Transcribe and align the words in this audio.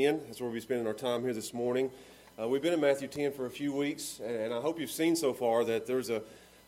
10. 0.00 0.20
That's 0.26 0.40
where 0.40 0.48
we'll 0.48 0.54
be 0.54 0.60
spending 0.60 0.86
our 0.86 0.94
time 0.94 1.22
here 1.22 1.34
this 1.34 1.52
morning. 1.52 1.90
Uh, 2.40 2.48
we've 2.48 2.62
been 2.62 2.72
in 2.72 2.80
Matthew 2.80 3.06
10 3.06 3.32
for 3.32 3.44
a 3.44 3.50
few 3.50 3.70
weeks, 3.70 4.18
and, 4.24 4.54
I 4.54 4.58
hope 4.58 4.80
you've 4.80 4.90
seen 4.90 5.14
so 5.14 5.34
far 5.34 5.62
that 5.64 5.86
there's 5.86 6.08
a, 6.08 6.22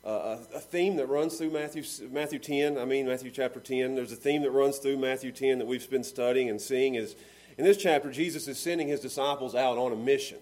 a, 0.05 0.39
a, 0.55 0.61
theme 0.61 0.97
that 0.97 1.08
runs 1.08 1.39
through 1.39 1.50
Matthew, 1.50 1.83
Matthew 2.10 2.39
10. 2.39 2.76
I 2.76 2.84
mean, 2.84 3.07
Matthew 3.07 3.31
chapter 3.31 3.58
10. 3.58 3.95
There's 3.95 4.13
a 4.13 4.17
theme 4.17 4.42
that 4.42 4.50
runs 4.50 4.76
through 4.79 4.99
Matthew 4.99 5.33
10 5.33 5.60
that 5.60 5.67
we've 5.67 5.89
been 5.89 6.05
studying 6.05 6.50
and 6.50 6.60
seeing. 6.60 6.97
Is 6.97 7.17
in 7.57 7.65
this 7.65 7.79
chapter, 7.79 8.11
Jesus 8.11 8.48
is 8.48 8.59
sending 8.59 8.89
his 8.89 9.00
disciples 9.00 9.55
out 9.55 9.79
on 9.79 9.93
a 9.93 9.96
mission. 9.96 10.39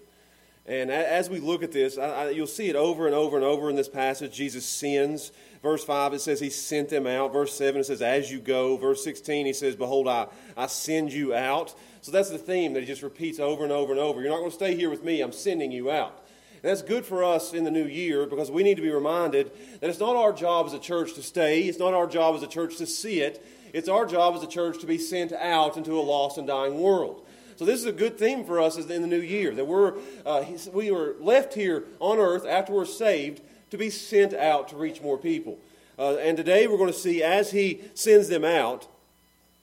And 0.66 0.90
as 0.90 1.30
we 1.30 1.38
look 1.38 1.62
at 1.62 1.70
this, 1.70 1.96
I, 1.96 2.06
I, 2.06 2.30
you'll 2.30 2.48
see 2.48 2.68
it 2.68 2.76
over 2.76 3.06
and 3.06 3.14
over 3.14 3.36
and 3.36 3.44
over 3.44 3.70
in 3.70 3.76
this 3.76 3.88
passage. 3.88 4.32
Jesus 4.32 4.66
sends. 4.66 5.30
Verse 5.62 5.84
5, 5.84 6.14
it 6.14 6.20
says 6.20 6.40
he 6.40 6.48
sent 6.48 6.88
them 6.88 7.06
out. 7.06 7.32
Verse 7.32 7.52
7, 7.54 7.80
it 7.80 7.84
says, 7.84 8.00
as 8.00 8.32
you 8.32 8.40
go. 8.40 8.78
Verse 8.78 9.04
16, 9.04 9.44
he 9.44 9.52
says, 9.52 9.76
behold, 9.76 10.08
I, 10.08 10.26
I 10.56 10.66
send 10.66 11.12
you 11.12 11.34
out. 11.34 11.74
So 12.00 12.10
that's 12.10 12.30
the 12.30 12.38
theme 12.38 12.72
that 12.72 12.80
he 12.80 12.86
just 12.86 13.02
repeats 13.02 13.38
over 13.38 13.62
and 13.62 13.72
over 13.72 13.92
and 13.92 14.00
over. 14.00 14.20
You're 14.22 14.30
not 14.30 14.38
going 14.38 14.50
to 14.50 14.56
stay 14.56 14.74
here 14.74 14.88
with 14.88 15.04
me, 15.04 15.20
I'm 15.20 15.32
sending 15.32 15.70
you 15.70 15.90
out. 15.90 16.24
And 16.62 16.70
that's 16.70 16.82
good 16.82 17.04
for 17.04 17.24
us 17.24 17.52
in 17.52 17.64
the 17.64 17.70
new 17.70 17.84
year 17.84 18.26
because 18.26 18.50
we 18.50 18.62
need 18.62 18.76
to 18.76 18.82
be 18.82 18.90
reminded 18.90 19.50
that 19.80 19.90
it's 19.90 20.00
not 20.00 20.16
our 20.16 20.32
job 20.32 20.66
as 20.66 20.72
a 20.72 20.78
church 20.78 21.14
to 21.14 21.22
stay, 21.22 21.62
it's 21.62 21.78
not 21.78 21.94
our 21.94 22.06
job 22.06 22.34
as 22.36 22.42
a 22.42 22.46
church 22.46 22.76
to 22.78 22.86
see 22.86 23.20
it. 23.20 23.44
It's 23.72 23.88
our 23.88 24.04
job 24.04 24.34
as 24.34 24.42
a 24.42 24.48
church 24.48 24.80
to 24.80 24.86
be 24.86 24.98
sent 24.98 25.32
out 25.32 25.76
into 25.76 25.92
a 25.92 26.02
lost 26.02 26.38
and 26.38 26.46
dying 26.46 26.80
world. 26.80 27.24
So 27.56 27.64
this 27.64 27.78
is 27.78 27.86
a 27.86 27.92
good 27.92 28.18
theme 28.18 28.44
for 28.44 28.58
us 28.58 28.78
in 28.78 29.02
the 29.02 29.06
new 29.06 29.20
year 29.20 29.54
that 29.54 29.66
we're 29.66 29.98
uh, 30.24 30.44
we 30.72 30.90
were 30.90 31.14
left 31.20 31.52
here 31.52 31.84
on 31.98 32.18
earth 32.18 32.46
after 32.46 32.72
we're 32.72 32.86
saved 32.86 33.42
to 33.70 33.78
be 33.78 33.90
sent 33.90 34.34
out 34.34 34.68
to 34.68 34.76
reach 34.76 35.00
more 35.00 35.18
people. 35.18 35.58
Uh, 35.98 36.16
and 36.16 36.36
today 36.36 36.66
we're 36.66 36.78
going 36.78 36.92
to 36.92 36.98
see 36.98 37.22
as 37.22 37.50
he 37.50 37.80
sends 37.94 38.28
them 38.28 38.44
out, 38.44 38.88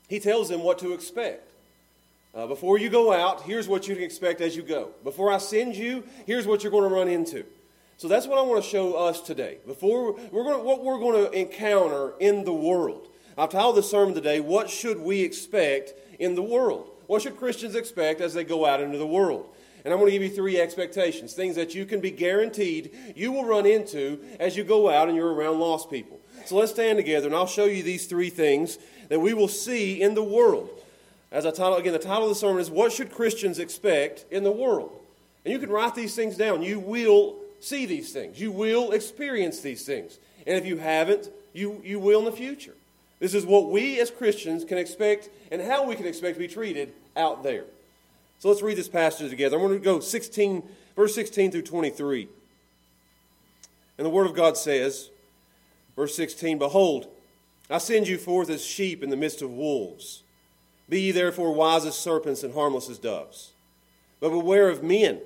he 0.07 0.19
tells 0.19 0.49
them 0.49 0.63
what 0.63 0.79
to 0.79 0.93
expect. 0.93 1.51
Uh, 2.33 2.45
before 2.45 2.77
you 2.77 2.89
go 2.89 3.11
out, 3.11 3.41
here's 3.41 3.67
what 3.67 3.87
you 3.87 3.95
can 3.95 4.03
expect 4.03 4.41
as 4.41 4.55
you 4.55 4.61
go. 4.61 4.89
Before 5.03 5.31
I 5.31 5.39
send 5.39 5.75
you, 5.75 6.03
here's 6.25 6.45
what 6.45 6.63
you're 6.63 6.71
going 6.71 6.87
to 6.87 6.95
run 6.95 7.07
into. 7.07 7.43
So 7.97 8.07
that's 8.07 8.27
what 8.27 8.37
I 8.37 8.43
want 8.43 8.63
to 8.63 8.69
show 8.69 8.93
us 8.93 9.21
today. 9.21 9.57
Before 9.65 10.13
we're 10.31 10.43
going 10.43 10.57
to, 10.57 10.63
what 10.63 10.83
we're 10.83 10.99
going 10.99 11.25
to 11.25 11.31
encounter 11.31 12.13
in 12.19 12.45
the 12.45 12.53
world. 12.53 13.07
I've 13.37 13.49
titled 13.49 13.77
this 13.77 13.89
sermon 13.89 14.13
today, 14.13 14.39
What 14.39 14.69
Should 14.69 14.99
We 14.99 15.21
Expect 15.21 15.93
in 16.19 16.35
the 16.35 16.43
World? 16.43 16.89
What 17.07 17.23
should 17.23 17.37
Christians 17.37 17.73
expect 17.73 18.21
as 18.21 18.35
they 18.35 18.43
go 18.43 18.65
out 18.65 18.81
into 18.81 18.99
the 18.99 19.07
world? 19.07 19.49
And 19.83 19.93
I'm 19.93 19.99
going 19.99 20.11
to 20.11 20.17
give 20.17 20.23
you 20.23 20.35
three 20.35 20.59
expectations, 20.59 21.33
things 21.33 21.55
that 21.55 21.73
you 21.75 21.85
can 21.85 22.01
be 22.01 22.11
guaranteed 22.11 22.91
you 23.15 23.31
will 23.31 23.45
run 23.45 23.65
into 23.65 24.19
as 24.39 24.57
you 24.57 24.63
go 24.63 24.89
out 24.89 25.07
and 25.07 25.15
you're 25.15 25.33
around 25.33 25.59
lost 25.59 25.89
people. 25.89 26.19
So 26.45 26.55
let's 26.57 26.71
stand 26.71 26.97
together 26.97 27.27
and 27.27 27.35
I'll 27.35 27.47
show 27.47 27.65
you 27.65 27.83
these 27.83 28.05
three 28.05 28.29
things 28.29 28.77
that 29.09 29.19
we 29.19 29.33
will 29.33 29.47
see 29.47 30.01
in 30.01 30.13
the 30.13 30.23
world. 30.23 30.69
As 31.31 31.45
I 31.45 31.51
title, 31.51 31.75
again, 31.75 31.93
the 31.93 31.99
title 31.99 32.23
of 32.23 32.29
the 32.29 32.35
sermon 32.35 32.61
is 32.61 32.69
What 32.69 32.91
Should 32.91 33.11
Christians 33.11 33.59
Expect 33.59 34.25
in 34.31 34.43
the 34.43 34.51
World? 34.51 34.91
And 35.43 35.51
you 35.51 35.59
can 35.59 35.69
write 35.69 35.95
these 35.95 36.15
things 36.15 36.37
down. 36.37 36.61
You 36.61 36.79
will 36.79 37.37
see 37.59 37.85
these 37.85 38.13
things, 38.13 38.39
you 38.39 38.51
will 38.51 38.91
experience 38.91 39.61
these 39.61 39.85
things. 39.85 40.19
And 40.45 40.55
if 40.57 40.65
you 40.65 40.77
haven't, 40.77 41.29
you, 41.53 41.81
you 41.83 41.99
will 41.99 42.19
in 42.19 42.25
the 42.25 42.31
future. 42.31 42.75
This 43.19 43.33
is 43.33 43.45
what 43.45 43.69
we 43.69 43.99
as 43.99 44.11
Christians 44.11 44.63
can 44.63 44.77
expect 44.77 45.29
and 45.51 45.61
how 45.61 45.85
we 45.85 45.95
can 45.95 46.05
expect 46.05 46.35
to 46.35 46.39
be 46.39 46.47
treated 46.47 46.93
out 47.15 47.43
there. 47.43 47.65
So 48.39 48.49
let's 48.49 48.61
read 48.61 48.77
this 48.77 48.89
passage 48.89 49.29
together. 49.29 49.57
I'm 49.57 49.63
going 49.63 49.79
to 49.79 49.83
go 49.83 49.99
16, 49.99 50.63
verse 50.95 51.15
16 51.15 51.51
through 51.51 51.63
23. 51.63 52.27
And 53.97 54.05
the 54.05 54.11
Word 54.11 54.27
of 54.27 54.35
God 54.35 54.57
says, 54.57 55.09
verse 55.95 56.15
16, 56.15 56.59
Behold, 56.59 57.07
I 57.69 57.79
send 57.79 58.07
you 58.07 58.17
forth 58.17 58.49
as 58.49 58.63
sheep 58.63 59.01
in 59.01 59.09
the 59.09 59.17
midst 59.17 59.41
of 59.41 59.49
wolves. 59.51 60.21
Be 60.87 61.01
ye 61.01 61.11
therefore 61.11 61.53
wise 61.53 61.85
as 61.85 61.97
serpents 61.97 62.43
and 62.43 62.53
harmless 62.53 62.89
as 62.89 62.99
doves. 62.99 63.51
But 64.19 64.29
beware 64.29 64.69
of 64.69 64.83
men, 64.83 65.19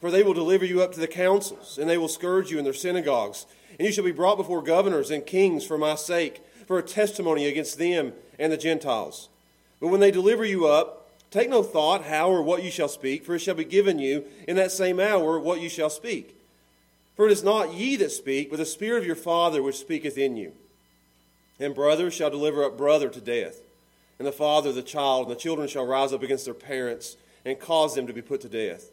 for 0.00 0.10
they 0.10 0.22
will 0.22 0.34
deliver 0.34 0.64
you 0.64 0.82
up 0.82 0.92
to 0.92 1.00
the 1.00 1.08
councils, 1.08 1.78
and 1.78 1.88
they 1.88 1.98
will 1.98 2.08
scourge 2.08 2.50
you 2.50 2.58
in 2.58 2.64
their 2.64 2.72
synagogues. 2.72 3.46
And 3.78 3.86
you 3.86 3.92
shall 3.92 4.04
be 4.04 4.12
brought 4.12 4.36
before 4.36 4.62
governors 4.62 5.10
and 5.10 5.24
kings 5.24 5.64
for 5.64 5.78
my 5.78 5.94
sake, 5.94 6.42
for 6.66 6.78
a 6.78 6.82
testimony 6.82 7.46
against 7.46 7.78
them 7.78 8.12
and 8.38 8.52
the 8.52 8.56
Gentiles. 8.56 9.28
But 9.80 9.88
when 9.88 10.00
they 10.00 10.10
deliver 10.10 10.44
you 10.44 10.66
up, 10.66 11.01
take 11.32 11.50
no 11.50 11.64
thought 11.64 12.04
how 12.04 12.30
or 12.30 12.42
what 12.42 12.62
you 12.62 12.70
shall 12.70 12.88
speak, 12.88 13.24
for 13.24 13.34
it 13.34 13.40
shall 13.40 13.56
be 13.56 13.64
given 13.64 13.98
you 13.98 14.24
in 14.46 14.54
that 14.56 14.70
same 14.70 15.00
hour 15.00 15.40
what 15.40 15.60
you 15.60 15.68
shall 15.68 15.90
speak. 15.90 16.38
For 17.16 17.26
it 17.26 17.32
is 17.32 17.42
not 17.42 17.74
ye 17.74 17.96
that 17.96 18.12
speak, 18.12 18.50
but 18.50 18.58
the 18.58 18.64
Spirit 18.64 18.98
of 18.98 19.06
your 19.06 19.16
Father 19.16 19.62
which 19.62 19.78
speaketh 19.78 20.16
in 20.16 20.36
you. 20.36 20.52
And 21.58 21.74
brother 21.74 22.10
shall 22.10 22.30
deliver 22.30 22.62
up 22.62 22.78
brother 22.78 23.08
to 23.08 23.20
death 23.20 23.60
and 24.22 24.26
the 24.28 24.30
father 24.30 24.70
the 24.70 24.82
child, 24.82 25.26
and 25.26 25.36
the 25.36 25.40
children 25.40 25.66
shall 25.66 25.84
rise 25.84 26.12
up 26.12 26.22
against 26.22 26.44
their 26.44 26.54
parents 26.54 27.16
and 27.44 27.58
cause 27.58 27.96
them 27.96 28.06
to 28.06 28.12
be 28.12 28.22
put 28.22 28.40
to 28.42 28.48
death. 28.48 28.92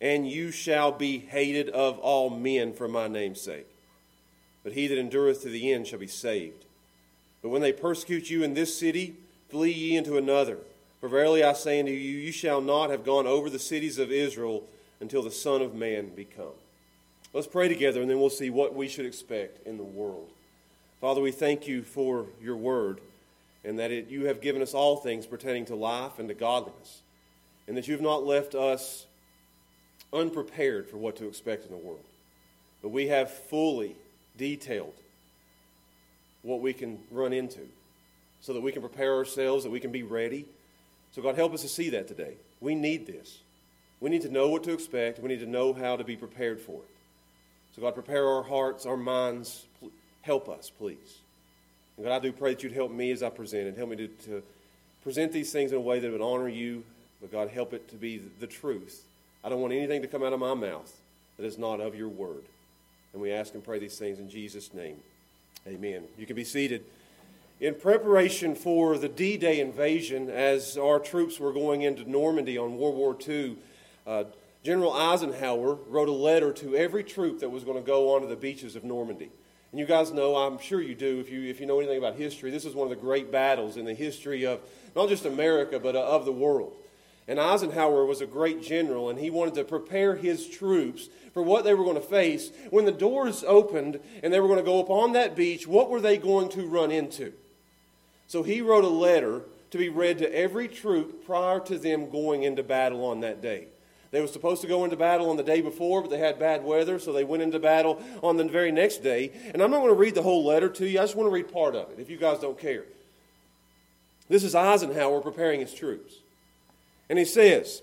And 0.00 0.26
you 0.26 0.50
shall 0.50 0.92
be 0.92 1.18
hated 1.18 1.68
of 1.68 1.98
all 1.98 2.30
men 2.30 2.72
for 2.72 2.88
my 2.88 3.06
name's 3.06 3.42
sake. 3.42 3.66
But 4.64 4.72
he 4.72 4.86
that 4.86 4.98
endureth 4.98 5.42
to 5.42 5.50
the 5.50 5.74
end 5.74 5.86
shall 5.86 5.98
be 5.98 6.06
saved. 6.06 6.64
But 7.42 7.50
when 7.50 7.60
they 7.60 7.74
persecute 7.74 8.30
you 8.30 8.42
in 8.42 8.54
this 8.54 8.74
city, 8.74 9.14
flee 9.50 9.72
ye 9.72 9.94
into 9.94 10.16
another. 10.16 10.56
For 11.02 11.08
verily 11.08 11.42
I 11.42 11.52
say 11.54 11.80
unto 11.80 11.90
you, 11.90 11.98
you 11.98 12.30
shall 12.30 12.60
not 12.60 12.90
have 12.90 13.04
gone 13.04 13.26
over 13.26 13.50
the 13.50 13.58
cities 13.58 13.98
of 13.98 14.12
Israel 14.12 14.62
until 15.00 15.20
the 15.20 15.32
Son 15.32 15.60
of 15.60 15.74
Man 15.74 16.10
be 16.14 16.24
come. 16.24 16.54
Let's 17.32 17.48
pray 17.48 17.66
together, 17.66 18.00
and 18.00 18.08
then 18.08 18.20
we'll 18.20 18.30
see 18.30 18.50
what 18.50 18.76
we 18.76 18.86
should 18.86 19.04
expect 19.04 19.66
in 19.66 19.78
the 19.78 19.82
world. 19.82 20.30
Father, 21.00 21.20
we 21.20 21.32
thank 21.32 21.66
you 21.66 21.82
for 21.82 22.26
your 22.40 22.54
word 22.54 23.00
and 23.64 23.80
that 23.80 23.90
it, 23.90 24.10
you 24.10 24.26
have 24.26 24.40
given 24.40 24.62
us 24.62 24.74
all 24.74 24.96
things 24.96 25.26
pertaining 25.26 25.64
to 25.64 25.74
life 25.74 26.20
and 26.20 26.28
to 26.28 26.34
godliness, 26.34 27.02
and 27.66 27.76
that 27.76 27.88
you 27.88 27.94
have 27.94 28.00
not 28.00 28.24
left 28.24 28.54
us 28.54 29.06
unprepared 30.12 30.88
for 30.88 30.98
what 30.98 31.16
to 31.16 31.26
expect 31.26 31.64
in 31.64 31.72
the 31.72 31.76
world. 31.76 32.04
But 32.80 32.90
we 32.90 33.08
have 33.08 33.28
fully 33.28 33.96
detailed 34.38 34.94
what 36.42 36.60
we 36.60 36.72
can 36.72 37.00
run 37.10 37.32
into 37.32 37.66
so 38.40 38.52
that 38.52 38.60
we 38.60 38.70
can 38.70 38.82
prepare 38.82 39.16
ourselves, 39.16 39.64
that 39.64 39.70
we 39.70 39.80
can 39.80 39.90
be 39.90 40.04
ready. 40.04 40.46
So, 41.14 41.22
God, 41.22 41.36
help 41.36 41.52
us 41.52 41.62
to 41.62 41.68
see 41.68 41.90
that 41.90 42.08
today. 42.08 42.34
We 42.60 42.74
need 42.74 43.06
this. 43.06 43.38
We 44.00 44.10
need 44.10 44.22
to 44.22 44.30
know 44.30 44.48
what 44.48 44.64
to 44.64 44.72
expect. 44.72 45.20
We 45.20 45.28
need 45.28 45.40
to 45.40 45.46
know 45.46 45.72
how 45.72 45.96
to 45.96 46.04
be 46.04 46.16
prepared 46.16 46.60
for 46.60 46.80
it. 46.80 46.90
So, 47.76 47.82
God, 47.82 47.94
prepare 47.94 48.26
our 48.26 48.42
hearts, 48.42 48.86
our 48.86 48.96
minds. 48.96 49.64
Help 50.22 50.48
us, 50.48 50.70
please. 50.70 51.18
And 51.96 52.06
God, 52.06 52.14
I 52.14 52.18
do 52.18 52.32
pray 52.32 52.54
that 52.54 52.62
you'd 52.62 52.72
help 52.72 52.90
me 52.90 53.10
as 53.10 53.22
I 53.22 53.30
present 53.30 53.68
it. 53.68 53.76
Help 53.76 53.90
me 53.90 53.96
to, 53.96 54.08
to 54.08 54.42
present 55.02 55.32
these 55.32 55.52
things 55.52 55.72
in 55.72 55.78
a 55.78 55.80
way 55.80 55.98
that 55.98 56.10
would 56.10 56.22
honor 56.22 56.48
you, 56.48 56.84
but 57.20 57.30
God, 57.30 57.48
help 57.48 57.72
it 57.72 57.88
to 57.90 57.96
be 57.96 58.20
the 58.40 58.46
truth. 58.46 59.04
I 59.44 59.48
don't 59.48 59.60
want 59.60 59.72
anything 59.72 60.02
to 60.02 60.08
come 60.08 60.22
out 60.22 60.32
of 60.32 60.40
my 60.40 60.54
mouth 60.54 60.92
that 61.36 61.44
is 61.44 61.58
not 61.58 61.80
of 61.80 61.94
your 61.94 62.08
word. 62.08 62.44
And 63.12 63.20
we 63.20 63.32
ask 63.32 63.54
and 63.54 63.62
pray 63.62 63.78
these 63.78 63.98
things 63.98 64.18
in 64.18 64.30
Jesus' 64.30 64.72
name. 64.72 64.96
Amen. 65.66 66.04
You 66.16 66.26
can 66.26 66.36
be 66.36 66.44
seated. 66.44 66.84
In 67.62 67.76
preparation 67.76 68.56
for 68.56 68.98
the 68.98 69.08
D 69.08 69.36
Day 69.36 69.60
invasion, 69.60 70.28
as 70.28 70.76
our 70.76 70.98
troops 70.98 71.38
were 71.38 71.52
going 71.52 71.82
into 71.82 72.10
Normandy 72.10 72.58
on 72.58 72.76
World 72.76 72.96
War 72.96 73.16
II, 73.24 73.56
uh, 74.04 74.24
General 74.64 74.92
Eisenhower 74.92 75.76
wrote 75.86 76.08
a 76.08 76.12
letter 76.12 76.52
to 76.54 76.74
every 76.74 77.04
troop 77.04 77.38
that 77.38 77.50
was 77.50 77.62
going 77.62 77.76
to 77.76 77.86
go 77.86 78.16
onto 78.16 78.26
the 78.26 78.34
beaches 78.34 78.74
of 78.74 78.82
Normandy. 78.82 79.30
And 79.70 79.78
you 79.78 79.86
guys 79.86 80.10
know, 80.10 80.34
I'm 80.34 80.58
sure 80.58 80.82
you 80.82 80.96
do, 80.96 81.20
if 81.20 81.30
you, 81.30 81.44
if 81.44 81.60
you 81.60 81.66
know 81.66 81.78
anything 81.78 81.98
about 81.98 82.16
history, 82.16 82.50
this 82.50 82.64
is 82.64 82.74
one 82.74 82.90
of 82.90 82.90
the 82.90 83.00
great 83.00 83.30
battles 83.30 83.76
in 83.76 83.84
the 83.84 83.94
history 83.94 84.44
of 84.44 84.58
not 84.96 85.08
just 85.08 85.24
America, 85.24 85.78
but 85.78 85.94
uh, 85.94 86.00
of 86.00 86.24
the 86.24 86.32
world. 86.32 86.74
And 87.28 87.38
Eisenhower 87.38 88.04
was 88.04 88.20
a 88.20 88.26
great 88.26 88.60
general, 88.60 89.08
and 89.08 89.20
he 89.20 89.30
wanted 89.30 89.54
to 89.54 89.62
prepare 89.62 90.16
his 90.16 90.48
troops 90.48 91.08
for 91.32 91.44
what 91.44 91.62
they 91.62 91.74
were 91.74 91.84
going 91.84 91.94
to 91.94 92.02
face. 92.02 92.50
When 92.70 92.86
the 92.86 92.90
doors 92.90 93.44
opened 93.46 94.00
and 94.20 94.32
they 94.32 94.40
were 94.40 94.48
going 94.48 94.58
to 94.58 94.64
go 94.64 94.80
upon 94.80 95.12
that 95.12 95.36
beach, 95.36 95.68
what 95.68 95.90
were 95.90 96.00
they 96.00 96.16
going 96.16 96.48
to 96.48 96.66
run 96.66 96.90
into? 96.90 97.32
So 98.32 98.42
he 98.42 98.62
wrote 98.62 98.84
a 98.84 98.88
letter 98.88 99.42
to 99.72 99.76
be 99.76 99.90
read 99.90 100.16
to 100.20 100.34
every 100.34 100.66
troop 100.66 101.26
prior 101.26 101.60
to 101.60 101.76
them 101.76 102.08
going 102.08 102.44
into 102.44 102.62
battle 102.62 103.04
on 103.04 103.20
that 103.20 103.42
day. 103.42 103.66
They 104.10 104.22
were 104.22 104.26
supposed 104.26 104.62
to 104.62 104.66
go 104.66 104.84
into 104.84 104.96
battle 104.96 105.28
on 105.28 105.36
the 105.36 105.42
day 105.42 105.60
before, 105.60 106.00
but 106.00 106.08
they 106.08 106.16
had 106.16 106.38
bad 106.38 106.64
weather, 106.64 106.98
so 106.98 107.12
they 107.12 107.24
went 107.24 107.42
into 107.42 107.58
battle 107.58 108.02
on 108.22 108.38
the 108.38 108.44
very 108.44 108.72
next 108.72 109.02
day. 109.02 109.32
And 109.52 109.60
I'm 109.60 109.70
not 109.70 109.80
going 109.80 109.92
to 109.92 110.00
read 110.00 110.14
the 110.14 110.22
whole 110.22 110.46
letter 110.46 110.70
to 110.70 110.88
you, 110.88 110.98
I 110.98 111.02
just 111.02 111.14
want 111.14 111.26
to 111.26 111.30
read 111.30 111.52
part 111.52 111.74
of 111.74 111.90
it, 111.90 111.98
if 111.98 112.08
you 112.08 112.16
guys 112.16 112.38
don't 112.38 112.58
care. 112.58 112.84
This 114.30 114.44
is 114.44 114.54
Eisenhower 114.54 115.20
preparing 115.20 115.60
his 115.60 115.74
troops. 115.74 116.14
And 117.10 117.18
he 117.18 117.26
says, 117.26 117.82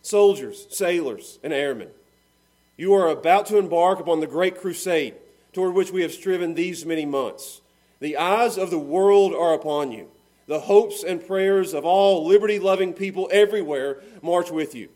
Soldiers, 0.00 0.68
sailors, 0.70 1.38
and 1.42 1.52
airmen, 1.52 1.90
you 2.78 2.94
are 2.94 3.08
about 3.08 3.44
to 3.48 3.58
embark 3.58 4.00
upon 4.00 4.20
the 4.20 4.26
great 4.26 4.58
crusade 4.58 5.16
toward 5.52 5.74
which 5.74 5.90
we 5.90 6.00
have 6.00 6.12
striven 6.12 6.54
these 6.54 6.86
many 6.86 7.04
months. 7.04 7.61
The 8.02 8.16
eyes 8.16 8.58
of 8.58 8.70
the 8.70 8.80
world 8.80 9.32
are 9.32 9.54
upon 9.54 9.92
you. 9.92 10.08
The 10.48 10.58
hopes 10.58 11.04
and 11.04 11.24
prayers 11.24 11.72
of 11.72 11.84
all 11.84 12.26
liberty 12.26 12.58
loving 12.58 12.94
people 12.94 13.28
everywhere 13.30 14.00
march 14.22 14.50
with 14.50 14.74
you. 14.74 14.88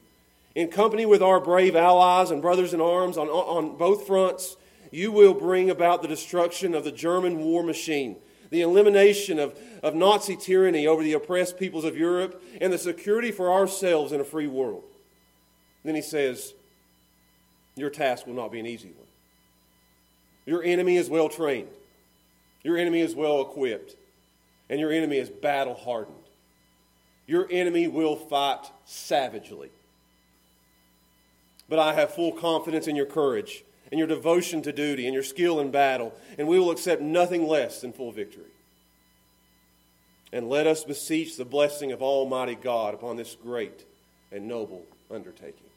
In 0.57 0.67
company 0.67 1.07
with 1.07 1.23
our 1.23 1.39
brave 1.39 1.77
allies 1.77 2.33
and 2.33 2.43
brothers 2.43 2.75
in 2.75 2.81
arms 2.81 3.17
on, 3.17 3.29
on 3.29 3.77
both 3.77 4.09
fronts, 4.09 4.57
you 4.91 5.13
will 5.13 5.35
bring 5.35 5.71
about 5.71 6.03
the 6.03 6.09
destruction 6.09 6.75
of 6.75 6.83
the 6.83 6.91
German 6.91 7.39
war 7.39 7.63
machine, 7.63 8.17
the 8.51 8.63
elimination 8.63 9.39
of, 9.39 9.57
of 9.85 9.95
Nazi 9.95 10.35
tyranny 10.35 10.89
over 10.89 11.05
the 11.05 11.13
oppressed 11.13 11.61
peoples 11.61 11.85
of 11.85 11.97
Europe, 11.97 12.43
and 12.61 12.73
the 12.73 12.79
security 12.79 13.31
for 13.31 13.53
ourselves 13.53 14.11
in 14.11 14.21
a 14.21 14.25
free 14.25 14.49
world. 14.49 14.83
Then 15.85 15.95
he 15.95 16.03
says, 16.03 16.55
Your 17.77 17.91
task 17.91 18.27
will 18.27 18.35
not 18.35 18.51
be 18.51 18.59
an 18.59 18.67
easy 18.67 18.89
one. 18.89 19.07
Your 20.45 20.65
enemy 20.65 20.97
is 20.97 21.09
well 21.09 21.29
trained, 21.29 21.69
your 22.67 22.77
enemy 22.77 23.01
is 23.01 23.15
well 23.15 23.41
equipped, 23.41 23.95
and 24.69 24.81
your 24.81 24.91
enemy 24.91 25.19
is 25.19 25.31
battle 25.31 25.75
hardened. 25.75 26.17
Your 27.29 27.47
enemy 27.49 27.87
will 27.87 28.17
fight 28.17 28.73
savagely. 28.85 29.71
But 31.69 31.79
I 31.79 31.95
have 31.95 32.15
full 32.15 32.33
confidence 32.33 32.89
in 32.89 32.97
your 32.97 33.07
courage 33.07 33.65
and 33.93 33.99
your 34.01 34.09
devotion 34.09 34.63
to 34.63 34.73
duty 34.73 35.07
and 35.07 35.15
your 35.15 35.23
skill 35.23 35.61
in 35.61 35.71
battle, 35.71 36.13
and 36.39 36.49
we 36.49 36.59
will 36.59 36.73
accept 36.73 37.01
nothing 37.01 37.47
less 37.47 37.81
than 37.81 37.93
full 37.93 38.11
victory. 38.11 38.51
And 40.33 40.49
let 40.49 40.67
us 40.67 40.83
beseech 40.83 41.37
the 41.37 41.45
blessing 41.45 41.93
of 41.93 42.03
Almighty 42.03 42.57
God 42.57 42.95
upon 42.95 43.17
this 43.17 43.37
great 43.41 43.85
and 44.33 44.49
noble 44.49 44.85
undertaking. 45.09 45.71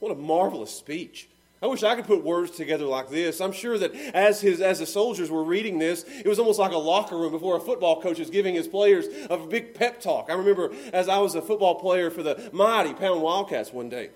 What 0.00 0.10
a 0.10 0.16
marvelous 0.16 0.72
speech. 0.72 1.28
I 1.62 1.66
wish 1.66 1.82
I 1.82 1.96
could 1.96 2.06
put 2.06 2.22
words 2.22 2.50
together 2.50 2.84
like 2.84 3.08
this. 3.08 3.40
I'm 3.40 3.52
sure 3.52 3.78
that 3.78 3.94
as, 4.14 4.40
his, 4.40 4.60
as 4.60 4.78
the 4.78 4.86
soldiers 4.86 5.30
were 5.30 5.42
reading 5.42 5.78
this, 5.78 6.04
it 6.06 6.26
was 6.26 6.38
almost 6.38 6.58
like 6.58 6.72
a 6.72 6.78
locker 6.78 7.16
room 7.16 7.32
before 7.32 7.56
a 7.56 7.60
football 7.60 8.02
coach 8.02 8.20
is 8.20 8.28
giving 8.28 8.54
his 8.54 8.68
players 8.68 9.06
a 9.30 9.38
big 9.38 9.74
pep 9.74 10.00
talk. 10.00 10.26
I 10.28 10.34
remember 10.34 10.72
as 10.92 11.08
I 11.08 11.18
was 11.18 11.34
a 11.34 11.40
football 11.40 11.76
player 11.76 12.10
for 12.10 12.22
the 12.22 12.50
mighty 12.52 12.92
Pound 12.92 13.22
Wildcats 13.22 13.72
one 13.72 13.88
day 13.88 14.10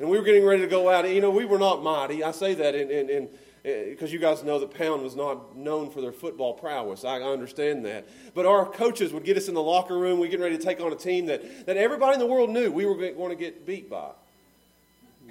and 0.00 0.08
we 0.08 0.16
were 0.16 0.24
getting 0.24 0.44
ready 0.44 0.62
to 0.62 0.68
go 0.68 0.90
out. 0.90 1.08
You 1.08 1.20
know, 1.20 1.30
we 1.30 1.44
were 1.44 1.58
not 1.58 1.82
mighty. 1.82 2.24
I 2.24 2.30
say 2.30 2.54
that 2.54 2.74
in, 2.74 2.90
in, 2.90 3.10
in 3.10 3.28
eh, 3.66 3.90
because 3.90 4.10
you 4.12 4.18
guys 4.18 4.42
know 4.42 4.58
that 4.58 4.72
Pound 4.72 5.02
was 5.02 5.14
not 5.14 5.54
known 5.54 5.90
for 5.90 6.00
their 6.00 6.10
football 6.10 6.54
prowess. 6.54 7.04
I 7.04 7.20
understand 7.20 7.84
that. 7.84 8.08
But 8.34 8.46
our 8.46 8.64
coaches 8.64 9.12
would 9.12 9.24
get 9.24 9.36
us 9.36 9.48
in 9.48 9.54
the 9.54 9.62
locker 9.62 9.98
room. 9.98 10.18
We 10.18 10.28
get 10.28 10.40
ready 10.40 10.56
to 10.56 10.62
take 10.62 10.80
on 10.80 10.90
a 10.90 10.96
team 10.96 11.26
that, 11.26 11.66
that 11.66 11.76
everybody 11.76 12.14
in 12.14 12.18
the 12.18 12.26
world 12.26 12.48
knew 12.48 12.72
we 12.72 12.86
were 12.86 12.96
going 12.96 13.28
to 13.28 13.36
get 13.36 13.66
beat 13.66 13.90
by. 13.90 14.10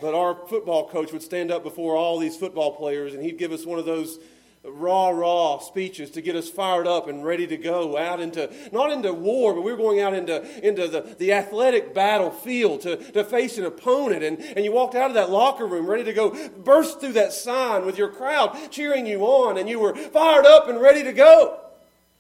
But 0.02 0.14
our 0.14 0.36
football 0.48 0.90
coach 0.90 1.12
would 1.12 1.24
stand 1.24 1.52
up 1.52 1.64
before 1.64 1.96
all 1.96 2.20
these 2.20 2.38
football 2.38 2.76
players 2.76 3.14
and 3.14 3.24
he'd 3.24 3.38
give 3.38 3.52
us 3.52 3.66
one 3.66 3.80
of 3.80 3.86
those 3.86 4.20
raw, 4.64 5.10
raw 5.10 5.60
speeches 5.60 6.12
to 6.12 6.22
get 6.22 6.36
us 6.36 6.50
fired 6.50 6.88
up 6.88 7.08
and 7.08 7.24
ready 7.24 7.48
to 7.48 7.58
go 7.58 7.98
out 7.98 8.20
into, 8.20 8.52
not 8.72 8.92
into 8.92 9.14
war, 9.14 9.54
but 9.54 9.62
we 9.62 9.72
were 9.72 9.78
going 9.78 10.02
out 10.02 10.14
into, 10.14 10.44
into 10.66 10.88
the, 10.88 11.16
the 11.18 11.34
athletic 11.34 11.94
battlefield 11.94 12.82
to, 12.82 12.98
to 13.12 13.24
face 13.24 13.58
an 13.58 13.66
opponent. 13.66 14.24
And, 14.24 14.40
and 14.40 14.66
you 14.66 14.72
walked 14.72 14.96
out 14.96 15.10
of 15.10 15.16
that 15.16 15.30
locker 15.30 15.66
room 15.66 15.88
ready 15.88 16.04
to 16.04 16.14
go 16.14 16.50
burst 16.50 17.00
through 17.00 17.14
that 17.14 17.34
sign 17.34 17.86
with 17.86 17.98
your 17.98 18.10
crowd 18.10 18.58
cheering 18.70 19.06
you 19.06 19.22
on, 19.22 19.58
and 19.58 19.70
you 19.70 19.80
were 19.80 19.96
fired 19.96 20.46
up 20.46 20.68
and 20.68 20.82
ready 20.82 21.04
to 21.04 21.14
go. 21.14 21.59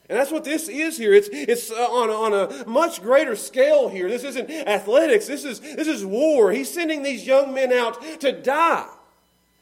And 0.10 0.18
that's 0.18 0.32
what 0.32 0.44
this 0.44 0.68
is 0.68 0.98
here. 0.98 1.14
It's, 1.14 1.30
it's 1.32 1.72
uh, 1.72 1.76
on, 1.76 2.10
on 2.10 2.34
a 2.34 2.68
much 2.68 3.02
greater 3.02 3.36
scale 3.36 3.90
here. 3.90 4.10
This 4.10 4.24
isn't 4.24 4.50
athletics. 4.50 5.28
This 5.28 5.46
is, 5.46 5.60
this 5.60 5.88
is 5.88 6.04
war. 6.04 6.52
He's 6.52 6.74
sending 6.74 7.04
these 7.04 7.28
young 7.28 7.54
men 7.54 7.72
out 7.72 8.02
to 8.22 8.32
die. 8.32 8.88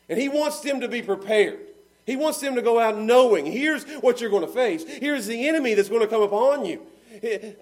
And 0.08 0.18
he 0.18 0.30
wants 0.30 0.62
them 0.62 0.80
to 0.80 0.88
be 0.88 1.02
prepared. 1.02 1.60
He 2.06 2.16
wants 2.16 2.40
them 2.40 2.56
to 2.56 2.62
go 2.62 2.80
out 2.80 2.98
knowing 2.98 3.46
here's 3.46 3.84
what 4.00 4.22
you're 4.22 4.30
going 4.30 4.48
to 4.48 4.52
face. 4.52 4.86
Here's 4.88 5.28
the 5.28 5.50
enemy 5.50 5.74
that's 5.74 5.90
going 5.90 6.02
to 6.02 6.08
come 6.08 6.22
upon 6.22 6.64
you. 6.64 6.82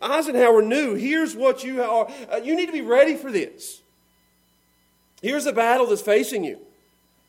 Eisenhower 0.01 0.61
knew 0.61 0.93
here's 0.93 1.35
what 1.35 1.63
you 1.63 1.81
are. 1.81 2.07
Uh, 2.31 2.37
you 2.37 2.55
need 2.55 2.67
to 2.67 2.71
be 2.71 2.81
ready 2.81 3.15
for 3.15 3.31
this. 3.31 3.81
Here's 5.23 5.45
the 5.45 5.53
battle 5.53 5.87
that's 5.87 6.03
facing 6.03 6.43
you. 6.43 6.59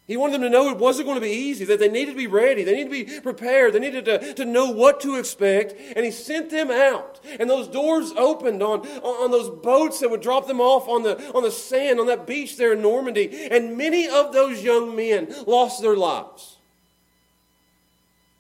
He 0.06 0.16
wanted 0.16 0.34
them 0.34 0.42
to 0.42 0.50
know 0.50 0.70
it 0.70 0.78
wasn't 0.78 1.06
going 1.06 1.16
to 1.16 1.26
be 1.26 1.32
easy, 1.32 1.64
that 1.64 1.80
they 1.80 1.88
needed 1.88 2.12
to 2.12 2.16
be 2.16 2.28
ready, 2.28 2.62
they 2.62 2.84
needed 2.84 2.90
to 2.90 3.04
be 3.04 3.20
prepared, 3.20 3.72
they 3.72 3.80
needed 3.80 4.04
to, 4.04 4.34
to 4.34 4.44
know 4.44 4.70
what 4.70 5.00
to 5.00 5.16
expect, 5.16 5.74
and 5.96 6.04
he 6.04 6.12
sent 6.12 6.50
them 6.50 6.70
out. 6.70 7.18
And 7.40 7.50
those 7.50 7.66
doors 7.66 8.12
opened 8.16 8.62
on, 8.62 8.86
on 8.86 9.32
those 9.32 9.50
boats 9.50 9.98
that 10.00 10.10
would 10.10 10.22
drop 10.22 10.46
them 10.46 10.60
off 10.60 10.88
on 10.88 11.02
the, 11.02 11.32
on 11.32 11.42
the 11.42 11.50
sand, 11.50 11.98
on 11.98 12.06
that 12.06 12.26
beach 12.26 12.56
there 12.56 12.74
in 12.74 12.82
Normandy, 12.82 13.48
and 13.50 13.76
many 13.76 14.06
of 14.08 14.32
those 14.32 14.62
young 14.62 14.94
men 14.94 15.34
lost 15.46 15.82
their 15.82 15.96
lives 15.96 16.56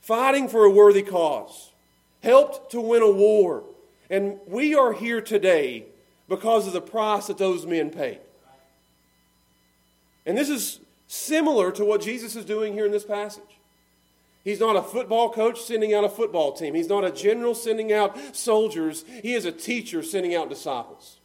fighting 0.06 0.48
for 0.48 0.64
a 0.64 0.70
worthy 0.70 1.02
cause, 1.02 1.72
helped 2.22 2.70
to 2.70 2.80
win 2.80 3.02
a 3.02 3.10
war. 3.10 3.64
And 4.08 4.38
we 4.46 4.72
are 4.72 4.92
here 4.92 5.20
today 5.20 5.86
because 6.28 6.68
of 6.68 6.72
the 6.72 6.80
price 6.80 7.26
that 7.26 7.38
those 7.38 7.66
men 7.66 7.90
paid. 7.90 8.20
And 10.24 10.38
this 10.38 10.48
is 10.48 10.78
similar 11.06 11.70
to 11.72 11.84
what 11.84 12.00
Jesus 12.00 12.36
is 12.36 12.44
doing 12.44 12.72
here 12.72 12.86
in 12.86 12.92
this 12.92 13.04
passage. 13.04 13.42
He's 14.44 14.60
not 14.60 14.76
a 14.76 14.82
football 14.82 15.30
coach 15.30 15.60
sending 15.60 15.92
out 15.92 16.04
a 16.04 16.08
football 16.08 16.52
team. 16.52 16.74
He's 16.74 16.88
not 16.88 17.04
a 17.04 17.10
general 17.10 17.54
sending 17.54 17.92
out 17.92 18.36
soldiers. 18.36 19.04
He 19.22 19.34
is 19.34 19.44
a 19.44 19.50
teacher 19.50 20.02
sending 20.02 20.36
out 20.36 20.48
disciples. 20.48 21.18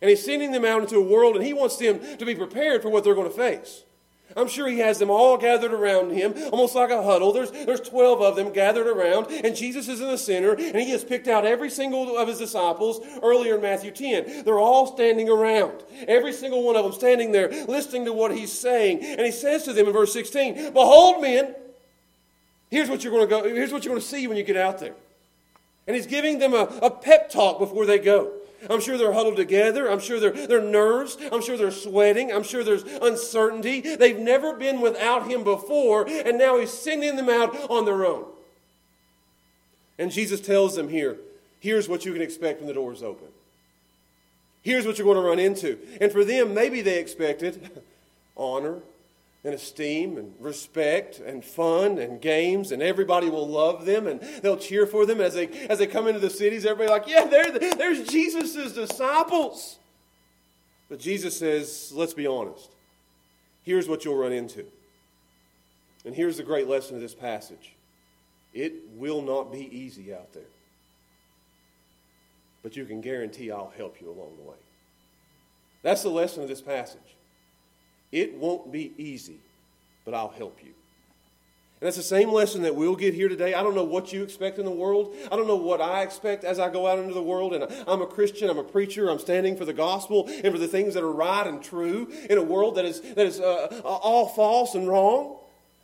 And 0.00 0.08
he's 0.08 0.24
sending 0.24 0.52
them 0.52 0.64
out 0.64 0.80
into 0.80 0.96
a 0.96 1.02
world, 1.02 1.36
and 1.36 1.44
he 1.44 1.52
wants 1.52 1.76
them 1.76 2.00
to 2.16 2.24
be 2.24 2.34
prepared 2.34 2.80
for 2.80 2.88
what 2.88 3.04
they're 3.04 3.14
going 3.14 3.30
to 3.30 3.36
face. 3.36 3.82
I'm 4.38 4.48
sure 4.48 4.68
he 4.68 4.78
has 4.78 4.98
them 4.98 5.10
all 5.10 5.36
gathered 5.36 5.72
around 5.72 6.12
him, 6.12 6.34
almost 6.52 6.74
like 6.74 6.90
a 6.90 7.02
huddle. 7.02 7.32
There's, 7.32 7.50
there's 7.50 7.80
12 7.80 8.22
of 8.22 8.36
them 8.36 8.52
gathered 8.52 8.86
around, 8.86 9.26
and 9.30 9.54
Jesus 9.56 9.88
is 9.88 10.00
in 10.00 10.08
the 10.08 10.18
center, 10.18 10.52
and 10.52 10.76
he 10.76 10.90
has 10.90 11.04
picked 11.04 11.28
out 11.28 11.44
every 11.44 11.70
single 11.70 12.16
of 12.16 12.28
his 12.28 12.38
disciples 12.38 13.00
earlier 13.22 13.56
in 13.56 13.62
Matthew 13.62 13.90
10. 13.90 14.44
They're 14.44 14.58
all 14.58 14.86
standing 14.86 15.28
around, 15.28 15.82
every 16.06 16.32
single 16.32 16.62
one 16.62 16.76
of 16.76 16.84
them 16.84 16.92
standing 16.92 17.32
there, 17.32 17.48
listening 17.66 18.04
to 18.04 18.12
what 18.12 18.34
he's 18.34 18.52
saying. 18.52 19.02
And 19.02 19.20
he 19.20 19.32
says 19.32 19.64
to 19.64 19.72
them 19.72 19.86
in 19.86 19.92
verse 19.92 20.12
16, 20.12 20.72
Behold, 20.72 21.20
men, 21.20 21.54
here's 22.70 22.88
what 22.88 23.02
you're 23.02 23.12
going 23.12 23.28
to 23.28 23.30
go, 23.30 23.42
here's 23.42 23.72
what 23.72 23.84
you're 23.84 23.92
going 23.92 24.02
to 24.02 24.08
see 24.08 24.26
when 24.26 24.36
you 24.36 24.44
get 24.44 24.56
out 24.56 24.78
there. 24.78 24.94
And 25.86 25.96
he's 25.96 26.06
giving 26.06 26.38
them 26.38 26.54
a, 26.54 26.64
a 26.82 26.90
pep 26.90 27.30
talk 27.30 27.58
before 27.58 27.86
they 27.86 27.98
go. 27.98 28.37
I'm 28.68 28.80
sure 28.80 28.98
they're 28.98 29.12
huddled 29.12 29.36
together. 29.36 29.90
I'm 29.90 30.00
sure 30.00 30.18
they're, 30.18 30.46
they're 30.46 30.60
nerves. 30.60 31.16
I'm 31.30 31.42
sure 31.42 31.56
they're 31.56 31.70
sweating. 31.70 32.32
I'm 32.32 32.42
sure 32.42 32.64
there's 32.64 32.82
uncertainty. 32.82 33.80
They've 33.80 34.18
never 34.18 34.54
been 34.54 34.80
without 34.80 35.28
him 35.28 35.44
before, 35.44 36.08
and 36.08 36.38
now 36.38 36.58
he's 36.58 36.72
sending 36.72 37.16
them 37.16 37.28
out 37.28 37.54
on 37.70 37.84
their 37.84 38.04
own. 38.04 38.26
And 39.98 40.10
Jesus 40.10 40.40
tells 40.40 40.76
them 40.76 40.88
here 40.88 41.18
here's 41.60 41.88
what 41.88 42.04
you 42.04 42.12
can 42.12 42.22
expect 42.22 42.60
when 42.60 42.68
the 42.68 42.74
doors 42.74 43.02
open. 43.02 43.28
Here's 44.62 44.86
what 44.86 44.98
you're 44.98 45.06
going 45.06 45.22
to 45.22 45.28
run 45.28 45.38
into. 45.38 45.78
And 46.00 46.12
for 46.12 46.24
them, 46.24 46.54
maybe 46.54 46.80
they 46.82 46.98
expected 46.98 47.82
honor 48.36 48.80
and 49.48 49.54
esteem 49.54 50.18
and 50.18 50.34
respect 50.38 51.20
and 51.20 51.42
fun 51.42 51.96
and 51.96 52.20
games 52.20 52.70
and 52.70 52.82
everybody 52.82 53.30
will 53.30 53.48
love 53.48 53.86
them 53.86 54.06
and 54.06 54.20
they'll 54.42 54.58
cheer 54.58 54.86
for 54.86 55.06
them 55.06 55.22
as 55.22 55.32
they 55.32 55.48
as 55.68 55.78
they 55.78 55.86
come 55.86 56.06
into 56.06 56.20
the 56.20 56.28
cities. 56.28 56.66
Everybody 56.66 56.90
like 56.90 57.08
yeah 57.08 57.24
there 57.24 57.50
there's 57.50 58.06
jesus' 58.08 58.74
disciples. 58.74 59.78
But 60.90 61.00
jesus 61.00 61.38
says 61.38 61.90
let's 61.94 62.12
be 62.12 62.26
honest. 62.26 62.70
Here's 63.62 63.88
what 63.88 64.04
you'll 64.04 64.18
run 64.18 64.32
into. 64.32 64.66
And 66.04 66.14
here's 66.14 66.36
the 66.36 66.42
great 66.42 66.68
lesson 66.68 66.94
of 66.94 67.00
this 67.00 67.14
passage. 67.14 67.72
It 68.52 68.74
will 68.96 69.22
not 69.22 69.50
be 69.50 69.74
easy 69.74 70.12
out 70.12 70.34
there. 70.34 70.42
But 72.62 72.76
you 72.76 72.84
can 72.84 73.00
guarantee 73.00 73.50
i'll 73.50 73.72
help 73.78 73.98
you 74.02 74.08
along 74.08 74.36
the 74.36 74.50
way. 74.50 74.56
That's 75.82 76.02
the 76.02 76.10
lesson 76.10 76.42
of 76.42 76.50
this 76.50 76.60
passage. 76.60 77.00
It 78.10 78.34
won't 78.34 78.72
be 78.72 78.92
easy, 78.96 79.38
but 80.08 80.16
I'll 80.16 80.30
help 80.30 80.60
you. 80.64 80.70
And 81.80 81.86
that's 81.86 81.98
the 81.98 82.02
same 82.02 82.32
lesson 82.32 82.62
that 82.62 82.74
we'll 82.74 82.96
get 82.96 83.12
here 83.12 83.28
today. 83.28 83.52
I 83.52 83.62
don't 83.62 83.74
know 83.74 83.84
what 83.84 84.10
you 84.10 84.22
expect 84.22 84.58
in 84.58 84.64
the 84.64 84.70
world. 84.70 85.14
I 85.30 85.36
don't 85.36 85.46
know 85.46 85.56
what 85.56 85.82
I 85.82 86.00
expect 86.00 86.44
as 86.44 86.58
I 86.58 86.70
go 86.70 86.86
out 86.86 86.98
into 86.98 87.12
the 87.12 87.22
world. 87.22 87.52
And 87.52 87.64
I'm 87.86 88.00
a 88.00 88.06
Christian, 88.06 88.48
I'm 88.48 88.56
a 88.56 88.64
preacher, 88.64 89.10
I'm 89.10 89.18
standing 89.18 89.54
for 89.54 89.66
the 89.66 89.74
gospel 89.74 90.26
and 90.26 90.50
for 90.50 90.58
the 90.58 90.66
things 90.66 90.94
that 90.94 91.02
are 91.02 91.12
right 91.12 91.46
and 91.46 91.62
true 91.62 92.10
in 92.30 92.38
a 92.38 92.42
world 92.42 92.76
that 92.76 92.86
is, 92.86 93.02
that 93.02 93.26
is 93.26 93.38
uh, 93.38 93.82
all 93.84 94.28
false 94.28 94.74
and 94.74 94.88
wrong. 94.88 95.37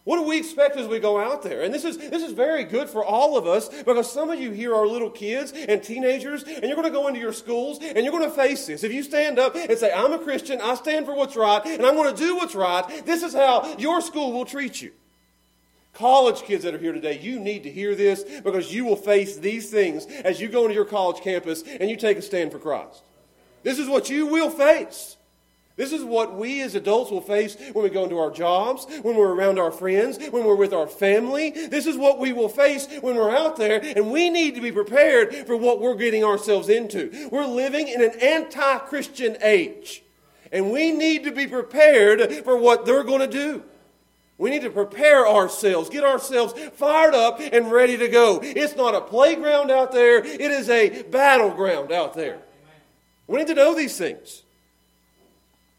What 0.05 0.19
do 0.19 0.25
we 0.25 0.37
expect 0.37 0.77
as 0.77 0.87
we 0.87 0.99
go 0.99 1.19
out 1.19 1.43
there? 1.43 1.63
And 1.63 1.73
this 1.73 1.85
is, 1.85 1.97
this 1.97 2.23
is 2.23 2.33
very 2.33 2.65
good 2.65 2.91
for 2.91 3.03
all 3.03 3.39
of 3.39 3.47
us 3.47 3.71
because 3.71 4.13
some 4.13 4.29
of 4.29 4.39
you 4.39 4.51
here 4.51 4.75
are 4.75 4.87
little 4.87 5.09
kids 5.09 5.53
and 5.53 5.83
teenagers, 5.83 6.43
and 6.43 6.65
you're 6.65 6.77
going 6.77 6.85
to 6.85 6.91
go 6.91 7.09
into 7.09 7.21
your 7.21 7.33
schools 7.33 7.79
and 7.81 8.05
you're 8.05 8.13
going 8.13 8.29
to 8.29 8.37
face 8.37 8.67
this. 8.67 8.85
If 8.85 8.93
you 8.93 9.03
stand 9.03 9.39
up 9.39 9.55
and 9.57 9.79
say, 9.79 9.91
I'm 9.93 10.13
a 10.13 10.19
Christian, 10.19 10.61
I 10.61 10.75
stand 10.75 11.07
for 11.07 11.15
what's 11.15 11.37
right, 11.37 11.65
and 11.65 11.87
I'm 11.87 11.95
going 11.95 12.15
to 12.15 12.23
do 12.23 12.37
what's 12.37 12.55
right, 12.55 13.07
this 13.07 13.23
is 13.23 13.33
how 13.33 13.77
your 13.79 14.03
school 14.03 14.33
will 14.33 14.45
treat 14.45 14.83
you. 14.83 14.93
College 15.95 16.43
kids 16.43 16.65
that 16.65 16.75
are 16.75 16.79
here 16.79 16.93
today, 16.93 17.19
you 17.19 17.41
need 17.41 17.63
to 17.63 17.71
hear 17.71 17.95
this 17.95 18.25
because 18.43 18.75
you 18.75 18.85
will 18.85 18.97
face 18.97 19.37
these 19.37 19.71
things 19.71 20.05
as 20.07 20.39
you 20.39 20.49
go 20.49 20.63
into 20.63 20.75
your 20.75 20.85
college 20.85 21.23
campus 21.23 21.63
and 21.63 21.89
you 21.89 21.97
take 21.97 22.19
a 22.19 22.23
stand 22.23 22.53
for 22.53 22.59
Christ. 22.59 23.03
This 23.63 23.79
is 23.79 23.89
what 23.89 24.11
you 24.11 24.27
will 24.27 24.51
face. 24.51 25.17
This 25.77 25.93
is 25.93 26.05
what 26.05 26.37
we 26.37 26.63
as 26.63 26.77
adults 26.77 27.11
will 27.11 27.21
face 27.21 27.57
when 27.73 27.83
we 27.83 27.91
go 27.91 28.05
into 28.05 28.19
our 28.19 28.31
jobs, 28.31 28.87
when 29.03 29.17
we're 29.17 29.35
around 29.35 29.59
our 29.59 29.73
friends, 29.73 30.19
when 30.31 30.45
we're 30.45 30.55
with 30.55 30.73
our 30.73 30.87
family. 30.87 31.51
This 31.51 31.87
is 31.87 31.97
what 31.97 32.21
we 32.21 32.33
will 32.33 32.49
face 32.49 32.87
when 33.01 33.17
we're 33.17 33.37
out 33.37 33.57
there, 33.57 33.81
and 33.97 34.13
we 34.13 34.31
need 34.31 34.55
to 34.55 34.61
be 34.61 34.71
prepared 34.71 35.35
for 35.47 35.57
what 35.57 35.81
we're 35.81 35.97
getting 35.97 36.23
ourselves 36.23 36.69
into. 36.69 37.29
We're 37.33 37.47
living 37.47 37.89
in 37.89 38.03
an 38.03 38.13
anti 38.21 38.79
Christian 38.79 39.37
age, 39.43 40.05
and 40.53 40.71
we 40.71 40.93
need 40.93 41.25
to 41.25 41.33
be 41.33 41.49
prepared 41.49 42.33
for 42.45 42.57
what 42.57 42.87
they're 42.87 43.03
going 43.03 43.21
to 43.21 43.27
do. 43.27 43.65
We 44.39 44.51
need 44.51 44.63
to 44.63 44.71
prepare 44.71 45.27
ourselves, 45.27 45.91
get 45.91 46.05
ourselves 46.05 46.55
fired 46.75 47.15
up 47.15 47.41
and 47.41 47.71
ready 47.71 47.97
to 47.97 48.09
go. 48.09 48.39
It's 48.43 48.77
not 48.77 48.95
a 48.95 49.01
playground 49.01 49.73
out 49.73 49.91
there, 49.91 50.19
it 50.25 50.41
is 50.41 50.69
a 50.69 51.03
battleground 51.03 51.91
out 51.91 52.15
there. 52.15 52.39
We 53.27 53.39
need 53.39 53.49
to 53.49 53.55
know 53.55 53.75
these 53.75 53.99
things. 53.99 54.44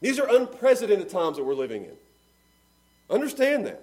These 0.00 0.18
are 0.18 0.28
unprecedented 0.28 1.08
times 1.08 1.36
that 1.36 1.44
we're 1.44 1.54
living 1.54 1.84
in. 1.84 1.96
Understand 3.08 3.66
that. 3.66 3.80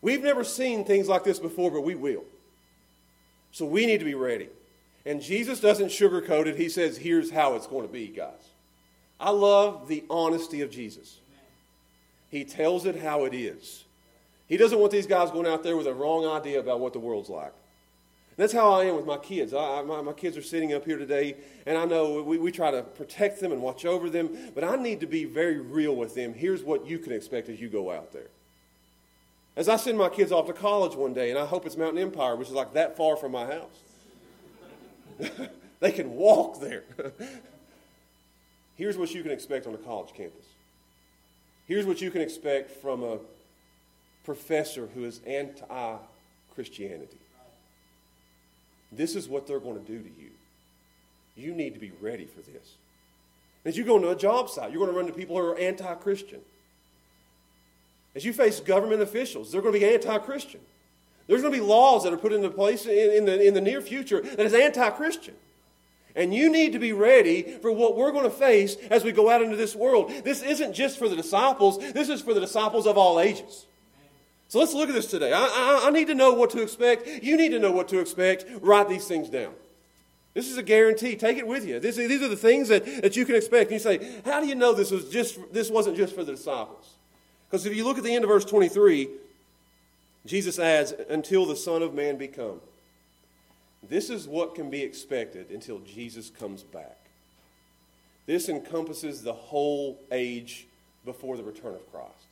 We've 0.00 0.22
never 0.22 0.44
seen 0.44 0.84
things 0.84 1.08
like 1.08 1.24
this 1.24 1.38
before, 1.38 1.70
but 1.70 1.82
we 1.82 1.94
will. 1.94 2.24
So 3.52 3.64
we 3.64 3.86
need 3.86 3.98
to 3.98 4.04
be 4.04 4.14
ready. 4.14 4.48
And 5.04 5.20
Jesus 5.20 5.60
doesn't 5.60 5.88
sugarcoat 5.88 6.46
it. 6.46 6.56
He 6.56 6.68
says, 6.68 6.96
here's 6.96 7.30
how 7.30 7.54
it's 7.54 7.66
going 7.66 7.86
to 7.86 7.92
be, 7.92 8.08
guys. 8.08 8.50
I 9.20 9.30
love 9.30 9.88
the 9.88 10.04
honesty 10.10 10.62
of 10.62 10.70
Jesus. 10.70 11.18
He 12.30 12.44
tells 12.44 12.86
it 12.86 12.96
how 12.96 13.24
it 13.24 13.34
is. 13.34 13.84
He 14.48 14.56
doesn't 14.56 14.78
want 14.78 14.90
these 14.90 15.06
guys 15.06 15.30
going 15.30 15.46
out 15.46 15.62
there 15.62 15.76
with 15.76 15.86
a 15.86 15.94
wrong 15.94 16.26
idea 16.26 16.60
about 16.60 16.80
what 16.80 16.92
the 16.92 16.98
world's 16.98 17.28
like. 17.28 17.52
That's 18.36 18.52
how 18.52 18.72
I 18.72 18.84
am 18.84 18.96
with 18.96 19.04
my 19.04 19.18
kids. 19.18 19.52
I, 19.52 19.82
my, 19.82 20.00
my, 20.00 20.12
kids 20.12 20.36
are 20.36 20.42
sitting 20.42 20.72
up 20.72 20.84
here 20.84 20.96
today, 20.96 21.36
and 21.66 21.76
I 21.76 21.84
know 21.84 22.22
we, 22.22 22.38
we 22.38 22.50
try 22.50 22.70
to 22.70 22.82
protect 22.82 23.40
them 23.40 23.52
and 23.52 23.60
watch 23.60 23.84
over 23.84 24.08
them, 24.08 24.30
but 24.54 24.64
I 24.64 24.76
need 24.76 25.00
to 25.00 25.06
be 25.06 25.24
very 25.24 25.58
real 25.58 25.94
with 25.94 26.14
them. 26.14 26.32
Here's 26.32 26.62
what 26.62 26.86
you 26.86 26.98
can 26.98 27.12
expect 27.12 27.48
as 27.50 27.60
you 27.60 27.68
go 27.68 27.90
out 27.90 28.12
there. 28.12 28.28
As 29.54 29.68
I 29.68 29.76
send 29.76 29.98
my 29.98 30.08
kids 30.08 30.32
off 30.32 30.46
to 30.46 30.54
college 30.54 30.94
one 30.94 31.12
day, 31.12 31.30
and 31.30 31.38
I 31.38 31.44
hope 31.44 31.66
it's 31.66 31.76
Mountain 31.76 32.00
Empire, 32.00 32.36
which 32.36 32.48
is 32.48 32.54
like 32.54 32.72
that 32.72 32.96
far 32.96 33.16
from 33.16 33.32
my 33.32 33.44
house, 33.44 35.28
they 35.80 35.92
can 35.92 36.14
walk 36.14 36.58
there. 36.60 36.84
Here's 38.76 38.96
what 38.96 39.14
you 39.14 39.22
can 39.22 39.30
expect 39.30 39.66
on 39.66 39.74
a 39.74 39.78
college 39.78 40.14
campus. 40.14 40.46
Here's 41.68 41.84
what 41.84 42.00
you 42.00 42.10
can 42.10 42.22
expect 42.22 42.70
from 42.70 43.02
a 43.02 43.18
professor 44.24 44.88
who 44.94 45.04
is 45.04 45.20
anti 45.26 45.96
Christianity. 46.54 47.21
This 48.92 49.16
is 49.16 49.28
what 49.28 49.46
they're 49.46 49.60
going 49.60 49.82
to 49.82 49.86
do 49.86 49.98
to 49.98 50.08
you. 50.08 50.30
You 51.34 51.54
need 51.54 51.74
to 51.74 51.80
be 51.80 51.92
ready 52.00 52.26
for 52.26 52.42
this. 52.42 52.74
As 53.64 53.76
you 53.76 53.84
go 53.84 53.96
into 53.96 54.10
a 54.10 54.16
job 54.16 54.50
site, 54.50 54.70
you're 54.70 54.80
going 54.80 54.90
to 54.90 54.96
run 54.96 55.06
into 55.06 55.18
people 55.18 55.36
who 55.36 55.42
are 55.42 55.58
anti 55.58 55.94
Christian. 55.94 56.40
As 58.14 58.24
you 58.24 58.32
face 58.32 58.60
government 58.60 59.00
officials, 59.00 59.50
they're 59.50 59.62
going 59.62 59.74
to 59.74 59.80
be 59.80 59.86
anti 59.86 60.18
Christian. 60.18 60.60
There's 61.26 61.40
going 61.40 61.54
to 61.54 61.60
be 61.60 61.64
laws 61.64 62.04
that 62.04 62.12
are 62.12 62.18
put 62.18 62.32
into 62.32 62.50
place 62.50 62.84
in, 62.86 63.24
the, 63.24 63.46
in 63.46 63.54
the 63.54 63.60
near 63.60 63.80
future 63.80 64.20
that 64.20 64.40
is 64.40 64.52
anti 64.52 64.90
Christian. 64.90 65.34
And 66.14 66.34
you 66.34 66.50
need 66.50 66.72
to 66.72 66.78
be 66.78 66.92
ready 66.92 67.42
for 67.62 67.72
what 67.72 67.96
we're 67.96 68.12
going 68.12 68.24
to 68.24 68.30
face 68.30 68.76
as 68.90 69.02
we 69.02 69.12
go 69.12 69.30
out 69.30 69.40
into 69.40 69.56
this 69.56 69.74
world. 69.74 70.12
This 70.24 70.42
isn't 70.42 70.74
just 70.74 70.98
for 70.98 71.08
the 71.08 71.16
disciples, 71.16 71.78
this 71.78 72.10
is 72.10 72.20
for 72.20 72.34
the 72.34 72.40
disciples 72.40 72.86
of 72.86 72.98
all 72.98 73.18
ages. 73.18 73.66
So 74.52 74.58
let's 74.58 74.74
look 74.74 74.90
at 74.90 74.94
this 74.94 75.06
today. 75.06 75.32
I, 75.32 75.44
I, 75.46 75.84
I, 75.86 75.90
need 75.90 76.08
to 76.08 76.14
know 76.14 76.34
what 76.34 76.50
to 76.50 76.60
expect. 76.60 77.08
You 77.22 77.38
need 77.38 77.52
to 77.52 77.58
know 77.58 77.72
what 77.72 77.88
to 77.88 77.98
expect. 78.00 78.44
Write 78.60 78.86
these 78.86 79.08
things 79.08 79.30
down. 79.30 79.54
This 80.34 80.46
is 80.46 80.58
a 80.58 80.62
guarantee. 80.62 81.16
Take 81.16 81.38
it 81.38 81.46
with 81.46 81.66
you. 81.66 81.80
This, 81.80 81.96
these 81.96 82.20
are 82.20 82.28
the 82.28 82.36
things 82.36 82.68
that, 82.68 82.84
that 83.00 83.16
you 83.16 83.24
can 83.24 83.34
expect. 83.34 83.70
And 83.70 83.72
you 83.72 83.78
say, 83.78 84.20
how 84.26 84.42
do 84.42 84.46
you 84.46 84.54
know 84.54 84.74
this, 84.74 84.90
was 84.90 85.08
just, 85.08 85.38
this 85.54 85.70
wasn't 85.70 85.96
just 85.96 86.14
for 86.14 86.22
the 86.22 86.32
disciples? 86.32 86.96
Because 87.48 87.64
if 87.64 87.74
you 87.74 87.82
look 87.82 87.96
at 87.96 88.04
the 88.04 88.14
end 88.14 88.24
of 88.24 88.28
verse 88.28 88.44
23, 88.44 89.08
Jesus 90.26 90.58
adds, 90.58 90.92
until 91.08 91.46
the 91.46 91.56
Son 91.56 91.80
of 91.80 91.94
Man 91.94 92.18
be 92.18 92.28
come. 92.28 92.60
This 93.82 94.10
is 94.10 94.28
what 94.28 94.54
can 94.54 94.68
be 94.68 94.82
expected 94.82 95.48
until 95.48 95.78
Jesus 95.78 96.28
comes 96.28 96.62
back. 96.62 96.98
This 98.26 98.50
encompasses 98.50 99.22
the 99.22 99.32
whole 99.32 99.98
age 100.10 100.66
before 101.06 101.38
the 101.38 101.42
return 101.42 101.74
of 101.74 101.90
Christ. 101.90 102.26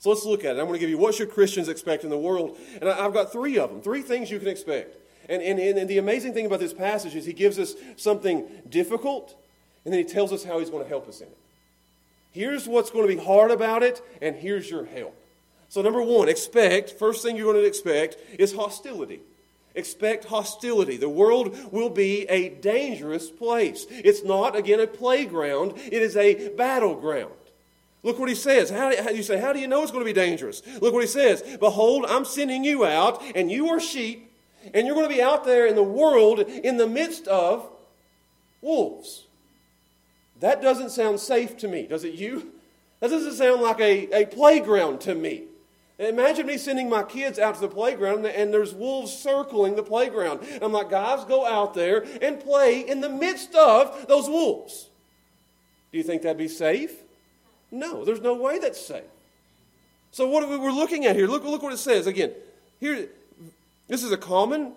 So 0.00 0.10
let's 0.10 0.24
look 0.24 0.44
at 0.44 0.56
it. 0.56 0.60
I'm 0.60 0.66
going 0.66 0.74
to 0.74 0.78
give 0.78 0.90
you 0.90 0.98
what 0.98 1.14
should 1.14 1.30
Christians 1.30 1.68
expect 1.68 2.04
in 2.04 2.10
the 2.10 2.18
world. 2.18 2.56
And 2.80 2.88
I've 2.88 3.12
got 3.12 3.32
three 3.32 3.58
of 3.58 3.70
them, 3.70 3.80
three 3.80 4.02
things 4.02 4.30
you 4.30 4.38
can 4.38 4.48
expect. 4.48 4.96
And, 5.28 5.42
and, 5.42 5.58
and 5.58 5.88
the 5.88 5.98
amazing 5.98 6.32
thing 6.34 6.46
about 6.46 6.60
this 6.60 6.72
passage 6.72 7.14
is 7.14 7.26
he 7.26 7.32
gives 7.32 7.58
us 7.58 7.74
something 7.96 8.48
difficult, 8.68 9.36
and 9.84 9.92
then 9.92 9.98
he 9.98 10.10
tells 10.10 10.32
us 10.32 10.44
how 10.44 10.58
he's 10.58 10.70
going 10.70 10.82
to 10.82 10.88
help 10.88 11.08
us 11.08 11.20
in 11.20 11.26
it. 11.26 11.36
Here's 12.32 12.66
what's 12.66 12.90
going 12.90 13.06
to 13.08 13.14
be 13.14 13.22
hard 13.22 13.50
about 13.50 13.82
it, 13.82 14.00
and 14.22 14.36
here's 14.36 14.70
your 14.70 14.86
help. 14.86 15.14
So, 15.68 15.82
number 15.82 16.02
one, 16.02 16.28
expect, 16.28 16.92
first 16.92 17.22
thing 17.22 17.36
you're 17.36 17.52
going 17.52 17.62
to 17.62 17.68
expect 17.68 18.16
is 18.38 18.54
hostility. 18.54 19.20
Expect 19.74 20.24
hostility. 20.24 20.96
The 20.96 21.08
world 21.10 21.56
will 21.72 21.90
be 21.90 22.22
a 22.28 22.48
dangerous 22.48 23.30
place. 23.30 23.86
It's 23.90 24.24
not, 24.24 24.56
again, 24.56 24.80
a 24.80 24.86
playground, 24.86 25.74
it 25.76 26.00
is 26.00 26.16
a 26.16 26.48
battleground. 26.50 27.32
Look 28.08 28.18
what 28.18 28.30
he 28.30 28.34
says. 28.34 28.70
How 28.70 28.88
do, 28.90 29.14
you 29.14 29.22
say, 29.22 29.38
how 29.38 29.52
do 29.52 29.60
you 29.60 29.68
know 29.68 29.82
it's 29.82 29.92
going 29.92 30.02
to 30.02 30.08
be 30.08 30.18
dangerous? 30.18 30.62
Look 30.80 30.94
what 30.94 31.02
he 31.02 31.06
says. 31.06 31.42
Behold, 31.60 32.06
I'm 32.08 32.24
sending 32.24 32.64
you 32.64 32.86
out, 32.86 33.22
and 33.34 33.50
you 33.50 33.68
are 33.68 33.78
sheep, 33.78 34.32
and 34.72 34.86
you're 34.86 34.96
going 34.96 35.06
to 35.06 35.14
be 35.14 35.20
out 35.20 35.44
there 35.44 35.66
in 35.66 35.74
the 35.74 35.82
world 35.82 36.40
in 36.40 36.78
the 36.78 36.86
midst 36.86 37.28
of 37.28 37.68
wolves. 38.62 39.26
That 40.40 40.62
doesn't 40.62 40.88
sound 40.88 41.20
safe 41.20 41.58
to 41.58 41.68
me, 41.68 41.86
does 41.86 42.02
it 42.02 42.14
you? 42.14 42.50
That 43.00 43.10
doesn't 43.10 43.34
sound 43.34 43.60
like 43.60 43.78
a, 43.78 44.22
a 44.22 44.24
playground 44.24 45.02
to 45.02 45.14
me. 45.14 45.42
Imagine 45.98 46.46
me 46.46 46.56
sending 46.56 46.88
my 46.88 47.02
kids 47.02 47.38
out 47.38 47.56
to 47.56 47.60
the 47.60 47.68
playground 47.68 48.24
and 48.24 48.54
there's 48.54 48.72
wolves 48.72 49.12
circling 49.12 49.76
the 49.76 49.82
playground. 49.82 50.40
I'm 50.62 50.72
like, 50.72 50.88
guys, 50.88 51.26
go 51.26 51.44
out 51.44 51.74
there 51.74 52.06
and 52.22 52.40
play 52.40 52.80
in 52.80 53.02
the 53.02 53.10
midst 53.10 53.54
of 53.54 54.06
those 54.08 54.30
wolves. 54.30 54.88
Do 55.92 55.98
you 55.98 56.04
think 56.04 56.22
that'd 56.22 56.38
be 56.38 56.48
safe? 56.48 56.92
No, 57.70 58.04
there's 58.04 58.20
no 58.20 58.34
way 58.34 58.58
that's 58.58 58.80
safe. 58.80 59.04
So 60.10 60.26
what 60.26 60.48
we, 60.48 60.56
we're 60.56 60.72
looking 60.72 61.06
at 61.06 61.16
here? 61.16 61.26
Look, 61.26 61.44
look 61.44 61.62
what 61.62 61.72
it 61.72 61.78
says 61.78 62.06
again. 62.06 62.32
Here, 62.80 63.08
this 63.88 64.02
is 64.02 64.12
a 64.12 64.16
common 64.16 64.72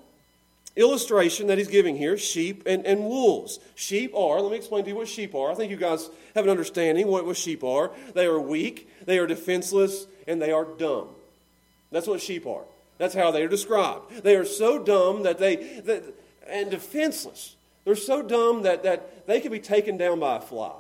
illustration 0.76 1.48
that 1.48 1.58
he's 1.58 1.68
giving 1.68 1.98
here: 1.98 2.18
sheep 2.18 2.64
and, 2.66 2.86
and 2.86 3.02
wolves. 3.02 3.60
Sheep 3.76 4.14
are. 4.16 4.42
Let 4.42 4.52
me 4.52 4.58
explain 4.58 4.84
to 4.84 4.90
you 4.90 4.96
what 4.96 5.08
sheep 5.08 5.34
are. 5.36 5.52
I 5.52 5.56
think 5.56 5.72
you 5.72 5.78
guys 5.78 6.10
have 6.36 6.46
an 6.46 6.52
understanding 6.52 7.08
what, 7.08 7.26
what 7.26 7.38
sheep 7.38 7.64
are. 7.64 7.92
They 8.14 8.26
are 8.26 8.40
weak. 8.40 8.90
They 9.06 9.20
are 9.20 9.28
defenseless, 9.28 10.06
and 10.28 10.42
they 10.42 10.52
are 10.52 10.66
dumb. 10.66 11.08
That's 11.92 12.08
what 12.08 12.22
sheep 12.22 12.46
are. 12.46 12.64
That's 12.98 13.16
how 13.16 13.32
they 13.32 13.44
are 13.44 13.48
described. 13.48 14.24
They 14.24 14.36
are 14.36 14.46
so 14.46 14.84
dumb 14.84 15.24
that 15.24 15.40
they 15.40 15.56
that, 15.82 16.04
and 16.48 16.70
defenseless. 16.70 17.56
They're 17.84 17.96
so 17.96 18.22
dumb 18.22 18.62
that, 18.62 18.84
that 18.84 19.26
they 19.26 19.40
can 19.42 19.52
be 19.52 19.60
taken 19.60 19.98
down 19.98 20.20
by 20.20 20.38
a 20.38 20.42
fly. 20.42 20.74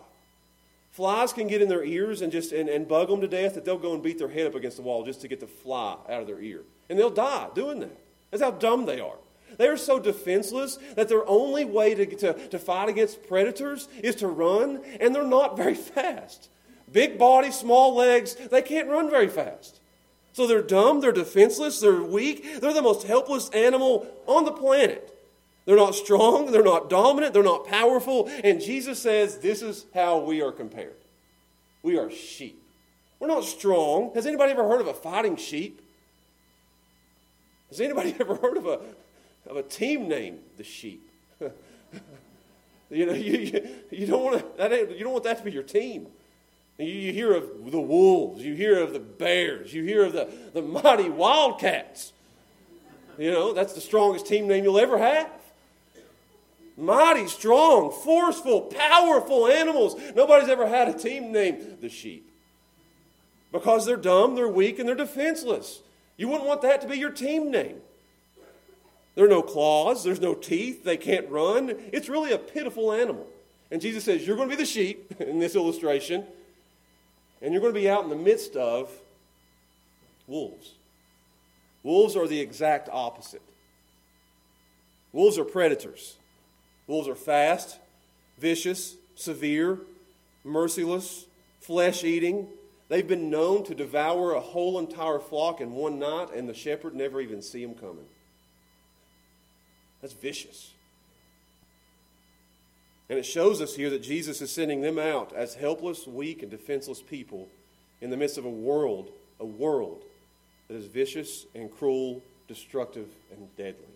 Flies 0.91 1.31
can 1.31 1.47
get 1.47 1.61
in 1.61 1.69
their 1.69 1.85
ears 1.85 2.21
and 2.21 2.31
just 2.31 2.51
and, 2.51 2.67
and 2.67 2.87
bug 2.87 3.07
them 3.07 3.21
to 3.21 3.27
death 3.27 3.55
that 3.55 3.63
they'll 3.63 3.77
go 3.77 3.93
and 3.93 4.03
beat 4.03 4.17
their 4.17 4.27
head 4.27 4.45
up 4.45 4.55
against 4.55 4.77
the 4.77 4.83
wall 4.83 5.05
just 5.05 5.21
to 5.21 5.27
get 5.27 5.39
the 5.39 5.47
fly 5.47 5.95
out 6.09 6.21
of 6.21 6.27
their 6.27 6.41
ear. 6.41 6.61
And 6.89 6.99
they'll 6.99 7.09
die 7.09 7.47
doing 7.55 7.79
that. 7.79 7.97
That's 8.29 8.43
how 8.43 8.51
dumb 8.51 8.85
they 8.85 8.99
are. 8.99 9.15
They 9.57 9.67
are 9.67 9.77
so 9.77 9.99
defenseless 9.99 10.77
that 10.95 11.09
their 11.09 11.27
only 11.27 11.65
way 11.65 11.95
to, 11.95 12.05
to, 12.05 12.33
to 12.49 12.59
fight 12.59 12.89
against 12.89 13.27
predators 13.27 13.87
is 14.01 14.15
to 14.17 14.27
run, 14.27 14.81
and 14.99 15.13
they're 15.15 15.23
not 15.23 15.57
very 15.57 15.75
fast. 15.95 16.49
Big 16.91 17.17
body, 17.17 17.51
small 17.51 17.95
legs, 17.95 18.35
they 18.35 18.61
can't 18.61 18.89
run 18.89 19.09
very 19.09 19.27
fast. 19.27 19.79
So 20.33 20.47
they're 20.47 20.61
dumb, 20.61 21.01
they're 21.01 21.11
defenseless, 21.11 21.79
they're 21.79 22.03
weak, 22.03 22.61
they're 22.61 22.73
the 22.73 22.81
most 22.81 23.07
helpless 23.07 23.49
animal 23.49 24.07
on 24.27 24.45
the 24.45 24.51
planet. 24.51 25.10
They're 25.65 25.75
not 25.75 25.93
strong, 25.93 26.51
they're 26.51 26.63
not 26.63 26.89
dominant, 26.89 27.33
they're 27.33 27.43
not 27.43 27.67
powerful. 27.67 28.29
And 28.43 28.59
Jesus 28.59 28.99
says 28.99 29.37
this 29.37 29.61
is 29.61 29.85
how 29.93 30.19
we 30.19 30.41
are 30.41 30.51
compared. 30.51 30.95
We 31.83 31.97
are 31.97 32.09
sheep. 32.09 32.61
We're 33.19 33.27
not 33.27 33.43
strong. 33.43 34.11
Has 34.15 34.25
anybody 34.25 34.51
ever 34.51 34.67
heard 34.67 34.81
of 34.81 34.87
a 34.87 34.93
fighting 34.93 35.35
sheep? 35.35 35.81
Has 37.69 37.79
anybody 37.79 38.15
ever 38.19 38.35
heard 38.35 38.57
of 38.57 38.65
a, 38.65 38.79
of 39.47 39.57
a 39.57 39.63
team 39.63 40.07
named 40.07 40.39
the 40.57 40.63
sheep? 40.63 41.07
you 42.89 43.05
know, 43.05 43.13
you, 43.13 43.69
you, 43.91 44.07
don't 44.07 44.23
want 44.23 44.57
that 44.57 44.71
you 44.97 45.03
don't 45.03 45.13
want 45.13 45.23
that 45.25 45.37
to 45.37 45.43
be 45.43 45.51
your 45.51 45.63
team. 45.63 46.07
You, 46.79 46.87
you 46.87 47.13
hear 47.13 47.33
of 47.33 47.71
the 47.71 47.79
wolves, 47.79 48.43
you 48.43 48.55
hear 48.55 48.81
of 48.81 48.93
the 48.93 48.99
bears, 48.99 49.73
you 49.73 49.83
hear 49.83 50.05
of 50.05 50.13
the, 50.13 50.27
the 50.53 50.61
mighty 50.63 51.09
wildcats. 51.09 52.13
You 53.19 53.31
know, 53.31 53.53
that's 53.53 53.73
the 53.73 53.81
strongest 53.81 54.25
team 54.25 54.47
name 54.47 54.63
you'll 54.63 54.79
ever 54.79 54.97
have 54.97 55.29
mighty, 56.81 57.27
strong, 57.27 57.91
forceful, 57.91 58.61
powerful 58.61 59.47
animals. 59.47 59.95
Nobody's 60.15 60.49
ever 60.49 60.67
had 60.67 60.89
a 60.89 60.93
team 60.93 61.31
named 61.31 61.77
the 61.79 61.89
sheep 61.89 62.29
because 63.51 63.85
they're 63.85 63.97
dumb, 63.97 64.35
they're 64.35 64.47
weak, 64.47 64.79
and 64.79 64.87
they're 64.87 64.95
defenseless. 64.95 65.81
You 66.17 66.27
wouldn't 66.27 66.47
want 66.47 66.61
that 66.61 66.81
to 66.81 66.87
be 66.87 66.97
your 66.97 67.11
team 67.11 67.51
name. 67.51 67.77
There 69.15 69.25
are 69.25 69.29
no 69.29 69.41
claws, 69.41 70.03
there's 70.03 70.21
no 70.21 70.33
teeth, 70.33 70.83
they 70.83 70.97
can't 70.97 71.29
run. 71.29 71.75
It's 71.91 72.07
really 72.07 72.31
a 72.31 72.37
pitiful 72.37 72.93
animal. 72.93 73.27
And 73.69 73.81
Jesus 73.81 74.03
says, 74.03 74.25
You're 74.25 74.35
going 74.35 74.49
to 74.49 74.55
be 74.55 74.61
the 74.61 74.67
sheep 74.67 75.15
in 75.19 75.39
this 75.39 75.55
illustration, 75.55 76.25
and 77.41 77.53
you're 77.53 77.61
going 77.61 77.73
to 77.73 77.79
be 77.79 77.89
out 77.89 78.03
in 78.03 78.09
the 78.09 78.15
midst 78.15 78.55
of 78.55 78.89
wolves. 80.27 80.73
Wolves 81.83 82.15
are 82.15 82.27
the 82.27 82.39
exact 82.39 82.89
opposite. 82.91 83.41
Wolves 85.11 85.37
are 85.37 85.43
predators. 85.43 86.15
Wolves 86.91 87.07
are 87.07 87.15
fast, 87.15 87.79
vicious, 88.37 88.97
severe, 89.15 89.79
merciless, 90.43 91.25
flesh 91.61 92.03
eating. 92.03 92.49
They've 92.89 93.07
been 93.07 93.29
known 93.29 93.63
to 93.63 93.73
devour 93.73 94.33
a 94.33 94.41
whole 94.41 94.77
entire 94.77 95.19
flock 95.19 95.61
in 95.61 95.71
one 95.71 95.99
night, 95.99 96.33
and 96.35 96.49
the 96.49 96.53
shepherd 96.53 96.93
never 96.93 97.21
even 97.21 97.41
see 97.41 97.63
them 97.63 97.75
coming. 97.75 98.03
That's 100.01 100.11
vicious. 100.11 100.71
And 103.09 103.17
it 103.17 103.25
shows 103.25 103.61
us 103.61 103.73
here 103.73 103.89
that 103.89 104.03
Jesus 104.03 104.41
is 104.41 104.51
sending 104.51 104.81
them 104.81 104.99
out 104.99 105.31
as 105.33 105.55
helpless, 105.55 106.05
weak, 106.05 106.41
and 106.41 106.51
defenseless 106.51 107.01
people 107.01 107.47
in 108.01 108.09
the 108.09 108.17
midst 108.17 108.37
of 108.37 108.43
a 108.43 108.49
world, 108.49 109.11
a 109.39 109.45
world 109.45 110.03
that 110.67 110.75
is 110.75 110.87
vicious 110.87 111.45
and 111.55 111.71
cruel, 111.71 112.21
destructive 112.49 113.07
and 113.31 113.47
deadly. 113.55 113.90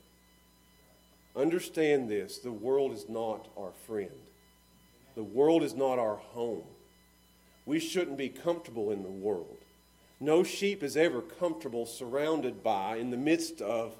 Understand 1.36 2.10
this 2.10 2.38
the 2.38 2.52
world 2.52 2.94
is 2.94 3.10
not 3.10 3.48
our 3.58 3.72
friend, 3.86 4.12
the 5.16 5.24
world 5.24 5.64
is 5.64 5.74
not 5.74 6.00
our 6.00 6.16
home. 6.16 6.64
We 7.66 7.80
shouldn't 7.80 8.18
be 8.18 8.30
comfortable 8.30 8.92
in 8.92 9.02
the 9.02 9.10
world. 9.10 9.58
No 10.20 10.44
sheep 10.44 10.84
is 10.84 10.96
ever 10.96 11.22
comfortable 11.22 11.86
surrounded 11.86 12.64
by, 12.64 12.98
in 12.98 13.10
the 13.10 13.18
midst 13.18 13.60
of, 13.60 13.96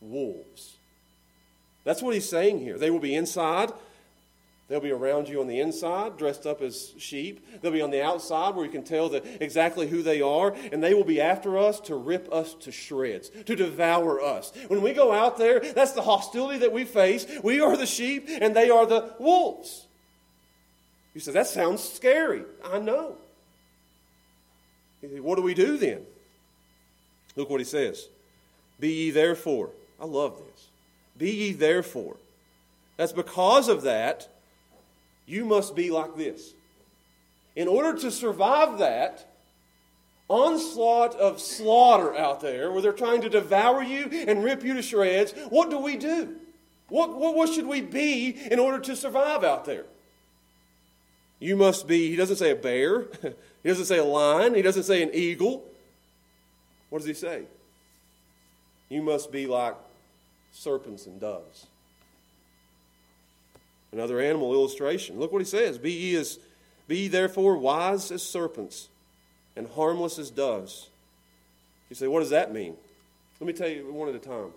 wolves. 0.00 0.76
That's 1.84 2.02
what 2.02 2.14
he's 2.14 2.28
saying 2.28 2.60
here. 2.60 2.78
They 2.78 2.90
will 2.90 2.98
be 2.98 3.14
inside. 3.14 3.70
They'll 4.70 4.78
be 4.78 4.92
around 4.92 5.28
you 5.28 5.40
on 5.40 5.48
the 5.48 5.58
inside, 5.58 6.16
dressed 6.16 6.46
up 6.46 6.62
as 6.62 6.92
sheep. 6.96 7.44
They'll 7.60 7.72
be 7.72 7.82
on 7.82 7.90
the 7.90 8.04
outside 8.04 8.54
where 8.54 8.64
you 8.64 8.70
can 8.70 8.84
tell 8.84 9.08
the, 9.08 9.20
exactly 9.42 9.88
who 9.88 10.00
they 10.00 10.22
are. 10.22 10.54
And 10.70 10.80
they 10.80 10.94
will 10.94 11.02
be 11.02 11.20
after 11.20 11.58
us 11.58 11.80
to 11.80 11.96
rip 11.96 12.32
us 12.32 12.54
to 12.60 12.70
shreds, 12.70 13.30
to 13.46 13.56
devour 13.56 14.22
us. 14.22 14.52
When 14.68 14.80
we 14.80 14.92
go 14.92 15.12
out 15.12 15.38
there, 15.38 15.58
that's 15.58 15.90
the 15.90 16.02
hostility 16.02 16.60
that 16.60 16.70
we 16.72 16.84
face. 16.84 17.26
We 17.42 17.60
are 17.60 17.76
the 17.76 17.84
sheep 17.84 18.28
and 18.28 18.54
they 18.54 18.70
are 18.70 18.86
the 18.86 19.12
wolves. 19.18 19.86
You 21.14 21.20
say, 21.20 21.32
that 21.32 21.48
sounds 21.48 21.82
scary. 21.82 22.44
I 22.64 22.78
know. 22.78 23.16
What 25.00 25.34
do 25.34 25.42
we 25.42 25.54
do 25.54 25.78
then? 25.78 26.02
Look 27.34 27.50
what 27.50 27.58
he 27.58 27.64
says. 27.64 28.06
Be 28.78 28.92
ye 28.92 29.10
therefore. 29.10 29.70
I 30.00 30.04
love 30.04 30.38
this. 30.38 30.68
Be 31.18 31.32
ye 31.32 31.52
therefore. 31.54 32.18
That's 32.96 33.12
because 33.12 33.68
of 33.68 33.82
that, 33.82 34.28
you 35.30 35.44
must 35.44 35.76
be 35.76 35.90
like 35.90 36.16
this. 36.16 36.54
In 37.54 37.68
order 37.68 37.98
to 38.00 38.10
survive 38.10 38.78
that 38.78 39.26
onslaught 40.28 41.14
of 41.16 41.40
slaughter 41.40 42.16
out 42.16 42.40
there, 42.40 42.70
where 42.70 42.82
they're 42.82 42.92
trying 42.92 43.20
to 43.22 43.28
devour 43.28 43.82
you 43.82 44.08
and 44.26 44.44
rip 44.44 44.64
you 44.64 44.74
to 44.74 44.82
shreds, 44.82 45.32
what 45.48 45.70
do 45.70 45.78
we 45.78 45.96
do? 45.96 46.36
What, 46.88 47.16
what, 47.16 47.36
what 47.36 47.48
should 47.48 47.66
we 47.66 47.80
be 47.80 48.36
in 48.50 48.58
order 48.58 48.80
to 48.80 48.96
survive 48.96 49.44
out 49.44 49.64
there? 49.64 49.84
You 51.38 51.56
must 51.56 51.86
be, 51.86 52.10
he 52.10 52.16
doesn't 52.16 52.36
say 52.36 52.50
a 52.50 52.56
bear, 52.56 53.06
he 53.62 53.68
doesn't 53.68 53.86
say 53.86 53.98
a 53.98 54.04
lion, 54.04 54.54
he 54.54 54.62
doesn't 54.62 54.82
say 54.82 55.02
an 55.02 55.10
eagle. 55.12 55.64
What 56.90 56.98
does 56.98 57.08
he 57.08 57.14
say? 57.14 57.44
You 58.88 59.02
must 59.02 59.30
be 59.30 59.46
like 59.46 59.76
serpents 60.52 61.06
and 61.06 61.20
doves. 61.20 61.66
Another 63.92 64.20
animal 64.20 64.52
illustration. 64.52 65.18
Look 65.18 65.32
what 65.32 65.40
he 65.40 65.46
says. 65.46 65.78
Be 65.78 65.92
ye, 65.92 66.16
as, 66.16 66.38
be 66.86 66.98
ye 66.98 67.08
therefore 67.08 67.56
wise 67.56 68.10
as 68.10 68.22
serpents 68.22 68.88
and 69.56 69.66
harmless 69.68 70.18
as 70.18 70.30
doves. 70.30 70.88
You 71.88 71.96
say, 71.96 72.06
what 72.06 72.20
does 72.20 72.30
that 72.30 72.52
mean? 72.52 72.76
Let 73.40 73.46
me 73.46 73.52
tell 73.52 73.68
you 73.68 73.92
one 73.92 74.08
at 74.08 74.14
a 74.14 74.18
time. 74.18 74.52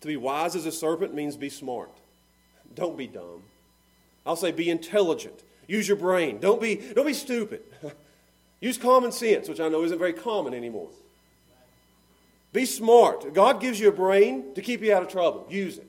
To 0.00 0.06
be 0.06 0.16
wise 0.16 0.56
as 0.56 0.64
a 0.64 0.72
serpent 0.72 1.14
means 1.14 1.36
be 1.36 1.50
smart. 1.50 1.90
Don't 2.74 2.96
be 2.96 3.06
dumb. 3.06 3.42
I'll 4.26 4.36
say 4.36 4.52
be 4.52 4.70
intelligent. 4.70 5.42
Use 5.66 5.86
your 5.86 5.96
brain. 5.96 6.40
Don't 6.40 6.60
be, 6.60 6.76
don't 6.76 7.06
be 7.06 7.14
stupid. 7.14 7.62
Use 8.60 8.78
common 8.78 9.12
sense, 9.12 9.48
which 9.48 9.60
I 9.60 9.68
know 9.68 9.82
isn't 9.84 9.98
very 9.98 10.12
common 10.12 10.54
anymore. 10.54 10.88
Be 12.52 12.64
smart. 12.64 13.34
God 13.34 13.60
gives 13.60 13.80
you 13.80 13.88
a 13.88 13.92
brain 13.92 14.54
to 14.54 14.62
keep 14.62 14.80
you 14.80 14.94
out 14.94 15.02
of 15.02 15.08
trouble. 15.08 15.46
Use 15.50 15.78
it. 15.78 15.86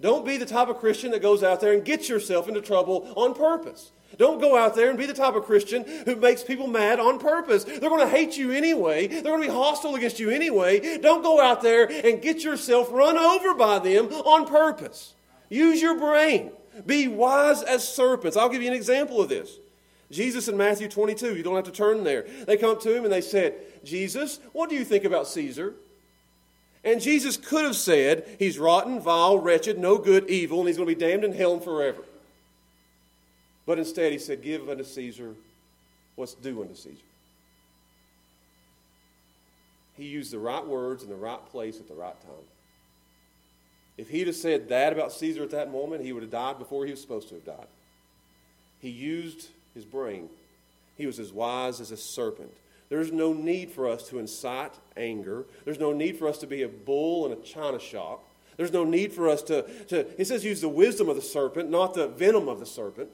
Don't 0.00 0.24
be 0.24 0.36
the 0.36 0.46
type 0.46 0.68
of 0.68 0.78
Christian 0.78 1.10
that 1.10 1.22
goes 1.22 1.42
out 1.42 1.60
there 1.60 1.72
and 1.72 1.84
gets 1.84 2.08
yourself 2.08 2.48
into 2.48 2.60
trouble 2.60 3.12
on 3.16 3.34
purpose. 3.34 3.90
Don't 4.16 4.40
go 4.40 4.56
out 4.56 4.74
there 4.74 4.88
and 4.88 4.98
be 4.98 5.06
the 5.06 5.14
type 5.14 5.34
of 5.34 5.44
Christian 5.44 5.84
who 6.04 6.16
makes 6.16 6.42
people 6.42 6.66
mad 6.66 6.98
on 6.98 7.18
purpose. 7.18 7.64
They're 7.64 7.90
going 7.90 8.00
to 8.00 8.08
hate 8.08 8.36
you 8.36 8.52
anyway. 8.52 9.06
They're 9.06 9.22
going 9.22 9.42
to 9.42 9.48
be 9.48 9.52
hostile 9.52 9.94
against 9.96 10.18
you 10.18 10.30
anyway. 10.30 10.98
Don't 10.98 11.22
go 11.22 11.40
out 11.40 11.62
there 11.62 11.90
and 11.90 12.22
get 12.22 12.42
yourself 12.42 12.90
run 12.90 13.18
over 13.18 13.54
by 13.54 13.78
them 13.80 14.06
on 14.06 14.46
purpose. 14.46 15.14
Use 15.50 15.82
your 15.82 15.98
brain. 15.98 16.52
Be 16.86 17.08
wise 17.08 17.62
as 17.62 17.86
serpents. 17.86 18.36
I'll 18.36 18.48
give 18.48 18.62
you 18.62 18.68
an 18.68 18.76
example 18.76 19.20
of 19.20 19.28
this. 19.28 19.58
Jesus 20.10 20.48
in 20.48 20.56
Matthew 20.56 20.88
22, 20.88 21.36
you 21.36 21.42
don't 21.42 21.56
have 21.56 21.64
to 21.64 21.70
turn 21.70 22.02
there. 22.02 22.26
They 22.46 22.56
come 22.56 22.70
up 22.70 22.80
to 22.82 22.96
him 22.96 23.04
and 23.04 23.12
they 23.12 23.20
said, 23.20 23.54
Jesus, 23.84 24.40
what 24.52 24.70
do 24.70 24.76
you 24.76 24.84
think 24.84 25.04
about 25.04 25.28
Caesar? 25.28 25.74
And 26.84 27.00
Jesus 27.00 27.36
could 27.36 27.64
have 27.64 27.76
said, 27.76 28.26
He's 28.38 28.58
rotten, 28.58 29.00
vile, 29.00 29.38
wretched, 29.38 29.78
no 29.78 29.98
good, 29.98 30.28
evil, 30.30 30.60
and 30.60 30.68
he's 30.68 30.76
going 30.76 30.88
to 30.88 30.94
be 30.94 31.00
damned 31.00 31.24
in 31.24 31.32
hell 31.32 31.58
forever. 31.58 32.02
But 33.66 33.78
instead, 33.78 34.12
he 34.12 34.18
said, 34.18 34.42
Give 34.42 34.68
unto 34.68 34.84
Caesar 34.84 35.34
what's 36.16 36.34
due 36.34 36.62
unto 36.62 36.74
Caesar. 36.74 36.96
He 39.96 40.04
used 40.04 40.32
the 40.32 40.38
right 40.38 40.64
words 40.64 41.02
in 41.02 41.08
the 41.08 41.16
right 41.16 41.44
place 41.50 41.80
at 41.80 41.88
the 41.88 41.94
right 41.94 42.18
time. 42.22 42.46
If 43.96 44.08
he'd 44.08 44.28
have 44.28 44.36
said 44.36 44.68
that 44.68 44.92
about 44.92 45.12
Caesar 45.12 45.42
at 45.42 45.50
that 45.50 45.72
moment, 45.72 46.04
he 46.04 46.12
would 46.12 46.22
have 46.22 46.30
died 46.30 46.58
before 46.58 46.84
he 46.84 46.92
was 46.92 47.00
supposed 47.00 47.28
to 47.30 47.34
have 47.34 47.44
died. 47.44 47.66
He 48.80 48.90
used 48.90 49.48
his 49.74 49.84
brain. 49.84 50.28
He 50.96 51.06
was 51.06 51.18
as 51.18 51.32
wise 51.32 51.80
as 51.80 51.90
a 51.90 51.96
serpent. 51.96 52.52
There's 52.88 53.12
no 53.12 53.32
need 53.32 53.70
for 53.70 53.88
us 53.88 54.08
to 54.08 54.18
incite 54.18 54.72
anger. 54.96 55.44
There's 55.64 55.78
no 55.78 55.92
need 55.92 56.18
for 56.18 56.26
us 56.26 56.38
to 56.38 56.46
be 56.46 56.62
a 56.62 56.68
bull 56.68 57.26
in 57.26 57.32
a 57.32 57.42
china 57.42 57.78
shop. 57.78 58.24
There's 58.56 58.72
no 58.72 58.84
need 58.84 59.12
for 59.12 59.28
us 59.28 59.42
to, 59.42 59.62
to 59.86 60.06
he 60.16 60.24
says, 60.24 60.44
use 60.44 60.60
the 60.60 60.68
wisdom 60.68 61.08
of 61.08 61.16
the 61.16 61.22
serpent, 61.22 61.70
not 61.70 61.94
the 61.94 62.08
venom 62.08 62.48
of 62.48 62.58
the 62.58 62.66
serpent. 62.66 63.08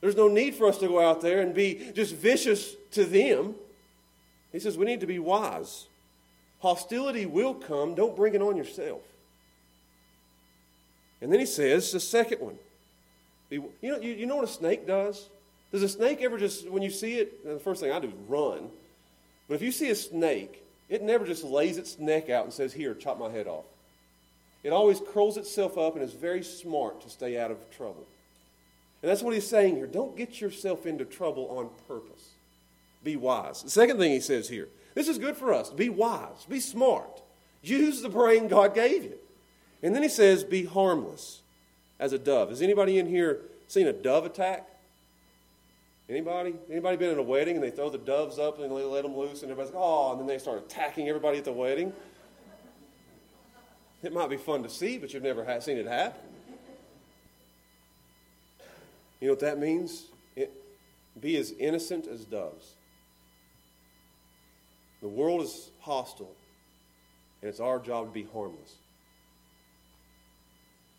There's 0.00 0.16
no 0.16 0.28
need 0.28 0.54
for 0.54 0.66
us 0.66 0.78
to 0.78 0.88
go 0.88 1.00
out 1.00 1.20
there 1.20 1.40
and 1.40 1.54
be 1.54 1.90
just 1.94 2.14
vicious 2.14 2.74
to 2.92 3.04
them. 3.04 3.54
He 4.52 4.58
says, 4.58 4.78
we 4.78 4.86
need 4.86 5.00
to 5.00 5.06
be 5.06 5.18
wise. 5.18 5.86
Hostility 6.60 7.26
will 7.26 7.54
come. 7.54 7.94
Don't 7.94 8.16
bring 8.16 8.34
it 8.34 8.42
on 8.42 8.56
yourself. 8.56 9.02
And 11.20 11.30
then 11.30 11.40
he 11.40 11.46
says 11.46 11.92
the 11.92 12.00
second 12.00 12.40
one. 12.40 12.58
You 13.50 13.70
know, 13.82 13.98
you, 13.98 14.12
you 14.12 14.26
know 14.26 14.36
what 14.36 14.44
a 14.44 14.52
snake 14.52 14.86
does? 14.86 15.28
Does 15.72 15.82
a 15.82 15.88
snake 15.88 16.22
ever 16.22 16.38
just, 16.38 16.68
when 16.68 16.82
you 16.82 16.90
see 16.90 17.14
it, 17.14 17.44
the 17.44 17.58
first 17.58 17.82
thing 17.82 17.92
I 17.92 18.00
do 18.00 18.08
is 18.08 18.14
run. 18.28 18.70
But 19.50 19.56
if 19.56 19.62
you 19.62 19.72
see 19.72 19.90
a 19.90 19.96
snake, 19.96 20.64
it 20.88 21.02
never 21.02 21.26
just 21.26 21.42
lays 21.42 21.76
its 21.76 21.98
neck 21.98 22.30
out 22.30 22.44
and 22.44 22.54
says, 22.54 22.72
Here, 22.72 22.94
chop 22.94 23.18
my 23.18 23.28
head 23.28 23.48
off. 23.48 23.64
It 24.62 24.72
always 24.72 25.02
curls 25.12 25.36
itself 25.36 25.76
up 25.76 25.96
and 25.96 26.04
is 26.04 26.12
very 26.12 26.44
smart 26.44 27.00
to 27.00 27.10
stay 27.10 27.36
out 27.36 27.50
of 27.50 27.58
trouble. 27.76 28.06
And 29.02 29.10
that's 29.10 29.22
what 29.22 29.34
he's 29.34 29.48
saying 29.48 29.74
here. 29.74 29.88
Don't 29.88 30.16
get 30.16 30.40
yourself 30.40 30.86
into 30.86 31.04
trouble 31.04 31.48
on 31.48 31.68
purpose. 31.88 32.28
Be 33.02 33.16
wise. 33.16 33.64
The 33.64 33.70
second 33.70 33.98
thing 33.98 34.12
he 34.12 34.20
says 34.20 34.48
here 34.48 34.68
this 34.94 35.08
is 35.08 35.18
good 35.18 35.36
for 35.36 35.52
us. 35.52 35.70
Be 35.70 35.88
wise, 35.88 36.46
be 36.48 36.60
smart. 36.60 37.20
Use 37.60 38.02
the 38.02 38.08
brain 38.08 38.46
God 38.46 38.72
gave 38.72 39.02
you. 39.02 39.18
And 39.82 39.96
then 39.96 40.04
he 40.04 40.08
says, 40.08 40.44
Be 40.44 40.64
harmless 40.64 41.40
as 41.98 42.12
a 42.12 42.20
dove. 42.20 42.50
Has 42.50 42.62
anybody 42.62 43.00
in 43.00 43.08
here 43.08 43.40
seen 43.66 43.88
a 43.88 43.92
dove 43.92 44.26
attack? 44.26 44.69
Anybody? 46.10 46.54
Anybody 46.68 46.96
been 46.96 47.10
in 47.10 47.18
a 47.18 47.22
wedding 47.22 47.54
and 47.54 47.64
they 47.64 47.70
throw 47.70 47.88
the 47.88 47.98
doves 47.98 48.38
up 48.38 48.58
and 48.58 48.70
they 48.70 48.82
let 48.82 49.04
them 49.04 49.16
loose 49.16 49.42
and 49.42 49.50
everybody's 49.50 49.72
like, 49.72 49.82
oh, 49.82 50.12
and 50.12 50.20
then 50.20 50.26
they 50.26 50.38
start 50.38 50.58
attacking 50.58 51.08
everybody 51.08 51.38
at 51.38 51.44
the 51.44 51.52
wedding? 51.52 51.92
It 54.02 54.12
might 54.12 54.28
be 54.28 54.36
fun 54.36 54.62
to 54.64 54.68
see, 54.68 54.98
but 54.98 55.14
you've 55.14 55.22
never 55.22 55.46
seen 55.60 55.76
it 55.76 55.86
happen. 55.86 56.20
You 59.20 59.28
know 59.28 59.32
what 59.34 59.40
that 59.40 59.58
means? 59.58 60.06
It, 60.34 60.50
be 61.20 61.36
as 61.36 61.52
innocent 61.52 62.06
as 62.06 62.24
doves. 62.24 62.74
The 65.02 65.08
world 65.08 65.42
is 65.42 65.70
hostile, 65.80 66.34
and 67.40 67.48
it's 67.48 67.60
our 67.60 67.78
job 67.78 68.06
to 68.06 68.12
be 68.12 68.26
harmless 68.32 68.74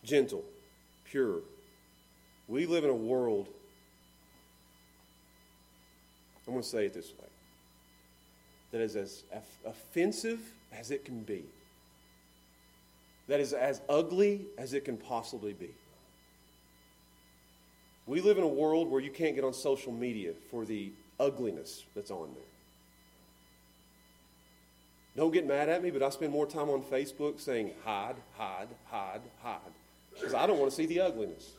gentle, 0.03 0.43
pure. 1.05 1.39
We 2.47 2.65
live 2.65 2.83
in 2.83 2.89
a 2.89 2.95
world, 2.95 3.47
I'm 6.47 6.53
going 6.53 6.63
to 6.63 6.69
say 6.69 6.85
it 6.85 6.93
this 6.93 7.09
way, 7.09 7.27
that 8.71 8.81
is 8.81 8.95
as 8.95 9.23
offensive 9.65 10.39
as 10.73 10.91
it 10.91 11.05
can 11.05 11.21
be, 11.21 11.43
that 13.27 13.39
is 13.39 13.53
as 13.53 13.81
ugly 13.87 14.41
as 14.57 14.73
it 14.73 14.85
can 14.85 14.97
possibly 14.97 15.53
be. 15.53 15.69
We 18.07 18.19
live 18.21 18.37
in 18.37 18.43
a 18.43 18.47
world 18.47 18.89
where 18.89 18.99
you 18.99 19.11
can't 19.11 19.35
get 19.35 19.43
on 19.43 19.53
social 19.53 19.93
media 19.93 20.33
for 20.49 20.65
the 20.65 20.91
ugliness 21.19 21.83
that's 21.95 22.11
on 22.11 22.29
there. 22.33 22.43
Don't 25.15 25.31
get 25.31 25.45
mad 25.45 25.69
at 25.69 25.83
me, 25.83 25.91
but 25.91 26.01
I 26.01 26.09
spend 26.09 26.31
more 26.31 26.47
time 26.47 26.69
on 26.69 26.81
Facebook 26.81 27.39
saying 27.39 27.71
hide, 27.83 28.15
hide, 28.37 28.69
hide, 28.85 29.21
hide 29.43 29.59
because 30.13 30.33
I 30.33 30.47
don't 30.47 30.59
want 30.59 30.71
to 30.71 30.75
see 30.75 30.85
the 30.85 31.01
ugliness. 31.01 31.51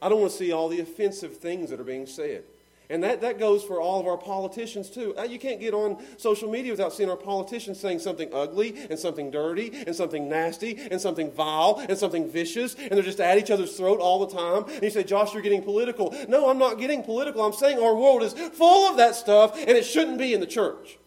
I 0.00 0.08
don't 0.08 0.20
want 0.20 0.32
to 0.32 0.38
see 0.38 0.52
all 0.52 0.68
the 0.68 0.80
offensive 0.80 1.36
things 1.36 1.70
that 1.70 1.80
are 1.80 1.84
being 1.84 2.06
said. 2.06 2.44
And 2.90 3.02
that, 3.02 3.20
that 3.20 3.38
goes 3.38 3.62
for 3.62 3.80
all 3.80 4.00
of 4.00 4.06
our 4.06 4.16
politicians, 4.16 4.88
too. 4.88 5.14
Uh, 5.18 5.24
you 5.24 5.38
can't 5.38 5.60
get 5.60 5.74
on 5.74 6.02
social 6.16 6.50
media 6.50 6.72
without 6.72 6.92
seeing 6.94 7.10
our 7.10 7.16
politicians 7.16 7.78
saying 7.78 7.98
something 7.98 8.30
ugly 8.32 8.86
and 8.88 8.98
something 8.98 9.30
dirty 9.30 9.84
and 9.86 9.94
something 9.94 10.28
nasty 10.28 10.78
and 10.90 11.00
something 11.00 11.30
vile 11.30 11.84
and 11.88 11.98
something 11.98 12.30
vicious, 12.30 12.74
and 12.74 12.92
they're 12.92 13.02
just 13.02 13.20
at 13.20 13.36
each 13.36 13.50
other's 13.50 13.76
throat 13.76 14.00
all 14.00 14.24
the 14.24 14.34
time. 14.34 14.64
And 14.72 14.82
you 14.82 14.90
say, 14.90 15.04
Josh, 15.04 15.34
you're 15.34 15.42
getting 15.42 15.62
political. 15.62 16.14
No, 16.28 16.48
I'm 16.48 16.58
not 16.58 16.78
getting 16.78 17.02
political. 17.02 17.44
I'm 17.44 17.52
saying 17.52 17.78
our 17.78 17.94
world 17.94 18.22
is 18.22 18.32
full 18.32 18.88
of 18.88 18.96
that 18.96 19.14
stuff, 19.14 19.58
and 19.58 19.70
it 19.70 19.84
shouldn't 19.84 20.18
be 20.18 20.32
in 20.32 20.40
the 20.40 20.46
church. 20.46 20.98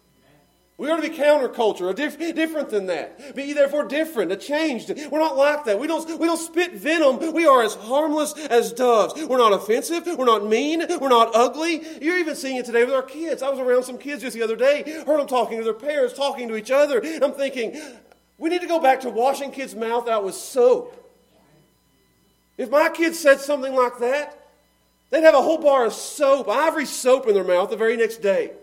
We 0.81 0.89
ought 0.89 0.95
to 0.95 1.07
be 1.07 1.15
counterculture, 1.15 1.93
diff- 1.93 2.17
different 2.17 2.71
than 2.71 2.87
that. 2.87 3.35
Be 3.35 3.53
therefore 3.53 3.87
different, 3.87 4.31
a 4.31 4.35
changed. 4.35 4.91
We're 5.11 5.19
not 5.19 5.37
like 5.37 5.65
that. 5.65 5.77
We 5.77 5.85
don't, 5.85 6.19
we 6.19 6.25
don't 6.25 6.39
spit 6.39 6.73
venom. 6.73 7.19
We 7.33 7.45
are 7.45 7.61
as 7.61 7.75
harmless 7.75 8.33
as 8.47 8.73
doves. 8.73 9.13
We're 9.27 9.37
not 9.37 9.53
offensive. 9.53 10.07
We're 10.07 10.25
not 10.25 10.47
mean. 10.47 10.83
We're 10.99 11.09
not 11.09 11.35
ugly. 11.35 11.83
You're 12.01 12.17
even 12.17 12.35
seeing 12.35 12.55
it 12.55 12.65
today 12.65 12.83
with 12.83 12.95
our 12.95 13.03
kids. 13.03 13.43
I 13.43 13.49
was 13.51 13.59
around 13.59 13.83
some 13.83 13.99
kids 13.99 14.23
just 14.23 14.35
the 14.35 14.41
other 14.41 14.55
day, 14.55 14.81
heard 15.05 15.19
them 15.19 15.27
talking 15.27 15.59
to 15.59 15.63
their 15.63 15.75
parents, 15.75 16.15
talking 16.15 16.47
to 16.47 16.55
each 16.55 16.71
other. 16.71 16.99
I'm 17.21 17.33
thinking, 17.33 17.79
we 18.39 18.49
need 18.49 18.61
to 18.61 18.67
go 18.67 18.79
back 18.79 19.01
to 19.01 19.11
washing 19.11 19.51
kids' 19.51 19.75
mouth 19.75 20.07
out 20.07 20.25
with 20.25 20.33
soap. 20.33 20.97
If 22.57 22.71
my 22.71 22.89
kids 22.89 23.19
said 23.19 23.39
something 23.39 23.75
like 23.75 23.99
that, 23.99 24.47
they'd 25.11 25.21
have 25.21 25.35
a 25.35 25.43
whole 25.43 25.59
bar 25.59 25.85
of 25.85 25.93
soap, 25.93 26.49
ivory 26.49 26.87
soap 26.87 27.27
in 27.27 27.35
their 27.35 27.43
mouth 27.43 27.69
the 27.69 27.77
very 27.77 27.97
next 27.97 28.23
day. 28.23 28.53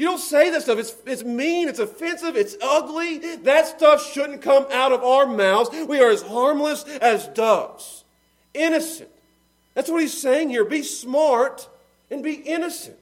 You 0.00 0.06
don't 0.06 0.18
say 0.18 0.48
that 0.48 0.62
stuff. 0.62 0.78
It's, 0.78 0.96
it's 1.04 1.24
mean, 1.24 1.68
it's 1.68 1.78
offensive, 1.78 2.34
it's 2.34 2.56
ugly. 2.62 3.18
That 3.36 3.66
stuff 3.66 4.10
shouldn't 4.10 4.40
come 4.40 4.66
out 4.72 4.92
of 4.92 5.04
our 5.04 5.26
mouths. 5.26 5.68
We 5.86 6.00
are 6.00 6.08
as 6.08 6.22
harmless 6.22 6.84
as 6.84 7.28
doves, 7.28 8.04
innocent. 8.54 9.10
That's 9.74 9.90
what 9.90 10.00
he's 10.00 10.18
saying 10.18 10.48
here. 10.48 10.64
Be 10.64 10.82
smart 10.84 11.68
and 12.10 12.22
be 12.22 12.32
innocent. 12.32 12.96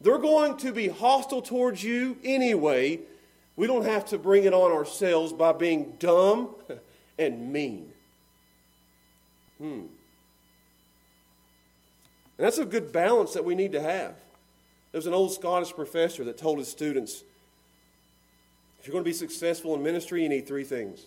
They're 0.00 0.18
going 0.18 0.56
to 0.58 0.70
be 0.70 0.86
hostile 0.86 1.42
towards 1.42 1.82
you 1.82 2.16
anyway. 2.22 3.00
We 3.56 3.66
don't 3.66 3.84
have 3.84 4.06
to 4.10 4.16
bring 4.16 4.44
it 4.44 4.54
on 4.54 4.70
ourselves 4.70 5.32
by 5.32 5.52
being 5.52 5.94
dumb 5.98 6.54
and 7.18 7.52
mean. 7.52 7.90
Hmm. 9.58 9.66
And 9.66 9.88
that's 12.38 12.58
a 12.58 12.64
good 12.64 12.92
balance 12.92 13.32
that 13.32 13.44
we 13.44 13.56
need 13.56 13.72
to 13.72 13.82
have. 13.82 14.14
There 14.92 14.98
was 14.98 15.06
an 15.06 15.14
old 15.14 15.32
Scottish 15.32 15.72
professor 15.72 16.24
that 16.24 16.36
told 16.36 16.58
his 16.58 16.68
students 16.68 17.22
if 18.80 18.86
you're 18.86 18.92
going 18.92 19.04
to 19.04 19.08
be 19.08 19.14
successful 19.14 19.74
in 19.74 19.82
ministry, 19.82 20.22
you 20.22 20.28
need 20.28 20.46
three 20.46 20.64
things 20.64 21.06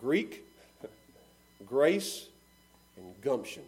Greek, 0.00 0.44
grace, 1.66 2.26
and 2.96 3.20
gumption. 3.22 3.64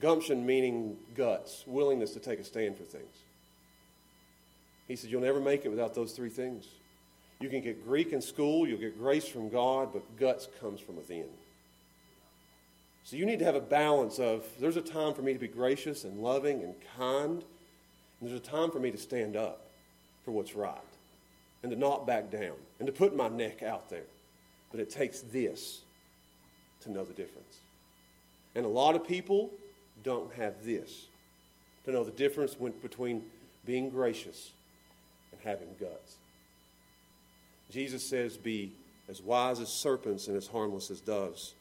Gumption 0.00 0.46
meaning 0.46 0.96
guts, 1.14 1.64
willingness 1.66 2.12
to 2.12 2.20
take 2.20 2.38
a 2.38 2.44
stand 2.44 2.76
for 2.76 2.84
things. 2.84 3.16
He 4.88 4.96
said, 4.96 5.10
You'll 5.10 5.20
never 5.20 5.40
make 5.40 5.64
it 5.64 5.68
without 5.68 5.94
those 5.94 6.12
three 6.12 6.30
things. 6.30 6.66
You 7.40 7.48
can 7.48 7.62
get 7.62 7.84
Greek 7.86 8.12
in 8.12 8.22
school, 8.22 8.68
you'll 8.68 8.78
get 8.78 8.98
grace 8.98 9.26
from 9.26 9.48
God, 9.48 9.92
but 9.92 10.02
guts 10.18 10.48
comes 10.60 10.80
from 10.80 10.96
within. 10.96 11.26
So 13.10 13.16
you 13.16 13.26
need 13.26 13.40
to 13.40 13.44
have 13.44 13.56
a 13.56 13.60
balance 13.60 14.20
of 14.20 14.44
there's 14.60 14.76
a 14.76 14.80
time 14.80 15.14
for 15.14 15.22
me 15.22 15.32
to 15.32 15.38
be 15.40 15.48
gracious 15.48 16.04
and 16.04 16.22
loving 16.22 16.62
and 16.62 16.74
kind, 16.96 17.42
and 17.42 17.42
there's 18.30 18.38
a 18.38 18.40
time 18.40 18.70
for 18.70 18.78
me 18.78 18.92
to 18.92 18.98
stand 18.98 19.34
up 19.34 19.66
for 20.24 20.30
what's 20.30 20.54
right 20.54 20.78
and 21.64 21.72
to 21.72 21.76
not 21.76 22.06
back 22.06 22.30
down 22.30 22.54
and 22.78 22.86
to 22.86 22.92
put 22.92 23.16
my 23.16 23.26
neck 23.26 23.64
out 23.64 23.90
there. 23.90 24.04
But 24.70 24.78
it 24.78 24.90
takes 24.90 25.22
this 25.22 25.80
to 26.82 26.92
know 26.92 27.02
the 27.02 27.12
difference. 27.12 27.58
And 28.54 28.64
a 28.64 28.68
lot 28.68 28.94
of 28.94 29.04
people 29.04 29.50
don't 30.04 30.32
have 30.34 30.64
this 30.64 31.06
to 31.86 31.90
know 31.90 32.04
the 32.04 32.12
difference 32.12 32.54
between 32.54 33.24
being 33.66 33.90
gracious 33.90 34.52
and 35.32 35.40
having 35.42 35.74
guts. 35.80 36.14
Jesus 37.72 38.08
says, 38.08 38.36
Be 38.36 38.70
as 39.08 39.20
wise 39.20 39.58
as 39.58 39.68
serpents 39.68 40.28
and 40.28 40.36
as 40.36 40.46
harmless 40.46 40.92
as 40.92 41.00
doves. 41.00 41.54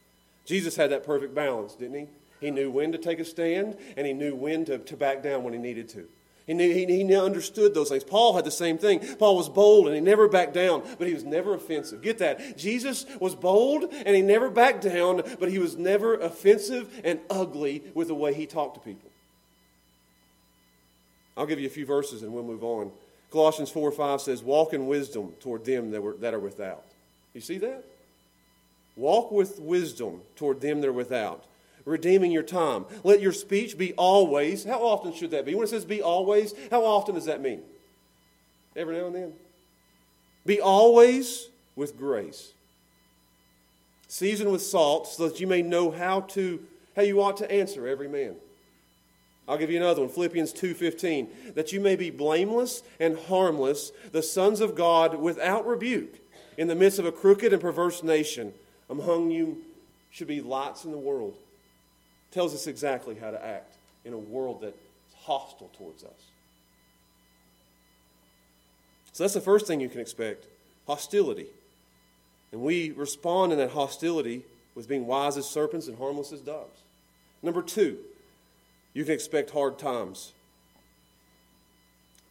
Jesus 0.49 0.75
had 0.75 0.89
that 0.89 1.03
perfect 1.03 1.35
balance, 1.35 1.75
didn't 1.75 1.99
he? 1.99 2.07
He 2.41 2.49
knew 2.49 2.71
when 2.71 2.91
to 2.93 2.97
take 2.97 3.19
a 3.19 3.25
stand 3.25 3.77
and 3.95 4.07
he 4.07 4.13
knew 4.13 4.33
when 4.33 4.65
to, 4.65 4.79
to 4.79 4.97
back 4.97 5.21
down 5.21 5.43
when 5.43 5.53
he 5.53 5.59
needed 5.59 5.87
to. 5.89 6.07
He, 6.47 6.55
knew, 6.55 6.73
he, 6.73 6.87
he 6.87 7.15
understood 7.15 7.75
those 7.75 7.89
things. 7.89 8.03
Paul 8.03 8.35
had 8.35 8.45
the 8.45 8.49
same 8.49 8.79
thing. 8.79 8.99
Paul 9.17 9.37
was 9.37 9.47
bold 9.47 9.85
and 9.85 9.93
he 9.93 10.01
never 10.01 10.27
backed 10.27 10.55
down, 10.55 10.81
but 10.97 11.07
he 11.07 11.13
was 11.13 11.23
never 11.23 11.53
offensive. 11.53 12.01
Get 12.01 12.17
that? 12.17 12.57
Jesus 12.57 13.05
was 13.19 13.35
bold 13.35 13.93
and 13.93 14.15
he 14.15 14.23
never 14.23 14.49
backed 14.49 14.81
down, 14.81 15.21
but 15.39 15.51
he 15.51 15.59
was 15.59 15.77
never 15.77 16.15
offensive 16.15 16.99
and 17.03 17.19
ugly 17.29 17.83
with 17.93 18.07
the 18.07 18.15
way 18.15 18.33
he 18.33 18.47
talked 18.47 18.73
to 18.73 18.79
people. 18.79 19.11
I'll 21.37 21.45
give 21.45 21.59
you 21.59 21.67
a 21.67 21.69
few 21.69 21.85
verses 21.85 22.23
and 22.23 22.33
we'll 22.33 22.41
move 22.41 22.63
on. 22.63 22.91
Colossians 23.29 23.69
4 23.69 23.91
5 23.91 24.21
says, 24.21 24.41
Walk 24.41 24.73
in 24.73 24.87
wisdom 24.87 25.33
toward 25.39 25.63
them 25.63 25.91
that, 25.91 26.01
were, 26.01 26.13
that 26.13 26.33
are 26.33 26.39
without. 26.39 26.85
You 27.35 27.41
see 27.41 27.59
that? 27.59 27.83
Walk 28.99 29.31
with 29.31 29.61
wisdom 29.61 30.23
toward 30.35 30.59
them 30.59 30.81
that 30.81 30.89
are 30.89 30.91
without, 30.91 31.45
redeeming 31.85 32.33
your 32.33 32.43
time. 32.43 32.83
Let 33.05 33.21
your 33.21 33.31
speech 33.31 33.77
be 33.77 33.93
always. 33.93 34.65
How 34.65 34.83
often 34.83 35.13
should 35.13 35.31
that 35.31 35.45
be? 35.45 35.55
When 35.55 35.63
it 35.63 35.69
says 35.69 35.85
be 35.85 36.01
always, 36.01 36.53
how 36.69 36.83
often 36.83 37.15
does 37.15 37.23
that 37.23 37.39
mean? 37.39 37.61
Every 38.75 38.97
now 38.97 39.05
and 39.05 39.15
then. 39.15 39.33
Be 40.45 40.59
always 40.59 41.47
with 41.77 41.97
grace. 41.97 42.51
Season 44.09 44.51
with 44.51 44.61
salt 44.61 45.07
so 45.07 45.29
that 45.29 45.39
you 45.39 45.47
may 45.47 45.61
know 45.61 45.91
how 45.91 46.19
to 46.21 46.61
how 46.97 47.03
you 47.03 47.21
ought 47.21 47.37
to 47.37 47.49
answer 47.49 47.87
every 47.87 48.09
man. 48.09 48.35
I'll 49.47 49.57
give 49.57 49.71
you 49.71 49.77
another 49.77 50.01
one, 50.01 50.09
Philippians 50.09 50.51
2:15, 50.51 51.53
that 51.53 51.71
you 51.71 51.79
may 51.79 51.95
be 51.95 52.09
blameless 52.09 52.83
and 52.99 53.17
harmless, 53.17 53.93
the 54.11 54.21
sons 54.21 54.59
of 54.59 54.75
God 54.75 55.15
without 55.15 55.65
rebuke, 55.65 56.15
in 56.57 56.67
the 56.67 56.75
midst 56.75 56.99
of 56.99 57.05
a 57.05 57.13
crooked 57.13 57.53
and 57.53 57.61
perverse 57.61 58.03
nation 58.03 58.53
among 58.89 59.31
you 59.31 59.57
should 60.11 60.27
be 60.27 60.41
lights 60.41 60.85
in 60.85 60.91
the 60.91 60.97
world. 60.97 61.35
Tells 62.31 62.53
us 62.53 62.67
exactly 62.67 63.15
how 63.15 63.31
to 63.31 63.43
act 63.43 63.75
in 64.05 64.13
a 64.13 64.17
world 64.17 64.61
that's 64.61 64.77
hostile 65.15 65.69
towards 65.77 66.03
us. 66.03 66.29
So 69.13 69.23
that's 69.23 69.33
the 69.33 69.41
first 69.41 69.67
thing 69.67 69.81
you 69.81 69.89
can 69.89 70.01
expect 70.01 70.45
hostility. 70.87 71.47
And 72.51 72.61
we 72.61 72.91
respond 72.91 73.51
in 73.51 73.57
that 73.59 73.71
hostility 73.71 74.43
with 74.75 74.87
being 74.87 75.05
wise 75.05 75.37
as 75.37 75.45
serpents 75.45 75.87
and 75.87 75.97
harmless 75.97 76.31
as 76.31 76.41
doves. 76.41 76.81
Number 77.43 77.61
two, 77.61 77.97
you 78.93 79.03
can 79.03 79.13
expect 79.13 79.51
hard 79.51 79.77
times. 79.77 80.33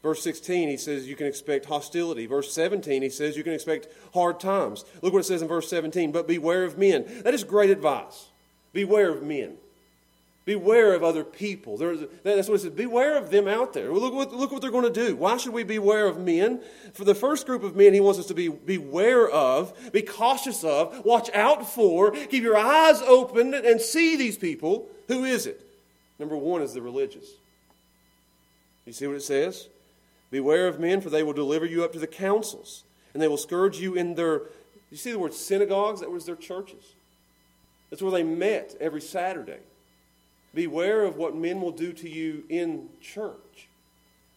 Verse 0.02 0.22
16, 0.22 0.68
he 0.68 0.76
says 0.76 1.08
you 1.08 1.16
can 1.16 1.26
expect 1.26 1.66
hostility. 1.66 2.26
Verse 2.26 2.52
17, 2.52 3.02
he 3.02 3.10
says 3.10 3.36
you 3.36 3.42
can 3.42 3.52
expect 3.52 3.88
hard 4.14 4.38
times. 4.38 4.84
Look 5.02 5.12
what 5.12 5.20
it 5.20 5.24
says 5.24 5.42
in 5.42 5.48
verse 5.48 5.68
17. 5.68 6.12
But 6.12 6.28
beware 6.28 6.64
of 6.64 6.78
men. 6.78 7.04
That 7.24 7.34
is 7.34 7.42
great 7.42 7.70
advice. 7.70 8.26
Beware 8.72 9.10
of 9.10 9.22
men. 9.22 9.56
Beware 10.44 10.94
of 10.94 11.02
other 11.02 11.24
people. 11.24 11.76
That's 11.76 12.48
what 12.48 12.54
it 12.54 12.60
says. 12.60 12.70
Beware 12.70 13.18
of 13.18 13.30
them 13.30 13.48
out 13.48 13.74
there. 13.74 13.92
Look 13.92 14.14
what, 14.14 14.32
look 14.32 14.52
what 14.52 14.62
they're 14.62 14.70
going 14.70 14.90
to 14.90 15.06
do. 15.06 15.16
Why 15.16 15.36
should 15.36 15.52
we 15.52 15.64
beware 15.64 16.06
of 16.06 16.18
men? 16.18 16.60
For 16.94 17.04
the 17.04 17.14
first 17.14 17.44
group 17.44 17.64
of 17.64 17.76
men, 17.76 17.92
he 17.92 18.00
wants 18.00 18.20
us 18.20 18.26
to 18.26 18.34
be 18.34 18.48
beware 18.48 19.28
of, 19.28 19.74
be 19.92 20.00
cautious 20.00 20.64
of, 20.64 21.04
watch 21.04 21.28
out 21.34 21.68
for, 21.68 22.12
keep 22.12 22.42
your 22.42 22.56
eyes 22.56 23.02
open 23.02 23.52
and 23.52 23.80
see 23.80 24.16
these 24.16 24.38
people. 24.38 24.88
Who 25.08 25.24
is 25.24 25.44
it? 25.44 25.60
Number 26.18 26.36
one 26.36 26.62
is 26.62 26.72
the 26.72 26.80
religious. 26.80 27.26
You 28.86 28.94
see 28.94 29.06
what 29.06 29.16
it 29.16 29.22
says? 29.22 29.68
Beware 30.30 30.68
of 30.68 30.78
men, 30.78 31.00
for 31.00 31.10
they 31.10 31.22
will 31.22 31.32
deliver 31.32 31.64
you 31.64 31.84
up 31.84 31.92
to 31.92 31.98
the 31.98 32.06
councils, 32.06 32.84
and 33.12 33.22
they 33.22 33.28
will 33.28 33.36
scourge 33.36 33.78
you 33.78 33.94
in 33.94 34.14
their. 34.14 34.42
You 34.90 34.96
see 34.96 35.12
the 35.12 35.18
word 35.18 35.34
synagogues? 35.34 36.00
That 36.00 36.10
was 36.10 36.26
their 36.26 36.36
churches. 36.36 36.94
That's 37.90 38.02
where 38.02 38.12
they 38.12 38.22
met 38.22 38.76
every 38.80 39.00
Saturday. 39.00 39.60
Beware 40.54 41.04
of 41.04 41.16
what 41.16 41.34
men 41.34 41.60
will 41.60 41.72
do 41.72 41.92
to 41.92 42.08
you 42.08 42.44
in 42.48 42.88
church 43.00 43.47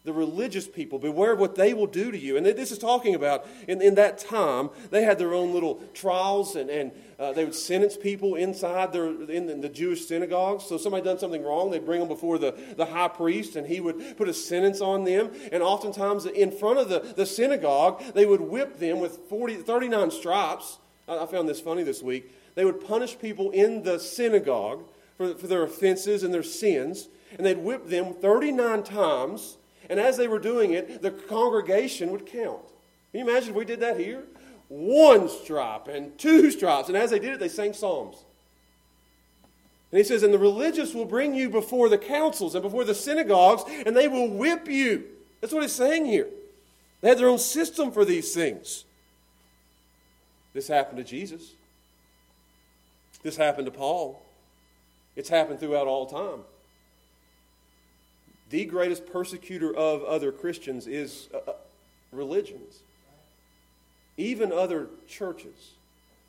the 0.04 0.12
religious 0.12 0.66
people. 0.66 0.98
Beware 0.98 1.32
of 1.32 1.38
what 1.38 1.54
they 1.54 1.74
will 1.74 1.86
do 1.86 2.10
to 2.10 2.18
you. 2.18 2.36
And 2.36 2.44
this 2.44 2.72
is 2.72 2.78
talking 2.78 3.14
about 3.14 3.46
in, 3.68 3.80
in 3.80 3.94
that 3.94 4.18
time, 4.18 4.70
they 4.90 5.04
had 5.04 5.18
their 5.18 5.32
own 5.32 5.52
little 5.52 5.76
trials 5.94 6.56
and, 6.56 6.68
and 6.70 6.90
uh, 7.20 7.32
they 7.32 7.44
would 7.44 7.54
sentence 7.54 7.96
people 7.96 8.34
inside 8.34 8.92
their, 8.92 9.06
in 9.06 9.46
the, 9.46 9.52
in 9.52 9.60
the 9.60 9.68
Jewish 9.68 10.06
synagogues. 10.06 10.64
So 10.64 10.76
somebody 10.76 11.04
done 11.04 11.20
something 11.20 11.44
wrong, 11.44 11.70
they'd 11.70 11.84
bring 11.84 12.00
them 12.00 12.08
before 12.08 12.38
the, 12.38 12.52
the 12.76 12.86
high 12.86 13.08
priest 13.08 13.54
and 13.54 13.64
he 13.66 13.78
would 13.78 14.16
put 14.16 14.28
a 14.28 14.34
sentence 14.34 14.80
on 14.80 15.04
them. 15.04 15.30
And 15.52 15.62
oftentimes 15.62 16.26
in 16.26 16.50
front 16.50 16.78
of 16.78 16.88
the, 16.88 17.14
the 17.14 17.26
synagogue, 17.26 18.02
they 18.14 18.26
would 18.26 18.40
whip 18.40 18.78
them 18.78 18.98
with 18.98 19.18
40, 19.28 19.56
39 19.56 20.10
stripes. 20.10 20.78
I, 21.06 21.18
I 21.18 21.26
found 21.26 21.48
this 21.48 21.60
funny 21.60 21.84
this 21.84 22.02
week. 22.02 22.32
They 22.56 22.64
would 22.64 22.84
punish 22.84 23.18
people 23.20 23.52
in 23.52 23.84
the 23.84 24.00
synagogue 24.00 24.82
for, 25.16 25.32
for 25.34 25.46
their 25.46 25.62
offenses 25.62 26.24
and 26.24 26.34
their 26.34 26.42
sins. 26.42 27.08
And 27.36 27.46
they'd 27.46 27.58
whip 27.58 27.86
them 27.86 28.14
39 28.14 28.82
times 28.82 29.58
and 29.88 29.98
as 29.98 30.16
they 30.16 30.28
were 30.28 30.38
doing 30.38 30.72
it, 30.72 31.02
the 31.02 31.10
congregation 31.10 32.10
would 32.10 32.26
count. 32.26 32.66
Can 33.10 33.20
you 33.20 33.28
imagine 33.28 33.50
if 33.50 33.56
we 33.56 33.64
did 33.64 33.80
that 33.80 33.98
here? 33.98 34.24
One 34.68 35.28
stripe 35.28 35.88
and 35.88 36.16
two 36.18 36.50
stripes. 36.50 36.88
And 36.88 36.96
as 36.96 37.10
they 37.10 37.18
did 37.18 37.34
it, 37.34 37.40
they 37.40 37.48
sang 37.48 37.74
psalms. 37.74 38.24
And 39.90 39.98
he 39.98 40.04
says, 40.04 40.22
And 40.22 40.32
the 40.32 40.38
religious 40.38 40.94
will 40.94 41.04
bring 41.04 41.34
you 41.34 41.50
before 41.50 41.88
the 41.90 41.98
councils 41.98 42.54
and 42.54 42.62
before 42.62 42.84
the 42.84 42.94
synagogues, 42.94 43.64
and 43.84 43.94
they 43.94 44.08
will 44.08 44.28
whip 44.28 44.66
you. 44.66 45.04
That's 45.40 45.52
what 45.52 45.62
he's 45.62 45.72
saying 45.72 46.06
here. 46.06 46.28
They 47.02 47.08
had 47.08 47.18
their 47.18 47.28
own 47.28 47.38
system 47.38 47.92
for 47.92 48.04
these 48.04 48.32
things. 48.32 48.84
This 50.54 50.68
happened 50.68 50.98
to 50.98 51.04
Jesus. 51.04 51.52
This 53.22 53.36
happened 53.36 53.66
to 53.66 53.72
Paul. 53.72 54.22
It's 55.16 55.28
happened 55.28 55.60
throughout 55.60 55.86
all 55.86 56.06
time. 56.06 56.44
The 58.52 58.66
greatest 58.66 59.10
persecutor 59.10 59.74
of 59.74 60.04
other 60.04 60.30
Christians 60.30 60.86
is 60.86 61.28
uh, 61.32 61.38
uh 61.52 61.54
religions, 62.12 62.80
even 64.18 64.52
other 64.52 64.88
churches. 65.08 65.72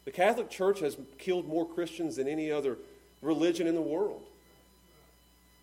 The 0.05 0.11
Catholic 0.11 0.49
Church 0.49 0.79
has 0.79 0.95
killed 1.17 1.49
more 1.49 1.67
Christians 1.67 2.15
than 2.15 2.29
any 2.29 2.49
other 2.49 2.77
religion 3.21 3.67
in 3.67 3.75
the 3.75 3.81
world. 3.81 4.25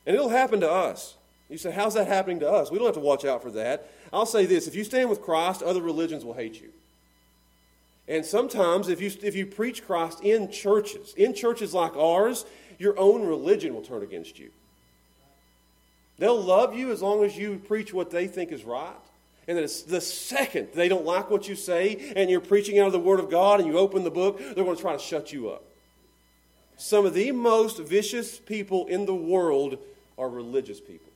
And 0.04 0.14
it'll 0.14 0.28
happen 0.28 0.60
to 0.60 0.70
us. 0.70 1.14
You 1.48 1.56
say, 1.56 1.70
how's 1.70 1.94
that 1.94 2.06
happening 2.06 2.40
to 2.40 2.50
us? 2.50 2.70
We 2.70 2.76
don't 2.76 2.88
have 2.88 2.94
to 2.94 3.00
watch 3.00 3.24
out 3.24 3.42
for 3.42 3.50
that. 3.52 3.90
I'll 4.12 4.26
say 4.26 4.44
this 4.44 4.66
if 4.66 4.74
you 4.74 4.84
stand 4.84 5.08
with 5.08 5.22
Christ, 5.22 5.62
other 5.62 5.80
religions 5.80 6.26
will 6.26 6.34
hate 6.34 6.60
you. 6.60 6.72
And 8.06 8.22
sometimes, 8.22 8.90
if 8.90 9.00
you, 9.00 9.10
if 9.22 9.34
you 9.34 9.46
preach 9.46 9.86
Christ 9.86 10.20
in 10.22 10.50
churches, 10.50 11.14
in 11.16 11.32
churches 11.32 11.72
like 11.72 11.96
ours, 11.96 12.44
your 12.78 12.98
own 12.98 13.26
religion 13.26 13.72
will 13.72 13.82
turn 13.82 14.02
against 14.02 14.38
you. 14.38 14.50
They'll 16.20 16.40
love 16.40 16.76
you 16.76 16.92
as 16.92 17.00
long 17.00 17.24
as 17.24 17.36
you 17.36 17.58
preach 17.66 17.94
what 17.94 18.10
they 18.10 18.26
think 18.26 18.52
is 18.52 18.62
right. 18.62 18.92
And 19.48 19.56
then 19.56 19.64
it's 19.64 19.82
the 19.82 20.02
second 20.02 20.68
they 20.74 20.86
don't 20.86 21.06
like 21.06 21.30
what 21.30 21.48
you 21.48 21.56
say 21.56 22.12
and 22.14 22.28
you're 22.28 22.42
preaching 22.42 22.78
out 22.78 22.86
of 22.86 22.92
the 22.92 23.00
Word 23.00 23.20
of 23.20 23.30
God 23.30 23.58
and 23.58 23.66
you 23.66 23.78
open 23.78 24.04
the 24.04 24.10
book, 24.10 24.38
they're 24.38 24.62
going 24.64 24.76
to 24.76 24.82
try 24.82 24.92
to 24.92 24.98
shut 24.98 25.32
you 25.32 25.48
up. 25.48 25.64
Some 26.76 27.06
of 27.06 27.14
the 27.14 27.32
most 27.32 27.78
vicious 27.78 28.38
people 28.38 28.86
in 28.86 29.06
the 29.06 29.14
world 29.14 29.78
are 30.18 30.28
religious 30.28 30.78
people. 30.78 31.10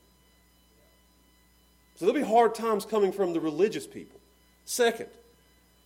So 1.95 2.05
there'll 2.05 2.19
be 2.19 2.27
hard 2.27 2.55
times 2.55 2.83
coming 2.83 3.11
from 3.11 3.33
the 3.33 3.39
religious 3.39 3.85
people. 3.85 4.19
Second, 4.65 5.09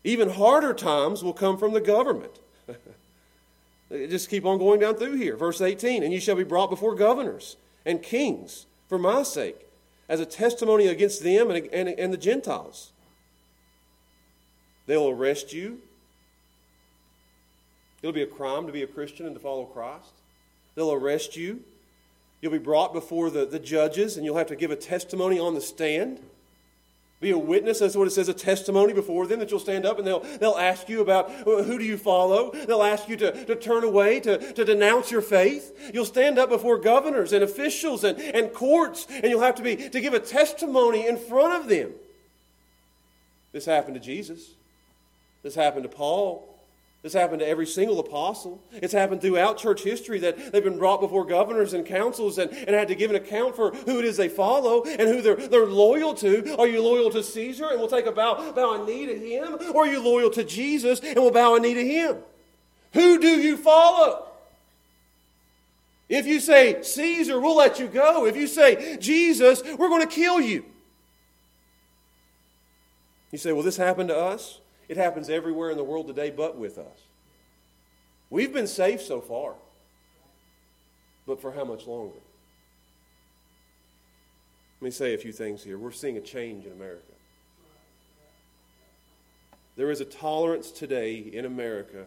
even 0.06 0.30
harder 0.30 0.74
times 0.74 1.26
will 1.26 1.34
come 1.34 1.58
from 1.58 1.74
the 1.74 1.82
government. 1.82 2.40
Just 3.92 4.30
keep 4.30 4.46
on 4.46 4.60
going 4.60 4.80
down 4.80 4.96
through 4.96 5.16
here. 5.16 5.36
Verse 5.36 5.60
18 5.60 6.04
And 6.04 6.14
you 6.14 6.22
shall 6.22 6.38
be 6.38 6.46
brought 6.46 6.70
before 6.70 6.96
governors 6.96 7.58
and 7.86 8.02
kings 8.02 8.66
for 8.90 8.98
my 8.98 9.24
sake, 9.24 9.68
as 10.10 10.20
a 10.20 10.26
testimony 10.26 10.88
against 10.88 11.24
them 11.24 11.52
and, 11.52 11.68
and, 11.72 11.88
and 11.88 12.12
the 12.12 12.18
Gentiles. 12.18 12.92
They'll 14.88 15.08
arrest 15.08 15.54
you. 15.54 15.80
It'll 18.02 18.12
be 18.14 18.24
a 18.24 18.28
crime 18.28 18.66
to 18.66 18.74
be 18.74 18.82
a 18.82 18.88
Christian 18.88 19.28
and 19.28 19.36
to 19.36 19.40
follow 19.40 19.66
Christ. 19.66 20.10
They'll 20.74 20.92
arrest 20.92 21.38
you. 21.38 21.62
You'll 22.42 22.54
be 22.54 22.58
brought 22.58 22.94
before 22.94 23.30
the, 23.30 23.46
the 23.46 23.60
judges 23.60 24.18
and 24.18 24.26
you'll 24.26 24.38
have 24.38 24.48
to 24.48 24.56
give 24.56 24.72
a 24.72 24.76
testimony 24.76 25.38
on 25.38 25.54
the 25.54 25.62
stand. 25.62 26.22
Be 27.20 27.32
a 27.32 27.38
witness, 27.38 27.80
that's 27.80 27.98
what 27.98 28.08
it 28.08 28.12
says, 28.12 28.30
a 28.30 28.34
testimony 28.34 28.94
before 28.94 29.28
them 29.28 29.40
that 29.40 29.52
you'll 29.52 29.60
stand 29.60 29.86
up 29.86 29.98
and 29.98 30.08
they'll, 30.08 30.22
they'll 30.22 30.58
ask 30.58 30.88
you 30.88 31.02
about 31.02 31.30
uh, 31.30 31.64
who 31.64 31.78
do 31.78 31.84
you 31.84 31.98
follow. 31.98 32.52
They'll 32.52 32.84
ask 32.84 33.10
you 33.10 33.18
to, 33.18 33.46
to 33.46 33.56
turn 33.58 33.84
away, 33.84 34.22
to, 34.22 34.54
to 34.54 34.64
denounce 34.64 35.12
your 35.12 35.22
faith. 35.22 35.92
You'll 35.94 36.06
stand 36.06 36.40
up 36.40 36.48
before 36.48 36.78
governors 36.78 37.34
and 37.34 37.44
officials 37.44 38.06
and, 38.06 38.18
and 38.20 38.54
courts, 38.54 39.06
and 39.10 39.26
you'll 39.26 39.42
have 39.42 39.56
to, 39.56 39.64
be, 39.64 39.76
to 39.76 40.00
give 40.00 40.14
a 40.14 40.20
testimony 40.20 41.08
in 41.08 41.18
front 41.18 41.62
of 41.62 41.70
them. 41.70 41.92
This 43.52 43.66
happened 43.66 43.96
to 43.96 44.00
Jesus. 44.00 44.52
This 45.44 45.56
happened 45.56 45.84
to 45.84 45.90
Paul. 45.90 46.48
This 47.02 47.14
happened 47.14 47.40
to 47.40 47.48
every 47.48 47.66
single 47.66 48.00
apostle. 48.00 48.62
It's 48.74 48.92
happened 48.92 49.22
throughout 49.22 49.58
church 49.58 49.84
history 49.84 50.20
that 50.20 50.52
they've 50.52 50.64
been 50.64 50.78
brought 50.78 51.00
before 51.00 51.26
governors 51.26 51.74
and 51.74 51.86
councils 51.86 52.38
and, 52.38 52.52
and 52.52 52.72
had 52.72 52.90
to 52.90 52.96
give 52.96 53.10
an 53.10 53.16
account 53.16 53.56
for 53.56 53.72
who 53.72 54.00
it 54.00 54.06
is 54.06 54.18
they 54.18 54.28
follow 54.28 54.84
and 54.84 55.08
who 55.08 55.22
they're, 55.22 55.36
they're 55.36 55.66
loyal 55.66 56.14
to. 56.16 56.58
Are 56.58 56.68
you 56.68 56.84
loyal 56.84 57.10
to 57.12 57.24
Caesar 57.24 57.70
and 57.72 57.80
will 57.80 57.88
take 57.88 58.06
a 58.06 58.12
bow, 58.12 58.52
bow 58.52 58.84
a 58.84 58.86
knee 58.86 59.06
to 59.06 59.18
him? 59.18 59.58
Or 59.74 59.84
are 59.84 59.88
you 59.88 60.04
loyal 60.04 60.30
to 60.32 60.44
Jesus 60.44 61.00
and 61.00 61.16
will 61.16 61.32
bow 61.32 61.56
a 61.56 61.60
knee 61.60 61.74
to 61.74 61.88
him? 61.88 62.18
Who 62.94 63.18
do 63.20 63.40
you 63.40 63.56
follow? 63.56 64.26
If 66.10 66.26
you 66.26 66.42
say 66.42 66.82
Caesar, 66.82 67.40
we'll 67.40 67.56
let 67.56 67.80
you 67.80 67.88
go. 67.88 68.26
If 68.26 68.36
you 68.36 68.48
say 68.48 68.98
Jesus, 68.98 69.64
we're 69.78 69.90
going 69.90 70.02
to 70.02 70.14
kill 70.14 70.42
you. 70.42 70.66
You 73.32 73.38
say, 73.38 73.54
well, 73.54 73.64
this 73.64 73.78
happened 73.78 74.10
to 74.10 74.18
us? 74.18 74.60
It 74.90 74.98
happens 74.98 75.30
everywhere 75.30 75.70
in 75.70 75.78
the 75.78 75.84
world 75.84 76.08
today 76.08 76.32
but 76.32 76.58
with 76.58 76.78
us. 76.78 76.98
We've 78.30 78.52
been 78.52 78.68
safe 78.68 79.02
so 79.02 79.22
far. 79.22 79.54
But 81.26 81.40
for 81.40 81.52
how 81.52 81.64
much 81.64 81.86
longer? 81.86 82.18
Let 84.82 84.86
me 84.86 84.92
say 84.92 85.14
a 85.14 85.18
few 85.18 85.32
things 85.32 85.64
here. 85.64 85.78
We're 85.78 85.92
seeing 85.92 86.18
a 86.18 86.22
change 86.22 86.66
in 86.66 86.72
America. 86.72 87.04
There 89.76 89.92
is 89.92 90.02
a 90.02 90.06
tolerance 90.06 90.72
today 90.72 91.18
in 91.18 91.46
America 91.46 92.06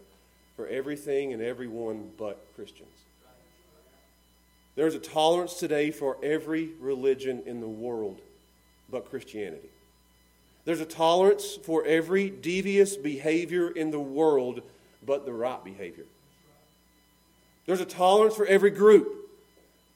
for 0.57 0.67
everything 0.67 1.33
and 1.33 1.41
everyone 1.41 2.11
but 2.19 2.45
Christians. 2.57 2.89
There's 4.75 4.95
a 4.95 4.99
tolerance 4.99 5.55
today 5.55 5.91
for 5.91 6.17
every 6.23 6.71
religion 6.81 7.43
in 7.47 7.61
the 7.61 7.69
world 7.69 8.21
but 8.91 9.09
Christianity. 9.09 9.69
There's 10.65 10.81
a 10.81 10.87
tolerance 10.87 11.59
for 11.65 11.85
every 11.85 12.31
devious 12.31 12.97
behavior 12.97 13.69
in 13.71 13.91
the 13.91 14.01
world 14.01 14.63
but 15.05 15.27
the 15.27 15.33
right 15.33 15.63
behavior. 15.65 16.05
There's 17.67 17.81
a 17.81 17.87
tolerance 17.87 18.37
for 18.37 18.47
every 18.47 18.71
group. 18.71 19.31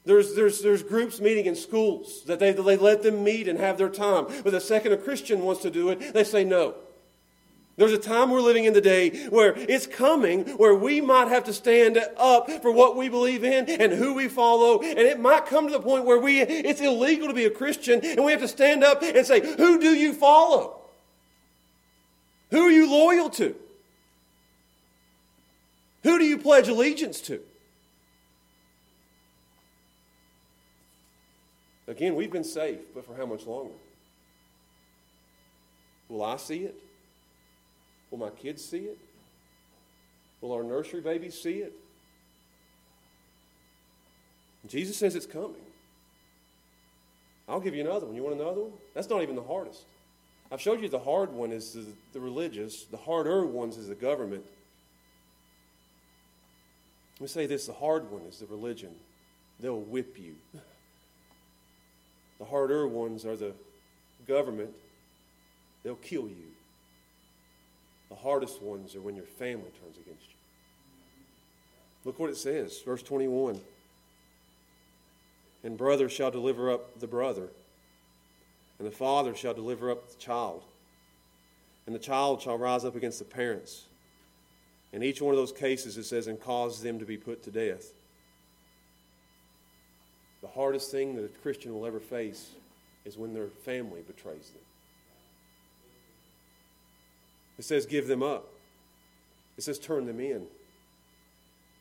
There's, 0.04 0.34
there's, 0.34 0.62
there's 0.62 0.82
groups 0.82 1.20
meeting 1.20 1.46
in 1.46 1.56
schools 1.56 2.22
that 2.26 2.38
they, 2.38 2.52
they 2.52 2.76
let 2.76 3.02
them 3.02 3.24
meet 3.24 3.48
and 3.48 3.58
have 3.58 3.76
their 3.76 3.88
time. 3.88 4.26
But 4.44 4.52
the 4.52 4.60
second 4.60 4.92
a 4.92 4.96
Christian 4.96 5.42
wants 5.42 5.62
to 5.62 5.70
do 5.70 5.90
it, 5.90 6.12
they 6.12 6.22
say 6.24 6.44
no. 6.44 6.74
There's 7.76 7.92
a 7.92 7.98
time 7.98 8.30
we're 8.30 8.40
living 8.40 8.64
in 8.64 8.72
today 8.72 9.26
where 9.26 9.52
it's 9.54 9.86
coming 9.86 10.44
where 10.56 10.74
we 10.74 11.02
might 11.02 11.28
have 11.28 11.44
to 11.44 11.52
stand 11.52 11.98
up 12.16 12.50
for 12.62 12.70
what 12.72 12.96
we 12.96 13.10
believe 13.10 13.44
in 13.44 13.68
and 13.68 13.92
who 13.92 14.14
we 14.14 14.28
follow. 14.28 14.80
And 14.80 14.98
it 14.98 15.20
might 15.20 15.44
come 15.44 15.66
to 15.66 15.72
the 15.72 15.80
point 15.80 16.06
where 16.06 16.18
we, 16.18 16.40
it's 16.40 16.80
illegal 16.80 17.28
to 17.28 17.34
be 17.34 17.44
a 17.44 17.50
Christian 17.50 18.00
and 18.02 18.24
we 18.24 18.32
have 18.32 18.40
to 18.40 18.48
stand 18.48 18.82
up 18.82 19.02
and 19.02 19.26
say, 19.26 19.56
Who 19.56 19.78
do 19.78 19.94
you 19.94 20.14
follow? 20.14 20.78
Who 22.50 22.62
are 22.62 22.70
you 22.70 22.90
loyal 22.90 23.28
to? 23.30 23.54
Who 26.02 26.18
do 26.18 26.24
you 26.24 26.38
pledge 26.38 26.68
allegiance 26.68 27.20
to? 27.22 27.40
Again, 31.88 32.14
we've 32.14 32.32
been 32.32 32.44
safe, 32.44 32.78
but 32.94 33.04
for 33.04 33.14
how 33.14 33.26
much 33.26 33.44
longer? 33.44 33.74
Will 36.08 36.22
I 36.22 36.36
see 36.38 36.60
it? 36.60 36.80
Will 38.16 38.26
my 38.26 38.34
kids 38.34 38.64
see 38.64 38.78
it? 38.78 38.98
Will 40.40 40.52
our 40.52 40.62
nursery 40.62 41.02
babies 41.02 41.38
see 41.38 41.58
it? 41.58 41.74
Jesus 44.66 44.96
says 44.96 45.14
it's 45.14 45.26
coming. 45.26 45.54
I'll 47.46 47.60
give 47.60 47.74
you 47.74 47.82
another 47.82 48.06
one. 48.06 48.16
You 48.16 48.22
want 48.22 48.40
another 48.40 48.62
one? 48.62 48.72
That's 48.94 49.10
not 49.10 49.22
even 49.22 49.36
the 49.36 49.42
hardest. 49.42 49.84
I've 50.50 50.60
showed 50.62 50.80
you 50.80 50.88
the 50.88 50.98
hard 50.98 51.30
one 51.32 51.52
is 51.52 51.74
the, 51.74 51.84
the 52.14 52.20
religious, 52.20 52.84
the 52.84 52.96
harder 52.96 53.44
ones 53.44 53.76
is 53.76 53.88
the 53.88 53.94
government. 53.94 54.44
Let 57.16 57.20
me 57.20 57.28
say 57.28 57.46
this 57.46 57.66
the 57.66 57.74
hard 57.74 58.10
one 58.10 58.22
is 58.22 58.38
the 58.38 58.46
religion. 58.46 58.94
They'll 59.60 59.80
whip 59.80 60.18
you. 60.18 60.36
The 62.38 62.46
harder 62.46 62.88
ones 62.88 63.26
are 63.26 63.36
the 63.36 63.52
government. 64.26 64.70
They'll 65.82 65.96
kill 65.96 66.28
you. 66.28 66.55
The 68.08 68.16
hardest 68.16 68.62
ones 68.62 68.94
are 68.94 69.00
when 69.00 69.16
your 69.16 69.24
family 69.24 69.70
turns 69.82 69.98
against 69.98 70.28
you. 70.28 70.36
Look 72.04 72.18
what 72.18 72.30
it 72.30 72.36
says, 72.36 72.80
verse 72.84 73.02
21. 73.02 73.60
And 75.64 75.76
brother 75.76 76.08
shall 76.08 76.30
deliver 76.30 76.70
up 76.70 77.00
the 77.00 77.08
brother, 77.08 77.48
and 78.78 78.86
the 78.86 78.92
father 78.92 79.34
shall 79.34 79.54
deliver 79.54 79.90
up 79.90 80.08
the 80.08 80.16
child, 80.16 80.62
and 81.86 81.94
the 81.94 81.98
child 82.00 82.40
shall 82.40 82.56
rise 82.56 82.84
up 82.84 82.94
against 82.94 83.18
the 83.18 83.24
parents. 83.24 83.84
In 84.92 85.02
each 85.02 85.20
one 85.20 85.34
of 85.34 85.38
those 85.38 85.52
cases, 85.52 85.96
it 85.96 86.04
says, 86.04 86.28
and 86.28 86.40
cause 86.40 86.80
them 86.80 87.00
to 87.00 87.04
be 87.04 87.16
put 87.16 87.42
to 87.42 87.50
death. 87.50 87.92
The 90.42 90.48
hardest 90.48 90.92
thing 90.92 91.16
that 91.16 91.24
a 91.24 91.28
Christian 91.42 91.74
will 91.74 91.86
ever 91.86 91.98
face 91.98 92.50
is 93.04 93.18
when 93.18 93.34
their 93.34 93.48
family 93.48 94.02
betrays 94.06 94.50
them. 94.50 94.65
It 97.58 97.64
says, 97.64 97.86
give 97.86 98.06
them 98.06 98.22
up. 98.22 98.48
It 99.56 99.62
says, 99.62 99.78
turn 99.78 100.06
them 100.06 100.20
in 100.20 100.46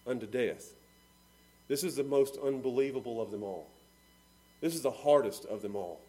unto 0.08 0.26
death. 0.26 0.74
This 1.68 1.84
is 1.84 1.96
the 1.96 2.04
most 2.04 2.38
unbelievable 2.38 3.22
of 3.22 3.32
them 3.32 3.44
all. 3.44 3.68
This 4.62 4.76
is 4.76 4.82
the 4.82 4.92
hardest 4.92 5.46
of 5.46 5.62
them 5.62 5.76
all. 5.76 6.00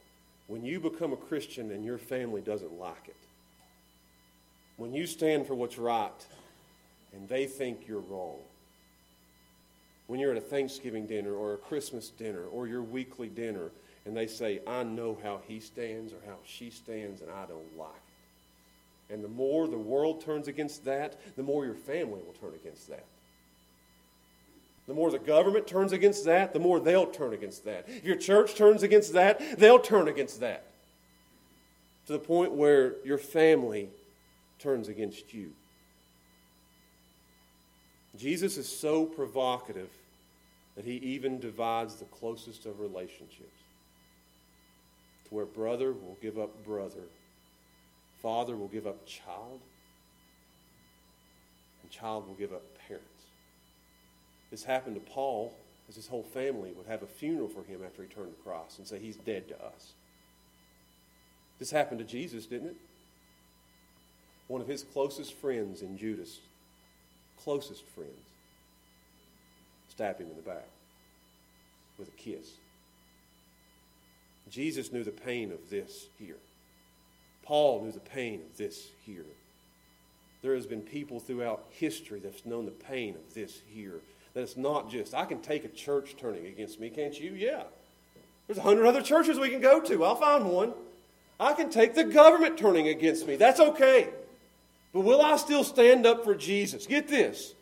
When 0.47 0.65
you 0.65 0.79
become 0.79 1.13
a 1.13 1.17
Christian 1.17 1.73
and 1.73 1.85
your 1.85 1.99
family 1.99 2.41
doesn't 2.41 2.79
like 2.79 3.09
it, 3.09 3.17
when 4.77 4.93
you 4.93 5.07
stand 5.07 5.47
for 5.47 5.55
what's 5.55 5.79
right 5.79 6.27
and 7.13 7.29
they 7.29 7.47
think 7.47 7.89
you're 7.89 8.01
wrong, 8.01 8.39
when 10.07 10.21
you're 10.21 10.31
at 10.31 10.37
a 10.37 10.41
Thanksgiving 10.41 11.07
dinner 11.07 11.33
or 11.33 11.55
a 11.55 11.57
Christmas 11.57 12.11
dinner 12.11 12.45
or 12.53 12.69
your 12.69 12.83
weekly 12.83 13.29
dinner 13.29 13.71
and 14.05 14.17
they 14.17 14.29
say, 14.29 14.61
I 14.67 14.85
know 14.85 15.19
how 15.23 15.41
he 15.49 15.59
stands 15.59 16.13
or 16.13 16.19
how 16.27 16.37
she 16.45 16.71
stands 16.71 17.23
and 17.23 17.31
I 17.31 17.47
don't 17.47 17.77
like 17.77 17.91
it. 17.91 18.06
And 19.11 19.23
the 19.23 19.29
more 19.29 19.69
the 19.69 19.79
world 19.79 20.21
turns 20.21 20.49
against 20.49 20.85
that, 20.85 21.21
the 21.37 21.43
more 21.43 21.65
your 21.65 21.75
family 21.75 22.21
will 22.25 22.35
turn 22.41 22.55
against 22.55 22.89
that. 22.89 23.05
The 24.89 24.95
more 24.95 25.11
the 25.11 25.19
government 25.19 25.67
turns 25.67 25.93
against 25.93 26.25
that, 26.27 26.53
the 26.53 26.59
more 26.59 26.79
they'll 26.79 27.07
turn 27.07 27.33
against 27.33 27.65
that. 27.65 27.87
If 27.89 28.05
your 28.05 28.17
church 28.17 28.55
turns 28.55 28.83
against 28.83 29.13
that, 29.15 29.59
they'll 29.59 29.81
turn 29.81 30.09
against 30.09 30.41
that. 30.41 30.65
To 32.07 32.13
the 32.13 32.19
point 32.19 32.53
where 32.53 32.95
your 33.05 33.19
family 33.19 33.89
turns 34.61 34.89
against 34.89 35.35
you. 35.35 35.53
Jesus 38.17 38.57
is 38.57 38.69
so 38.69 39.05
provocative 39.05 39.91
that 40.77 40.85
he 40.85 40.95
even 40.97 41.41
divides 41.41 41.97
the 41.97 42.05
closest 42.07 42.65
of 42.65 42.81
relationships. 42.81 43.41
To 45.29 45.35
where 45.35 45.47
brother 45.47 45.93
will 45.93 46.17
give 46.23 46.39
up 46.39 46.65
brother, 46.65 47.03
father 48.23 48.57
will 48.57 48.69
give 48.69 48.87
up 48.87 49.07
child, 49.07 49.61
and 51.83 51.91
child 51.91 52.27
will 52.27 52.35
give 52.35 52.53
up 52.53 52.63
parents. 52.89 53.07
This 54.51 54.65
happened 54.65 54.95
to 54.95 55.13
Paul 55.13 55.55
as 55.89 55.97
his 55.97 56.09
whole 56.09 56.23
family 56.23 56.73
would 56.77 56.87
have 56.87 57.03
a 57.03 57.07
funeral 57.07 57.49
for 57.49 57.63
him 57.63 57.81
after 57.85 58.03
he 58.03 58.09
turned 58.09 58.33
the 58.33 58.43
cross 58.43 58.79
and 58.79 58.87
say, 58.87 58.99
He's 58.99 59.17
dead 59.17 59.49
to 59.49 59.55
us. 59.65 59.93
This 61.59 61.71
happened 61.71 62.01
to 62.01 62.05
Jesus, 62.05 62.47
didn't 62.47 62.69
it? 62.69 62.77
One 64.49 64.61
of 64.61 64.69
his 64.69 64.83
closest 64.83 65.35
friends 65.35 65.83
in 65.83 65.99
Judas, 65.99 66.39
closest 67.43 67.85
friends, 67.95 68.11
stabbed 69.89 70.21
him 70.21 70.29
in 70.29 70.37
the 70.37 70.43
back 70.43 70.69
with 71.99 72.09
a 72.09 72.13
kiss. 72.13 72.51
Jesus 74.51 74.93
knew 74.93 75.03
the 75.03 75.11
pain 75.11 75.51
of 75.51 75.71
this 75.71 76.07
here. 76.19 76.37
Paul 77.47 77.83
knew 77.83 77.93
the 77.93 78.01
pain 78.01 78.41
of 78.43 78.57
this 78.59 78.89
here. 79.05 79.25
There 80.43 80.55
has 80.55 80.67
been 80.67 80.83
people 80.83 81.21
throughout 81.21 81.65
history 81.71 82.21
that's 82.21 82.45
known 82.45 82.67
the 82.67 82.73
pain 82.73 83.15
of 83.15 83.35
this 83.35 83.63
here. 83.69 84.01
That 84.35 84.43
it's 84.43 84.57
not 84.57 84.91
just, 84.91 85.15
I 85.15 85.25
can 85.25 85.41
take 85.41 85.65
a 85.65 85.69
church 85.69 86.17
turning 86.19 86.47
against 86.47 86.81
me, 86.81 86.91
can't 86.91 87.19
you? 87.19 87.33
Yeah. 87.33 87.63
There's 88.47 88.59
a 88.59 88.63
hundred 88.63 88.87
other 88.87 89.01
churches 89.01 89.39
we 89.39 89.49
can 89.49 89.61
go 89.61 89.81
to. 89.81 90.05
I'll 90.05 90.17
find 90.17 90.45
one. 90.45 90.75
I 91.39 91.53
can 91.53 91.71
take 91.71 91.95
the 91.95 92.05
government 92.05 92.59
turning 92.59 92.89
against 92.89 93.27
me. 93.27 93.37
That's 93.37 93.61
okay. 93.61 94.09
But 94.93 95.01
will 95.01 95.23
I 95.23 95.37
still 95.37 95.65
stand 95.65 96.05
up 96.05 96.25
for 96.25 96.35
Jesus? 96.35 96.87
Get 96.87 97.09
this. 97.09 97.55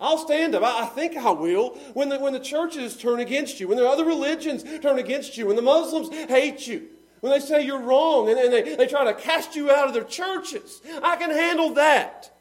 I'll 0.00 0.18
stand 0.18 0.54
up. 0.54 0.62
I 0.64 0.86
think 0.86 1.16
I 1.16 1.30
will. 1.30 1.70
When 1.94 2.08
the, 2.08 2.18
when 2.18 2.32
the 2.32 2.40
churches 2.40 2.96
turn 2.96 3.20
against 3.20 3.60
you, 3.60 3.68
when 3.68 3.78
the 3.78 3.88
other 3.88 4.04
religions 4.04 4.64
turn 4.80 4.98
against 4.98 5.36
you, 5.36 5.46
when 5.46 5.56
the 5.56 5.62
Muslims 5.62 6.08
hate 6.28 6.66
you, 6.66 6.88
when 7.22 7.30
they 7.30 7.38
say 7.38 7.64
you're 7.64 7.78
wrong 7.78 8.28
and, 8.28 8.38
and 8.38 8.52
they, 8.52 8.74
they 8.74 8.86
try 8.88 9.04
to 9.04 9.14
cast 9.14 9.54
you 9.54 9.70
out 9.70 9.86
of 9.86 9.94
their 9.94 10.02
churches, 10.02 10.82
I 11.04 11.14
can 11.14 11.30
handle 11.30 11.74
that. 11.74 12.36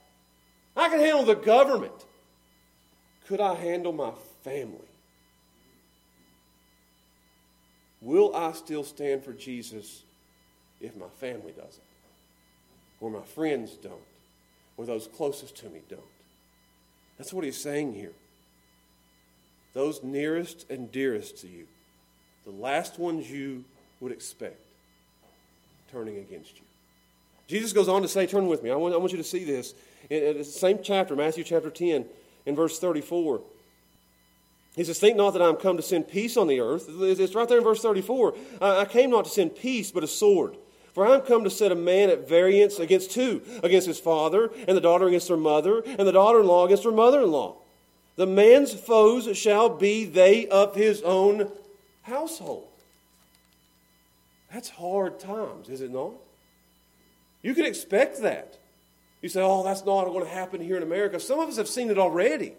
I 0.75 0.89
can 0.89 0.99
handle 0.99 1.23
the 1.23 1.35
government. 1.35 1.93
Could 3.27 3.39
I 3.39 3.53
handle 3.53 3.93
my 3.93 4.11
family? 4.43 4.79
Will 8.01 8.35
I 8.35 8.53
still 8.53 8.83
stand 8.83 9.23
for 9.23 9.33
Jesus 9.33 10.01
if 10.81 10.97
my 10.97 11.09
family 11.19 11.51
doesn't? 11.51 11.83
Or 12.99 13.11
my 13.11 13.21
friends 13.21 13.73
don't? 13.73 13.93
Or 14.77 14.87
those 14.87 15.07
closest 15.15 15.57
to 15.57 15.69
me 15.69 15.81
don't? 15.89 16.01
That's 17.19 17.31
what 17.31 17.45
he's 17.45 17.61
saying 17.61 17.93
here. 17.93 18.13
Those 19.75 20.01
nearest 20.01 20.65
and 20.71 20.91
dearest 20.91 21.37
to 21.41 21.47
you, 21.47 21.67
the 22.45 22.51
last 22.51 22.97
ones 22.97 23.29
you 23.29 23.63
would 23.99 24.11
expect, 24.11 24.57
turning 25.91 26.17
against 26.17 26.57
you. 26.57 26.63
Jesus 27.47 27.73
goes 27.73 27.89
on 27.89 28.01
to 28.01 28.07
say, 28.07 28.25
turn 28.25 28.47
with 28.47 28.63
me, 28.63 28.71
I 28.71 28.75
want, 28.75 28.93
I 28.93 28.97
want 28.97 29.11
you 29.11 29.17
to 29.17 29.23
see 29.23 29.43
this. 29.43 29.73
In, 30.09 30.23
in 30.23 30.37
the 30.37 30.43
same 30.43 30.79
chapter, 30.81 31.15
Matthew 31.15 31.43
chapter 31.43 31.69
10, 31.69 32.05
in 32.45 32.55
verse 32.55 32.79
34. 32.79 33.41
He 34.75 34.83
says, 34.85 34.99
Think 34.99 35.17
not 35.17 35.31
that 35.31 35.41
I 35.41 35.49
am 35.49 35.57
come 35.57 35.77
to 35.77 35.83
send 35.83 36.07
peace 36.07 36.37
on 36.37 36.47
the 36.47 36.61
earth. 36.61 36.85
It's 36.87 37.35
right 37.35 37.47
there 37.47 37.57
in 37.57 37.63
verse 37.63 37.81
34. 37.81 38.33
I 38.61 38.85
came 38.85 39.09
not 39.09 39.25
to 39.25 39.31
send 39.31 39.55
peace, 39.55 39.91
but 39.91 40.03
a 40.03 40.07
sword. 40.07 40.55
For 40.93 41.05
I 41.05 41.15
am 41.15 41.21
come 41.21 41.43
to 41.43 41.49
set 41.49 41.71
a 41.71 41.75
man 41.75 42.09
at 42.09 42.27
variance 42.27 42.79
against 42.79 43.11
two 43.11 43.41
against 43.63 43.87
his 43.87 43.99
father, 43.99 44.49
and 44.67 44.75
the 44.75 44.81
daughter 44.81 45.07
against 45.07 45.29
her 45.29 45.37
mother, 45.37 45.83
and 45.85 46.07
the 46.07 46.11
daughter 46.11 46.39
in 46.39 46.47
law 46.47 46.65
against 46.65 46.83
her 46.83 46.91
mother 46.91 47.21
in 47.21 47.31
law. 47.31 47.55
The 48.17 48.27
man's 48.27 48.73
foes 48.73 49.37
shall 49.37 49.69
be 49.69 50.05
they 50.05 50.47
of 50.47 50.75
his 50.75 51.01
own 51.01 51.49
household. 52.03 52.70
That's 54.53 54.69
hard 54.69 55.19
times, 55.19 55.69
is 55.69 55.81
it 55.81 55.91
not? 55.91 56.13
You 57.41 57.53
can 57.53 57.65
expect 57.65 58.21
that. 58.21 58.57
You 59.21 59.29
say, 59.29 59.41
oh, 59.41 59.63
that's 59.63 59.85
not 59.85 60.05
going 60.05 60.25
to 60.25 60.29
happen 60.29 60.61
here 60.61 60.77
in 60.77 60.83
America. 60.83 61.19
Some 61.19 61.39
of 61.39 61.47
us 61.47 61.57
have 61.57 61.67
seen 61.67 61.89
it 61.89 61.97
already. 61.97 62.53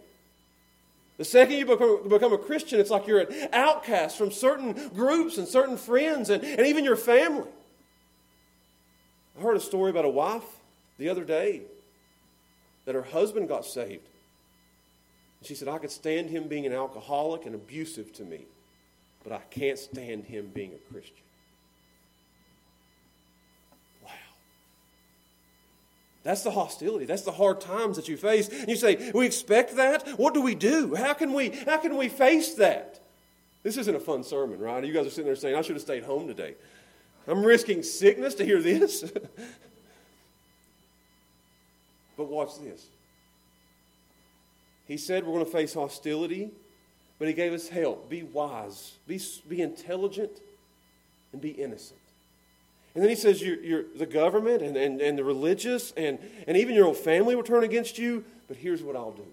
The 1.18 1.24
second 1.24 1.56
you 1.56 1.66
become, 1.66 2.32
a 2.32 2.38
Christian, 2.38 2.80
it's 2.80 2.90
like 2.90 3.06
you're 3.06 3.20
an 3.20 3.48
outcast 3.52 4.16
from 4.16 4.30
certain 4.30 4.88
groups 4.88 5.38
and 5.38 5.46
certain 5.46 5.76
friends 5.76 6.30
and, 6.30 6.42
and 6.42 6.66
even 6.66 6.84
your 6.84 6.96
family. 6.96 7.48
I 9.38 9.42
heard 9.42 9.56
a 9.56 9.60
story 9.60 9.90
about 9.90 10.04
a 10.04 10.10
wife 10.10 10.44
the 10.98 11.08
other 11.08 11.24
day 11.24 11.62
that 12.86 12.94
her 12.94 13.02
husband 13.02 13.48
got 13.48 13.64
saved. 13.64 14.08
She 15.42 15.54
said, 15.54 15.68
I 15.68 15.78
could 15.78 15.90
stand 15.90 16.30
him 16.30 16.48
being 16.48 16.66
an 16.66 16.72
alcoholic 16.72 17.46
and 17.46 17.54
abusive 17.54 18.12
to 18.14 18.24
me, 18.24 18.46
but 19.24 19.32
I 19.32 19.40
can't 19.50 19.78
stand 19.78 20.24
him 20.24 20.50
being 20.54 20.72
a 20.72 20.92
Christian. 20.92 21.16
That's 26.22 26.42
the 26.42 26.52
hostility. 26.52 27.04
That's 27.04 27.22
the 27.22 27.32
hard 27.32 27.60
times 27.60 27.96
that 27.96 28.08
you 28.08 28.16
face. 28.16 28.48
And 28.48 28.68
you 28.68 28.76
say, 28.76 29.10
we 29.12 29.26
expect 29.26 29.76
that? 29.76 30.06
What 30.18 30.34
do 30.34 30.42
we 30.42 30.54
do? 30.54 30.94
How 30.94 31.14
can 31.14 31.32
we, 31.32 31.50
how 31.50 31.78
can 31.78 31.96
we 31.96 32.08
face 32.08 32.54
that? 32.54 33.00
This 33.62 33.76
isn't 33.76 33.94
a 33.94 34.00
fun 34.00 34.22
sermon, 34.24 34.58
right? 34.60 34.84
You 34.84 34.92
guys 34.92 35.06
are 35.06 35.10
sitting 35.10 35.26
there 35.26 35.36
saying, 35.36 35.56
I 35.56 35.62
should 35.62 35.76
have 35.76 35.82
stayed 35.82 36.04
home 36.04 36.26
today. 36.26 36.54
I'm 37.26 37.44
risking 37.44 37.82
sickness 37.82 38.34
to 38.36 38.44
hear 38.44 38.60
this. 38.60 39.02
but 42.16 42.28
watch 42.28 42.58
this. 42.60 42.86
He 44.86 44.96
said 44.96 45.24
we're 45.24 45.34
going 45.34 45.44
to 45.44 45.50
face 45.50 45.74
hostility, 45.74 46.50
but 47.18 47.28
he 47.28 47.34
gave 47.34 47.52
us 47.52 47.68
help. 47.68 48.10
Be 48.10 48.24
wise, 48.24 48.94
be, 49.06 49.20
be 49.48 49.62
intelligent, 49.62 50.40
and 51.32 51.40
be 51.40 51.50
innocent. 51.50 51.98
And 52.94 53.02
then 53.02 53.08
he 53.08 53.16
says 53.16 53.42
you're, 53.42 53.60
you're 53.62 53.84
the 53.96 54.06
government 54.06 54.62
and, 54.62 54.76
and, 54.76 55.00
and 55.00 55.18
the 55.18 55.24
religious 55.24 55.92
and, 55.96 56.18
and 56.46 56.56
even 56.56 56.74
your 56.74 56.86
own 56.86 56.94
family 56.94 57.34
will 57.34 57.42
turn 57.42 57.64
against 57.64 57.98
you, 57.98 58.24
but 58.48 58.56
here's 58.56 58.82
what 58.82 58.96
I'll 58.96 59.12
do. 59.12 59.26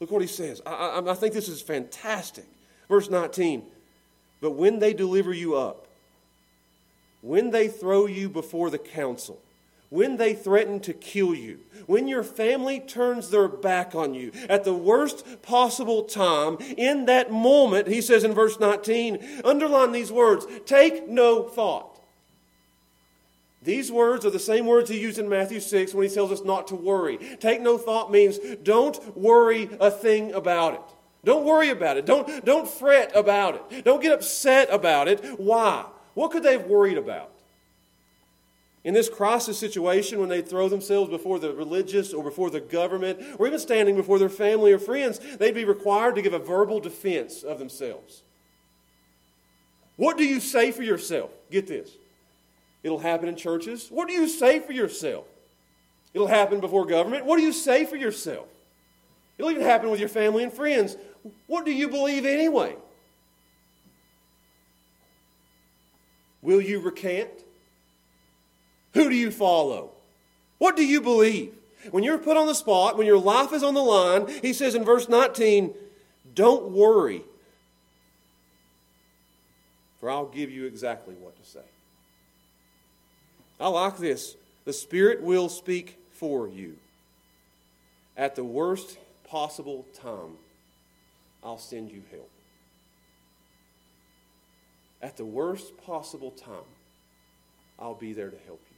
Look 0.00 0.10
what 0.10 0.22
he 0.22 0.28
says. 0.28 0.60
I, 0.64 0.70
I, 0.70 1.10
I 1.10 1.14
think 1.14 1.34
this 1.34 1.48
is 1.48 1.60
fantastic. 1.60 2.44
Verse 2.88 3.10
19. 3.10 3.64
But 4.40 4.52
when 4.52 4.78
they 4.78 4.92
deliver 4.92 5.32
you 5.32 5.56
up, 5.56 5.88
when 7.22 7.50
they 7.50 7.68
throw 7.68 8.06
you 8.06 8.28
before 8.28 8.70
the 8.70 8.78
council, 8.78 9.40
when 9.88 10.16
they 10.16 10.34
threaten 10.34 10.80
to 10.80 10.92
kill 10.92 11.34
you, 11.34 11.60
when 11.86 12.06
your 12.06 12.22
family 12.22 12.80
turns 12.80 13.30
their 13.30 13.48
back 13.48 13.94
on 13.94 14.12
you, 14.12 14.32
at 14.48 14.64
the 14.64 14.74
worst 14.74 15.40
possible 15.40 16.02
time, 16.02 16.58
in 16.76 17.06
that 17.06 17.32
moment, 17.32 17.88
he 17.88 18.00
says 18.00 18.24
in 18.24 18.34
verse 18.34 18.60
19, 18.60 19.42
underline 19.44 19.92
these 19.92 20.12
words 20.12 20.46
take 20.66 21.08
no 21.08 21.42
thought. 21.44 21.93
These 23.64 23.90
words 23.90 24.26
are 24.26 24.30
the 24.30 24.38
same 24.38 24.66
words 24.66 24.90
he 24.90 25.00
used 25.00 25.18
in 25.18 25.26
Matthew 25.26 25.58
6 25.58 25.94
when 25.94 26.06
he 26.06 26.14
tells 26.14 26.30
us 26.30 26.44
not 26.44 26.68
to 26.68 26.74
worry. 26.74 27.16
Take 27.40 27.62
no 27.62 27.78
thought 27.78 28.12
means 28.12 28.38
don't 28.62 29.16
worry 29.16 29.70
a 29.80 29.90
thing 29.90 30.32
about 30.32 30.74
it. 30.74 30.80
Don't 31.24 31.46
worry 31.46 31.70
about 31.70 31.96
it. 31.96 32.04
Don't, 32.04 32.44
don't 32.44 32.68
fret 32.68 33.10
about 33.16 33.54
it. 33.54 33.84
Don't 33.84 34.02
get 34.02 34.12
upset 34.12 34.68
about 34.70 35.08
it. 35.08 35.24
Why? 35.40 35.86
What 36.12 36.30
could 36.30 36.42
they 36.42 36.52
have 36.52 36.66
worried 36.66 36.98
about? 36.98 37.30
In 38.84 38.92
this 38.92 39.08
crisis 39.08 39.58
situation, 39.58 40.20
when 40.20 40.28
they 40.28 40.42
throw 40.42 40.68
themselves 40.68 41.08
before 41.08 41.38
the 41.38 41.54
religious 41.54 42.12
or 42.12 42.22
before 42.22 42.50
the 42.50 42.60
government, 42.60 43.18
or 43.38 43.46
even 43.46 43.58
standing 43.58 43.96
before 43.96 44.18
their 44.18 44.28
family 44.28 44.72
or 44.72 44.78
friends, 44.78 45.18
they'd 45.38 45.54
be 45.54 45.64
required 45.64 46.16
to 46.16 46.22
give 46.22 46.34
a 46.34 46.38
verbal 46.38 46.80
defense 46.80 47.42
of 47.42 47.58
themselves. 47.58 48.22
What 49.96 50.18
do 50.18 50.24
you 50.24 50.38
say 50.38 50.70
for 50.70 50.82
yourself? 50.82 51.30
Get 51.50 51.66
this. 51.66 51.92
It'll 52.84 52.98
happen 52.98 53.28
in 53.28 53.34
churches. 53.34 53.88
What 53.90 54.06
do 54.06 54.14
you 54.14 54.28
say 54.28 54.60
for 54.60 54.72
yourself? 54.72 55.24
It'll 56.12 56.28
happen 56.28 56.60
before 56.60 56.86
government. 56.86 57.24
What 57.24 57.38
do 57.38 57.42
you 57.42 57.52
say 57.52 57.86
for 57.86 57.96
yourself? 57.96 58.46
It'll 59.38 59.50
even 59.50 59.62
happen 59.62 59.90
with 59.90 59.98
your 59.98 60.08
family 60.08 60.44
and 60.44 60.52
friends. 60.52 60.96
What 61.46 61.64
do 61.64 61.72
you 61.72 61.88
believe 61.88 62.26
anyway? 62.26 62.76
Will 66.42 66.60
you 66.60 66.78
recant? 66.78 67.30
Who 68.92 69.08
do 69.08 69.16
you 69.16 69.30
follow? 69.30 69.90
What 70.58 70.76
do 70.76 70.84
you 70.84 71.00
believe? 71.00 71.54
When 71.90 72.04
you're 72.04 72.18
put 72.18 72.36
on 72.36 72.46
the 72.46 72.54
spot, 72.54 72.98
when 72.98 73.06
your 73.06 73.18
life 73.18 73.52
is 73.52 73.62
on 73.62 73.74
the 73.74 73.82
line, 73.82 74.28
he 74.42 74.52
says 74.52 74.74
in 74.74 74.84
verse 74.84 75.08
19, 75.08 75.74
Don't 76.34 76.70
worry, 76.70 77.22
for 79.98 80.10
I'll 80.10 80.26
give 80.26 80.50
you 80.50 80.66
exactly 80.66 81.14
what 81.14 81.36
to 81.42 81.50
say. 81.50 81.60
I 83.60 83.68
like 83.68 83.98
this. 83.98 84.36
The 84.64 84.72
Spirit 84.72 85.22
will 85.22 85.48
speak 85.48 85.98
for 86.12 86.48
you. 86.48 86.76
At 88.16 88.34
the 88.36 88.44
worst 88.44 88.98
possible 89.28 89.86
time, 90.00 90.38
I'll 91.42 91.58
send 91.58 91.90
you 91.90 92.02
help. 92.10 92.30
At 95.02 95.16
the 95.16 95.24
worst 95.24 95.76
possible 95.84 96.30
time, 96.30 96.70
I'll 97.78 97.94
be 97.94 98.12
there 98.12 98.30
to 98.30 98.38
help 98.46 98.60
you. 98.70 98.76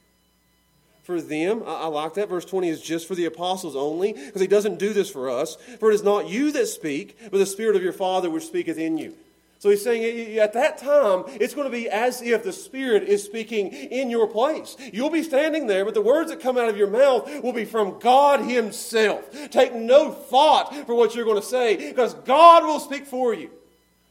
For 1.03 1.21
them, 1.21 1.63
I, 1.65 1.83
I 1.83 1.85
like 1.87 2.15
that. 2.15 2.27
Verse 2.27 2.43
20 2.43 2.67
is 2.67 2.81
just 2.81 3.07
for 3.07 3.15
the 3.15 3.25
apostles 3.25 3.77
only, 3.77 4.11
because 4.11 4.41
he 4.41 4.47
doesn't 4.47 4.77
do 4.77 4.91
this 4.91 5.09
for 5.09 5.29
us. 5.29 5.55
For 5.79 5.89
it 5.89 5.95
is 5.95 6.03
not 6.03 6.27
you 6.27 6.51
that 6.51 6.67
speak, 6.67 7.17
but 7.31 7.37
the 7.37 7.45
Spirit 7.45 7.77
of 7.77 7.83
your 7.83 7.93
Father 7.93 8.29
which 8.29 8.45
speaketh 8.45 8.77
in 8.77 8.97
you. 8.97 9.15
So 9.59 9.69
he's 9.69 9.83
saying 9.83 10.37
at 10.37 10.53
that 10.53 10.77
time, 10.77 11.23
it's 11.27 11.55
going 11.55 11.65
to 11.65 11.75
be 11.75 11.89
as 11.89 12.21
if 12.21 12.43
the 12.43 12.53
Spirit 12.53 13.03
is 13.03 13.23
speaking 13.23 13.69
in 13.69 14.09
your 14.09 14.27
place. 14.27 14.77
You'll 14.93 15.09
be 15.09 15.23
standing 15.23 15.65
there, 15.65 15.83
but 15.83 15.95
the 15.95 16.01
words 16.01 16.29
that 16.29 16.39
come 16.39 16.57
out 16.57 16.69
of 16.69 16.77
your 16.77 16.89
mouth 16.89 17.43
will 17.43 17.53
be 17.53 17.65
from 17.65 17.97
God 17.99 18.41
Himself. 18.41 19.29
Take 19.49 19.73
no 19.73 20.11
thought 20.11 20.75
for 20.85 20.93
what 20.93 21.15
you're 21.15 21.25
going 21.25 21.41
to 21.41 21.47
say, 21.47 21.89
because 21.89 22.13
God 22.13 22.63
will 22.63 22.79
speak 22.79 23.07
for 23.07 23.33
you. 23.33 23.49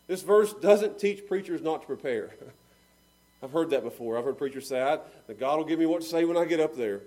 This 0.08 0.22
verse 0.22 0.52
doesn't 0.54 0.98
teach 0.98 1.26
preachers 1.26 1.62
not 1.62 1.82
to 1.82 1.86
prepare. 1.86 2.30
I've 3.42 3.52
heard 3.52 3.70
that 3.70 3.84
before. 3.84 4.18
I've 4.18 4.24
heard 4.24 4.38
preachers 4.38 4.68
say 4.68 4.98
that 5.26 5.38
God 5.38 5.58
will 5.58 5.64
give 5.64 5.78
me 5.78 5.86
what 5.86 6.00
to 6.00 6.06
say 6.06 6.24
when 6.24 6.36
I 6.36 6.44
get 6.44 6.58
up 6.58 6.76
there. 6.76 7.00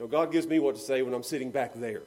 No, 0.00 0.06
God 0.06 0.32
gives 0.32 0.46
me 0.46 0.58
what 0.58 0.74
to 0.76 0.80
say 0.80 1.02
when 1.02 1.14
I'm 1.14 1.22
sitting 1.22 1.50
back 1.50 1.72
there. 1.74 2.02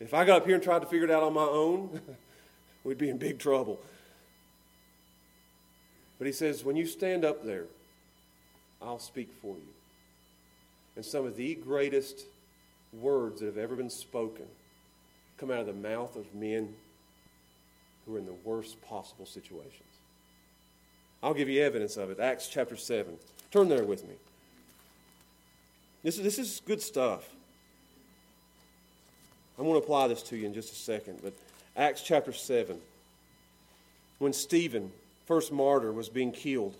If 0.00 0.14
I 0.14 0.24
got 0.24 0.42
up 0.42 0.46
here 0.46 0.54
and 0.54 0.62
tried 0.62 0.80
to 0.80 0.86
figure 0.86 1.06
it 1.06 1.10
out 1.10 1.22
on 1.22 1.34
my 1.34 1.42
own, 1.42 2.00
we'd 2.88 2.98
be 2.98 3.10
in 3.10 3.18
big 3.18 3.38
trouble. 3.38 3.78
But 6.16 6.26
he 6.26 6.32
says, 6.32 6.64
when 6.64 6.74
you 6.74 6.86
stand 6.86 7.24
up 7.24 7.44
there, 7.44 7.66
I'll 8.80 8.98
speak 8.98 9.30
for 9.42 9.54
you. 9.54 9.72
And 10.96 11.04
some 11.04 11.26
of 11.26 11.36
the 11.36 11.54
greatest 11.54 12.24
words 12.92 13.40
that 13.40 13.46
have 13.46 13.58
ever 13.58 13.76
been 13.76 13.90
spoken 13.90 14.46
come 15.36 15.50
out 15.50 15.60
of 15.60 15.66
the 15.66 15.72
mouth 15.74 16.16
of 16.16 16.34
men 16.34 16.74
who 18.06 18.16
are 18.16 18.18
in 18.18 18.26
the 18.26 18.32
worst 18.42 18.80
possible 18.82 19.26
situations. 19.26 19.72
I'll 21.22 21.34
give 21.34 21.48
you 21.48 21.62
evidence 21.62 21.96
of 21.96 22.10
it. 22.10 22.18
Acts 22.18 22.48
chapter 22.48 22.76
7. 22.76 23.14
Turn 23.50 23.68
there 23.68 23.84
with 23.84 24.02
me. 24.08 24.14
This 26.02 26.16
is, 26.16 26.24
this 26.24 26.38
is 26.38 26.62
good 26.64 26.80
stuff. 26.80 27.28
I'm 29.58 29.64
going 29.64 29.78
to 29.78 29.84
apply 29.84 30.08
this 30.08 30.22
to 30.24 30.36
you 30.36 30.46
in 30.46 30.54
just 30.54 30.72
a 30.72 30.76
second, 30.76 31.18
but 31.22 31.34
Acts 31.78 32.02
chapter 32.02 32.32
7. 32.32 32.76
When 34.18 34.32
Stephen, 34.32 34.90
first 35.26 35.52
martyr, 35.52 35.92
was 35.92 36.08
being 36.08 36.32
killed, 36.32 36.74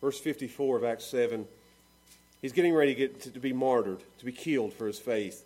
verse 0.00 0.20
54 0.20 0.76
of 0.76 0.84
Acts 0.84 1.04
7, 1.06 1.48
he's 2.40 2.52
getting 2.52 2.72
ready 2.72 2.94
to, 2.94 2.98
get 2.98 3.20
to, 3.22 3.30
to 3.30 3.40
be 3.40 3.52
martyred, 3.52 3.98
to 4.20 4.24
be 4.24 4.30
killed 4.30 4.72
for 4.72 4.86
his 4.86 5.00
faith 5.00 5.44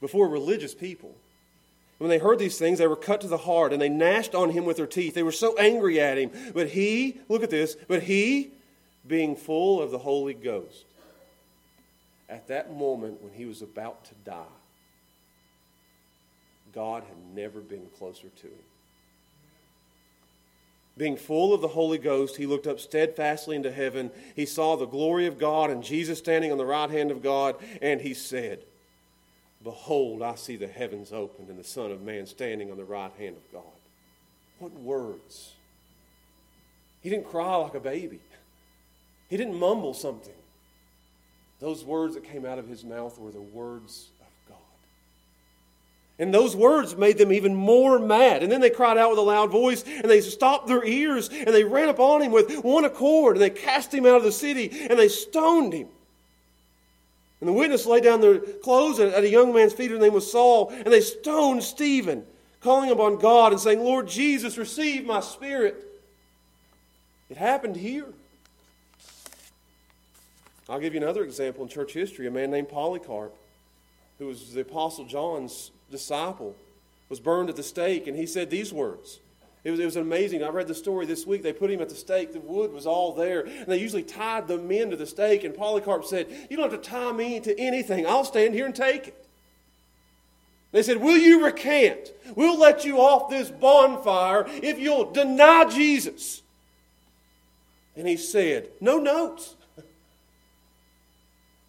before 0.00 0.28
religious 0.28 0.74
people. 0.74 1.14
When 1.98 2.10
they 2.10 2.18
heard 2.18 2.40
these 2.40 2.58
things, 2.58 2.80
they 2.80 2.88
were 2.88 2.96
cut 2.96 3.20
to 3.20 3.28
the 3.28 3.36
heart 3.36 3.72
and 3.72 3.80
they 3.80 3.88
gnashed 3.88 4.34
on 4.34 4.50
him 4.50 4.64
with 4.64 4.78
their 4.78 4.86
teeth. 4.88 5.14
They 5.14 5.22
were 5.22 5.30
so 5.30 5.56
angry 5.58 6.00
at 6.00 6.18
him. 6.18 6.32
But 6.52 6.70
he, 6.70 7.18
look 7.28 7.44
at 7.44 7.50
this, 7.50 7.76
but 7.86 8.02
he, 8.02 8.50
being 9.06 9.36
full 9.36 9.80
of 9.80 9.90
the 9.90 9.98
Holy 9.98 10.34
Ghost, 10.34 10.84
at 12.28 12.48
that 12.48 12.74
moment 12.76 13.22
when 13.22 13.32
he 13.32 13.44
was 13.44 13.62
about 13.62 14.04
to 14.06 14.14
die, 14.24 14.42
God 16.74 17.04
had 17.04 17.34
never 17.34 17.60
been 17.60 17.86
closer 17.98 18.28
to 18.28 18.46
him. 18.46 18.64
Being 20.98 21.16
full 21.16 21.52
of 21.52 21.60
the 21.60 21.68
Holy 21.68 21.98
Ghost, 21.98 22.36
he 22.36 22.46
looked 22.46 22.66
up 22.66 22.80
steadfastly 22.80 23.54
into 23.54 23.70
heaven. 23.70 24.10
He 24.34 24.46
saw 24.46 24.76
the 24.76 24.86
glory 24.86 25.26
of 25.26 25.38
God 25.38 25.70
and 25.70 25.82
Jesus 25.82 26.18
standing 26.18 26.50
on 26.50 26.58
the 26.58 26.64
right 26.64 26.90
hand 26.90 27.10
of 27.10 27.22
God, 27.22 27.56
and 27.82 28.00
he 28.00 28.14
said, 28.14 28.60
Behold, 29.62 30.22
I 30.22 30.36
see 30.36 30.56
the 30.56 30.66
heavens 30.66 31.12
opened 31.12 31.48
and 31.48 31.58
the 31.58 31.64
Son 31.64 31.90
of 31.90 32.00
Man 32.00 32.24
standing 32.26 32.70
on 32.70 32.76
the 32.76 32.84
right 32.84 33.12
hand 33.18 33.36
of 33.36 33.52
God. 33.52 33.62
What 34.58 34.72
words! 34.72 35.52
He 37.02 37.10
didn't 37.10 37.28
cry 37.28 37.56
like 37.56 37.74
a 37.74 37.80
baby, 37.80 38.20
he 39.28 39.36
didn't 39.36 39.58
mumble 39.58 39.94
something. 39.94 40.34
Those 41.58 41.84
words 41.84 42.14
that 42.14 42.24
came 42.24 42.44
out 42.44 42.58
of 42.58 42.68
his 42.68 42.84
mouth 42.84 43.18
were 43.18 43.30
the 43.30 43.40
words 43.40 44.08
of 44.20 44.26
God. 44.48 44.58
And 46.18 46.32
those 46.32 46.54
words 46.54 46.96
made 46.96 47.18
them 47.18 47.32
even 47.32 47.54
more 47.54 47.98
mad. 47.98 48.42
And 48.42 48.52
then 48.52 48.60
they 48.60 48.70
cried 48.70 48.98
out 48.98 49.10
with 49.10 49.18
a 49.18 49.22
loud 49.22 49.50
voice, 49.50 49.82
and 49.86 50.04
they 50.04 50.20
stopped 50.20 50.66
their 50.66 50.84
ears, 50.84 51.28
and 51.30 51.48
they 51.48 51.64
ran 51.64 51.88
upon 51.88 52.22
him 52.22 52.32
with 52.32 52.62
one 52.62 52.84
accord, 52.84 53.36
and 53.36 53.42
they 53.42 53.50
cast 53.50 53.92
him 53.92 54.04
out 54.04 54.16
of 54.16 54.24
the 54.24 54.32
city, 54.32 54.70
and 54.88 54.98
they 54.98 55.08
stoned 55.08 55.72
him. 55.72 55.88
And 57.40 57.48
the 57.48 57.52
witness 57.54 57.86
laid 57.86 58.04
down 58.04 58.20
their 58.20 58.38
clothes 58.38 58.98
at 58.98 59.22
a 59.22 59.28
young 59.28 59.52
man's 59.52 59.72
feet, 59.72 59.90
whose 59.90 60.00
name 60.00 60.14
was 60.14 60.30
Saul, 60.30 60.70
and 60.70 60.86
they 60.86 61.00
stoned 61.00 61.62
Stephen, 61.62 62.24
calling 62.60 62.90
upon 62.90 63.18
God 63.18 63.52
and 63.52 63.60
saying, 63.60 63.80
Lord 63.80 64.08
Jesus, 64.08 64.58
receive 64.58 65.06
my 65.06 65.20
spirit. 65.20 65.86
It 67.28 67.36
happened 67.36 67.76
here. 67.76 68.06
I'll 70.68 70.80
give 70.80 70.94
you 70.94 71.00
another 71.00 71.22
example 71.22 71.62
in 71.62 71.68
church 71.68 71.92
history. 71.92 72.26
A 72.26 72.30
man 72.30 72.50
named 72.50 72.68
Polycarp, 72.68 73.34
who 74.18 74.26
was 74.26 74.52
the 74.52 74.62
Apostle 74.62 75.04
John's 75.04 75.70
disciple, 75.90 76.56
was 77.08 77.20
burned 77.20 77.48
at 77.48 77.56
the 77.56 77.62
stake, 77.62 78.06
and 78.06 78.16
he 78.16 78.26
said 78.26 78.50
these 78.50 78.72
words 78.72 79.20
it 79.66 79.72
was, 79.72 79.80
it 79.80 79.84
was 79.84 79.96
amazing. 79.96 80.44
I 80.44 80.48
read 80.50 80.68
the 80.68 80.76
story 80.76 81.06
this 81.06 81.26
week. 81.26 81.42
They 81.42 81.52
put 81.52 81.72
him 81.72 81.80
at 81.80 81.88
the 81.88 81.96
stake. 81.96 82.32
The 82.32 82.38
wood 82.38 82.72
was 82.72 82.86
all 82.86 83.12
there. 83.12 83.40
And 83.40 83.66
they 83.66 83.78
usually 83.78 84.04
tied 84.04 84.46
the 84.46 84.58
men 84.58 84.90
to 84.90 84.96
the 84.96 85.08
stake. 85.08 85.42
And 85.42 85.56
Polycarp 85.56 86.04
said, 86.04 86.28
You 86.48 86.56
don't 86.56 86.70
have 86.70 86.80
to 86.80 86.88
tie 86.88 87.10
me 87.10 87.40
to 87.40 87.58
anything. 87.58 88.06
I'll 88.06 88.24
stand 88.24 88.54
here 88.54 88.66
and 88.66 88.76
take 88.76 89.08
it. 89.08 89.26
They 90.70 90.84
said, 90.84 90.98
Will 90.98 91.16
you 91.16 91.44
recant? 91.44 92.12
We'll 92.36 92.60
let 92.60 92.84
you 92.84 93.00
off 93.00 93.28
this 93.28 93.50
bonfire 93.50 94.44
if 94.48 94.78
you'll 94.78 95.10
deny 95.10 95.64
Jesus. 95.64 96.42
And 97.96 98.06
he 98.06 98.16
said, 98.16 98.68
No 98.80 98.98
notes. 98.98 99.55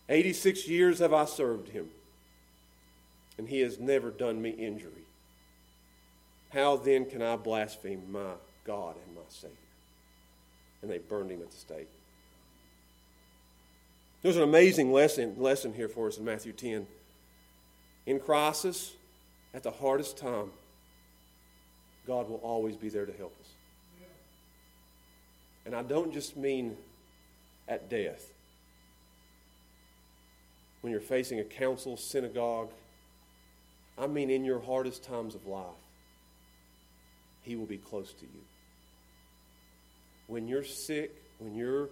86 0.10 0.68
years 0.68 1.00
have 1.00 1.14
I 1.14 1.26
served 1.26 1.70
him, 1.70 1.90
and 3.38 3.48
he 3.48 3.62
has 3.62 3.80
never 3.80 4.10
done 4.10 4.42
me 4.42 4.52
injury. 4.52 4.92
How 6.54 6.78
then 6.78 7.06
can 7.06 7.22
I 7.22 7.36
blaspheme 7.36 8.12
my 8.12 8.34
God 8.66 8.96
and 9.06 9.16
my 9.16 9.22
Savior? 9.30 9.56
And 10.82 10.90
they 10.90 10.98
burned 11.00 11.32
him 11.32 11.42
at 11.42 11.52
the 11.52 11.58
stake. 11.58 11.90
There's 14.22 14.38
an 14.38 14.44
amazing 14.44 14.92
lesson, 14.92 15.36
lesson 15.38 15.74
here 15.74 15.90
for 15.90 16.08
us 16.08 16.18
in 16.18 16.26
Matthew 16.26 16.54
10. 16.54 16.88
In 18.06 18.20
crisis, 18.20 18.94
at 19.54 19.64
the 19.64 19.72
hardest 19.72 20.18
time, 20.18 20.52
God 22.06 22.30
will 22.30 22.38
always 22.38 22.76
be 22.78 22.90
there 22.90 23.06
to 23.06 23.14
help 23.14 23.36
us. 23.42 23.48
And 25.66 25.76
I 25.76 25.84
don't 25.84 26.14
just 26.14 26.38
mean 26.38 26.78
at 27.68 27.90
death. 27.90 28.32
When 30.82 30.92
you're 30.92 31.00
facing 31.00 31.40
a 31.40 31.44
council, 31.44 31.98
synagogue, 31.98 32.70
I 33.98 34.08
mean 34.08 34.30
in 34.30 34.46
your 34.46 34.60
hardest 34.60 35.04
times 35.04 35.36
of 35.36 35.48
life. 35.48 35.66
He 37.42 37.56
will 37.56 37.66
be 37.66 37.78
close 37.78 38.14
to 38.14 38.26
you. 38.26 38.42
When 40.28 40.48
you're 40.48 40.64
sick, 40.64 41.16
when 41.40 41.56
you're 41.56 41.90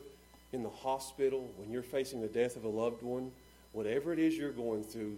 in 0.51 0.63
the 0.63 0.69
hospital, 0.69 1.49
when 1.57 1.71
you're 1.71 1.83
facing 1.83 2.21
the 2.21 2.27
death 2.27 2.55
of 2.55 2.63
a 2.63 2.69
loved 2.69 3.01
one, 3.01 3.31
whatever 3.71 4.13
it 4.13 4.19
is 4.19 4.37
you're 4.37 4.51
going 4.51 4.83
through, 4.83 5.17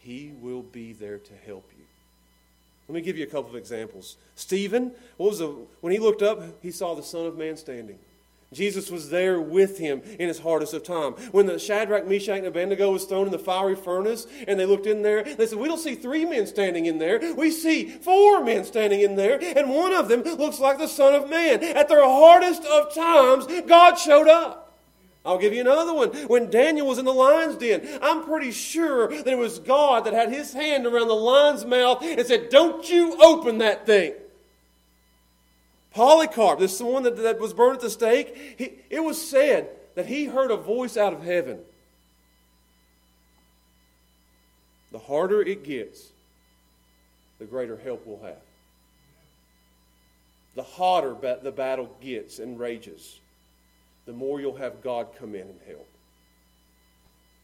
He 0.00 0.32
will 0.40 0.62
be 0.62 0.92
there 0.92 1.18
to 1.18 1.32
help 1.46 1.70
you. 1.76 1.84
Let 2.88 2.94
me 2.94 3.00
give 3.00 3.16
you 3.16 3.24
a 3.24 3.28
couple 3.28 3.50
of 3.50 3.56
examples. 3.56 4.16
Stephen, 4.36 4.92
what 5.16 5.30
was 5.30 5.38
the, 5.38 5.46
when 5.80 5.92
he 5.92 5.98
looked 5.98 6.22
up, 6.22 6.42
he 6.60 6.70
saw 6.70 6.94
the 6.94 7.02
Son 7.02 7.26
of 7.26 7.38
Man 7.38 7.56
standing. 7.56 7.98
Jesus 8.52 8.90
was 8.90 9.10
there 9.10 9.40
with 9.40 9.78
him 9.78 10.00
in 10.18 10.28
his 10.28 10.38
hardest 10.38 10.74
of 10.74 10.82
time. 10.82 11.12
When 11.32 11.46
the 11.46 11.58
Shadrach, 11.58 12.06
Meshach, 12.06 12.38
and 12.38 12.46
Abednego 12.46 12.92
was 12.92 13.04
thrown 13.04 13.26
in 13.26 13.32
the 13.32 13.38
fiery 13.38 13.74
furnace, 13.74 14.26
and 14.46 14.58
they 14.58 14.66
looked 14.66 14.86
in 14.86 15.02
there, 15.02 15.22
they 15.24 15.46
said, 15.46 15.58
We 15.58 15.68
don't 15.68 15.78
see 15.78 15.94
three 15.94 16.24
men 16.24 16.46
standing 16.46 16.86
in 16.86 16.98
there. 16.98 17.34
We 17.34 17.50
see 17.50 17.88
four 17.88 18.44
men 18.44 18.64
standing 18.64 19.00
in 19.00 19.16
there, 19.16 19.40
and 19.42 19.70
one 19.70 19.92
of 19.92 20.08
them 20.08 20.22
looks 20.22 20.60
like 20.60 20.78
the 20.78 20.88
Son 20.88 21.14
of 21.14 21.28
Man. 21.28 21.62
At 21.62 21.88
their 21.88 22.04
hardest 22.04 22.64
of 22.64 22.94
times, 22.94 23.46
God 23.66 23.96
showed 23.96 24.28
up. 24.28 24.64
I'll 25.24 25.38
give 25.38 25.54
you 25.54 25.62
another 25.62 25.94
one. 25.94 26.10
When 26.26 26.50
Daniel 26.50 26.86
was 26.86 26.98
in 26.98 27.06
the 27.06 27.14
lion's 27.14 27.56
den, 27.56 27.98
I'm 28.02 28.24
pretty 28.24 28.52
sure 28.52 29.08
that 29.08 29.26
it 29.26 29.38
was 29.38 29.58
God 29.58 30.04
that 30.04 30.12
had 30.12 30.30
his 30.30 30.52
hand 30.52 30.86
around 30.86 31.08
the 31.08 31.14
lion's 31.14 31.64
mouth 31.64 32.02
and 32.02 32.26
said, 32.26 32.50
Don't 32.50 32.88
you 32.90 33.16
open 33.22 33.58
that 33.58 33.86
thing. 33.86 34.12
Polycarp, 35.94 36.58
this 36.58 36.72
is 36.72 36.78
the 36.78 36.86
one 36.86 37.04
that, 37.04 37.16
that 37.16 37.38
was 37.38 37.54
burned 37.54 37.76
at 37.76 37.80
the 37.80 37.90
stake, 37.90 38.56
he, 38.58 38.72
it 38.90 39.00
was 39.02 39.20
said 39.20 39.68
that 39.94 40.06
he 40.06 40.24
heard 40.26 40.50
a 40.50 40.56
voice 40.56 40.96
out 40.96 41.12
of 41.12 41.22
heaven. 41.22 41.60
The 44.90 44.98
harder 44.98 45.40
it 45.40 45.62
gets, 45.62 46.08
the 47.38 47.44
greater 47.44 47.76
help 47.76 48.04
we'll 48.06 48.22
have. 48.22 48.42
The 50.56 50.62
hotter 50.62 51.16
the 51.42 51.52
battle 51.52 51.90
gets 52.00 52.38
and 52.38 52.58
rages, 52.58 53.18
the 54.06 54.12
more 54.12 54.40
you'll 54.40 54.56
have 54.56 54.82
God 54.82 55.08
come 55.18 55.34
in 55.34 55.42
and 55.42 55.60
help. 55.66 55.88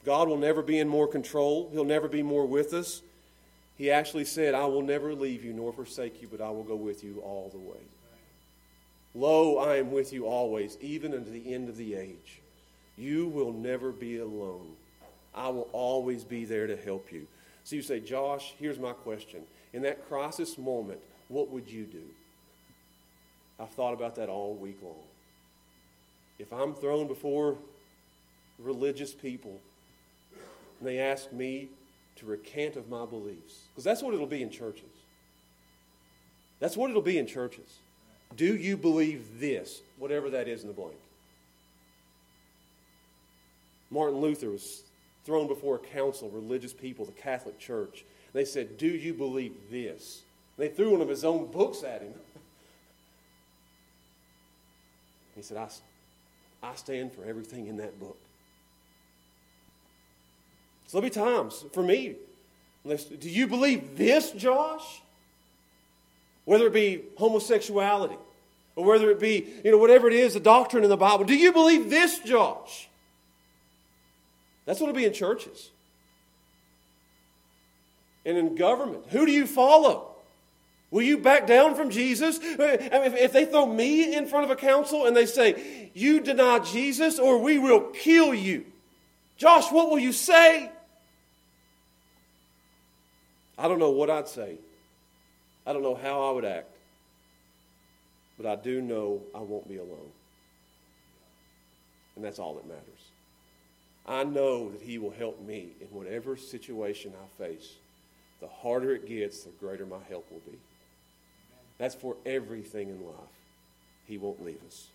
God 0.04 0.28
will 0.28 0.38
never 0.38 0.62
be 0.62 0.78
in 0.78 0.88
more 0.88 1.06
control. 1.06 1.68
He'll 1.72 1.84
never 1.84 2.08
be 2.08 2.22
more 2.22 2.46
with 2.46 2.72
us. 2.72 3.02
He 3.76 3.90
actually 3.90 4.24
said, 4.24 4.54
I 4.54 4.66
will 4.66 4.82
never 4.82 5.14
leave 5.14 5.44
you 5.44 5.52
nor 5.52 5.72
forsake 5.72 6.22
you, 6.22 6.28
but 6.30 6.40
I 6.40 6.50
will 6.50 6.62
go 6.62 6.76
with 6.76 7.04
you 7.04 7.20
all 7.24 7.48
the 7.52 7.58
way. 7.58 7.80
Lo, 9.14 9.58
I 9.58 9.76
am 9.76 9.90
with 9.90 10.12
you 10.12 10.26
always, 10.26 10.78
even 10.80 11.14
unto 11.14 11.30
the 11.30 11.52
end 11.52 11.68
of 11.68 11.76
the 11.76 11.94
age. 11.94 12.40
You 12.96 13.28
will 13.28 13.52
never 13.52 13.90
be 13.90 14.18
alone. 14.18 14.72
I 15.34 15.48
will 15.48 15.68
always 15.72 16.24
be 16.24 16.44
there 16.44 16.66
to 16.66 16.76
help 16.76 17.12
you. 17.12 17.26
So 17.64 17.76
you 17.76 17.82
say, 17.82 18.00
Josh, 18.00 18.54
here's 18.58 18.78
my 18.78 18.92
question. 18.92 19.42
In 19.72 19.82
that 19.82 20.08
crisis 20.08 20.58
moment, 20.58 21.00
what 21.28 21.50
would 21.50 21.68
you 21.68 21.84
do? 21.84 22.02
I've 23.58 23.70
thought 23.70 23.92
about 23.92 24.16
that 24.16 24.28
all 24.28 24.54
week 24.54 24.78
long. 24.82 24.94
If 26.38 26.52
I'm 26.52 26.74
thrown 26.74 27.06
before 27.06 27.56
religious 28.58 29.12
people 29.12 29.60
and 30.78 30.88
they 30.88 30.98
ask 30.98 31.32
me 31.32 31.68
to 32.16 32.26
recant 32.26 32.76
of 32.76 32.88
my 32.88 33.04
beliefs, 33.04 33.60
because 33.70 33.84
that's 33.84 34.02
what 34.02 34.14
it'll 34.14 34.26
be 34.26 34.42
in 34.42 34.50
churches. 34.50 34.84
That's 36.58 36.76
what 36.76 36.90
it'll 36.90 37.02
be 37.02 37.18
in 37.18 37.26
churches. 37.26 37.78
Do 38.36 38.56
you 38.56 38.76
believe 38.76 39.40
this? 39.40 39.80
Whatever 39.98 40.30
that 40.30 40.48
is 40.48 40.62
in 40.62 40.68
the 40.68 40.74
blank. 40.74 40.96
Martin 43.90 44.20
Luther 44.20 44.50
was 44.50 44.82
thrown 45.24 45.48
before 45.48 45.76
a 45.76 45.78
council 45.78 46.28
of 46.28 46.34
religious 46.34 46.72
people, 46.72 47.04
the 47.04 47.12
Catholic 47.12 47.58
Church. 47.58 48.04
They 48.32 48.44
said, 48.44 48.78
Do 48.78 48.86
you 48.86 49.12
believe 49.12 49.54
this? 49.70 50.22
they 50.56 50.68
threw 50.68 50.90
one 50.90 51.00
of 51.00 51.08
his 51.08 51.24
own 51.24 51.50
books 51.50 51.82
at 51.82 52.02
him. 52.02 52.12
he 55.34 55.42
said, 55.42 55.56
I, 55.56 55.68
I 56.62 56.74
stand 56.74 57.12
for 57.12 57.24
everything 57.24 57.66
in 57.66 57.78
that 57.78 57.98
book. 57.98 58.18
So 60.86 61.00
there'll 61.00 61.08
be 61.08 61.14
times 61.14 61.64
for 61.72 61.82
me. 61.82 62.16
Do 62.86 63.28
you 63.28 63.46
believe 63.46 63.96
this, 63.96 64.32
Josh? 64.32 65.02
Whether 66.50 66.66
it 66.66 66.72
be 66.72 67.02
homosexuality 67.16 68.16
or 68.74 68.84
whether 68.84 69.08
it 69.08 69.20
be, 69.20 69.46
you 69.64 69.70
know, 69.70 69.78
whatever 69.78 70.08
it 70.08 70.14
is, 70.14 70.34
the 70.34 70.40
doctrine 70.40 70.82
in 70.82 70.90
the 70.90 70.96
Bible. 70.96 71.24
Do 71.24 71.36
you 71.36 71.52
believe 71.52 71.90
this, 71.90 72.18
Josh? 72.18 72.88
That's 74.64 74.80
what 74.80 74.88
it'll 74.88 74.98
be 74.98 75.04
in 75.04 75.12
churches. 75.12 75.70
And 78.26 78.36
in 78.36 78.56
government. 78.56 79.04
Who 79.10 79.26
do 79.26 79.30
you 79.30 79.46
follow? 79.46 80.08
Will 80.90 81.02
you 81.02 81.18
back 81.18 81.46
down 81.46 81.76
from 81.76 81.88
Jesus? 81.88 82.40
If 82.42 83.32
they 83.32 83.44
throw 83.44 83.66
me 83.66 84.16
in 84.16 84.26
front 84.26 84.44
of 84.44 84.50
a 84.50 84.56
council 84.56 85.06
and 85.06 85.16
they 85.16 85.26
say, 85.26 85.92
You 85.94 86.18
deny 86.18 86.58
Jesus 86.58 87.20
or 87.20 87.38
we 87.38 87.60
will 87.60 87.82
kill 87.92 88.34
you, 88.34 88.66
Josh, 89.36 89.70
what 89.70 89.88
will 89.88 90.00
you 90.00 90.12
say? 90.12 90.68
I 93.56 93.68
don't 93.68 93.78
know 93.78 93.90
what 93.90 94.10
I'd 94.10 94.26
say. 94.26 94.58
I 95.70 95.72
don't 95.72 95.82
know 95.82 95.94
how 95.94 96.28
I 96.28 96.32
would 96.32 96.44
act. 96.44 96.66
But 98.36 98.46
I 98.46 98.56
do 98.56 98.80
know 98.82 99.20
I 99.32 99.38
won't 99.38 99.68
be 99.68 99.76
alone. 99.76 100.10
And 102.16 102.24
that's 102.24 102.40
all 102.40 102.54
that 102.54 102.66
matters. 102.66 102.82
I 104.04 104.24
know 104.24 104.70
that 104.70 104.82
He 104.82 104.98
will 104.98 105.12
help 105.12 105.40
me 105.40 105.68
in 105.80 105.86
whatever 105.88 106.36
situation 106.36 107.12
I 107.14 107.40
face. 107.40 107.74
The 108.40 108.48
harder 108.48 108.96
it 108.96 109.06
gets, 109.06 109.44
the 109.44 109.50
greater 109.60 109.86
my 109.86 110.00
help 110.08 110.28
will 110.32 110.40
be. 110.40 110.58
That's 111.78 111.94
for 111.94 112.16
everything 112.26 112.88
in 112.88 113.06
life. 113.06 113.14
He 114.08 114.18
won't 114.18 114.44
leave 114.44 114.64
us. 114.66 114.88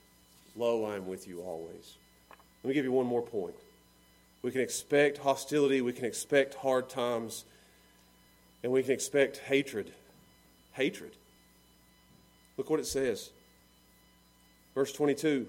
Lo, 0.57 0.83
I 0.83 0.97
am 0.97 1.07
with 1.07 1.25
you 1.25 1.39
always. 1.39 1.95
Let 2.63 2.67
me 2.67 2.73
give 2.73 2.83
you 2.83 2.91
one 2.91 3.05
more 3.05 3.21
point. 3.21 3.55
We 4.41 4.51
can 4.51 4.59
expect 4.59 5.19
hostility, 5.19 5.79
we 5.79 5.93
can 5.93 6.03
expect 6.03 6.55
hard 6.55 6.89
times, 6.89 7.45
and 8.61 8.73
we 8.73 8.83
can 8.83 8.91
expect 8.91 9.37
hatred. 9.37 9.93
Hatred. 10.75 11.11
Look 12.57 12.69
what 12.69 12.79
it 12.79 12.85
says. 12.85 13.29
Verse 14.73 14.91
22 14.93 15.47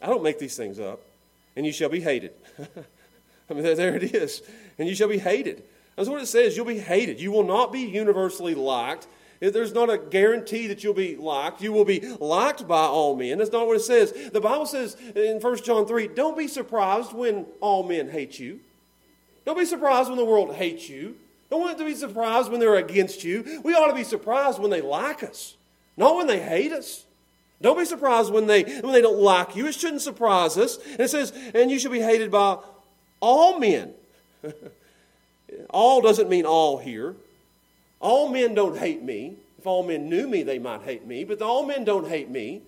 I 0.00 0.06
don't 0.06 0.22
make 0.22 0.38
these 0.38 0.56
things 0.56 0.80
up, 0.80 1.00
and 1.54 1.64
you 1.64 1.70
shall 1.70 1.88
be 1.88 2.00
hated. 2.00 2.32
I 3.50 3.54
mean, 3.54 3.62
there 3.62 3.94
it 3.94 4.14
is. 4.14 4.42
And 4.78 4.88
you 4.88 4.94
shall 4.94 5.08
be 5.08 5.18
hated. 5.18 5.62
That's 5.94 6.08
what 6.08 6.20
it 6.20 6.26
says. 6.26 6.56
You'll 6.56 6.66
be 6.66 6.78
hated. 6.78 7.20
You 7.20 7.30
will 7.30 7.44
not 7.44 7.72
be 7.72 7.80
universally 7.80 8.54
liked. 8.54 9.06
There's 9.38 9.74
not 9.74 9.90
a 9.90 9.98
guarantee 9.98 10.68
that 10.68 10.82
you'll 10.82 10.94
be 10.94 11.16
liked. 11.16 11.60
You 11.60 11.72
will 11.72 11.84
be 11.84 12.00
liked 12.20 12.66
by 12.66 12.84
all 12.84 13.16
men. 13.16 13.38
That's 13.38 13.50
not 13.50 13.66
what 13.66 13.76
it 13.76 13.82
says. 13.82 14.12
The 14.32 14.40
Bible 14.40 14.66
says 14.66 14.96
in 15.16 15.40
1 15.40 15.56
John 15.62 15.86
3 15.86 16.08
don't 16.08 16.38
be 16.38 16.48
surprised 16.48 17.12
when 17.12 17.46
all 17.60 17.82
men 17.82 18.08
hate 18.08 18.38
you. 18.38 18.60
Don't 19.44 19.58
be 19.58 19.64
surprised 19.64 20.08
when 20.08 20.18
the 20.18 20.24
world 20.24 20.54
hates 20.54 20.88
you. 20.88 21.16
Don't 21.52 21.60
want 21.60 21.76
to 21.76 21.84
be 21.84 21.94
surprised 21.94 22.50
when 22.50 22.60
they're 22.60 22.76
against 22.76 23.24
you. 23.24 23.60
We 23.62 23.74
ought 23.74 23.88
to 23.88 23.94
be 23.94 24.04
surprised 24.04 24.58
when 24.58 24.70
they 24.70 24.80
like 24.80 25.22
us, 25.22 25.54
not 25.98 26.16
when 26.16 26.26
they 26.26 26.40
hate 26.40 26.72
us. 26.72 27.04
Don't 27.60 27.76
be 27.76 27.84
surprised 27.84 28.32
when 28.32 28.46
they, 28.46 28.62
when 28.80 28.94
they 28.94 29.02
don't 29.02 29.18
like 29.20 29.54
you. 29.54 29.66
It 29.66 29.74
shouldn't 29.74 30.00
surprise 30.00 30.56
us. 30.56 30.78
And 30.92 31.00
it 31.00 31.10
says, 31.10 31.30
and 31.52 31.70
you 31.70 31.78
should 31.78 31.92
be 31.92 32.00
hated 32.00 32.30
by 32.30 32.56
all 33.20 33.58
men. 33.58 33.92
all 35.68 36.00
doesn't 36.00 36.30
mean 36.30 36.46
all 36.46 36.78
here. 36.78 37.16
All 38.00 38.30
men 38.30 38.54
don't 38.54 38.78
hate 38.78 39.02
me. 39.02 39.36
If 39.58 39.66
all 39.66 39.82
men 39.82 40.08
knew 40.08 40.26
me, 40.26 40.44
they 40.44 40.58
might 40.58 40.80
hate 40.80 41.06
me, 41.06 41.22
but 41.22 41.42
all 41.42 41.66
men 41.66 41.84
don't 41.84 42.08
hate 42.08 42.30
me. 42.30 42.62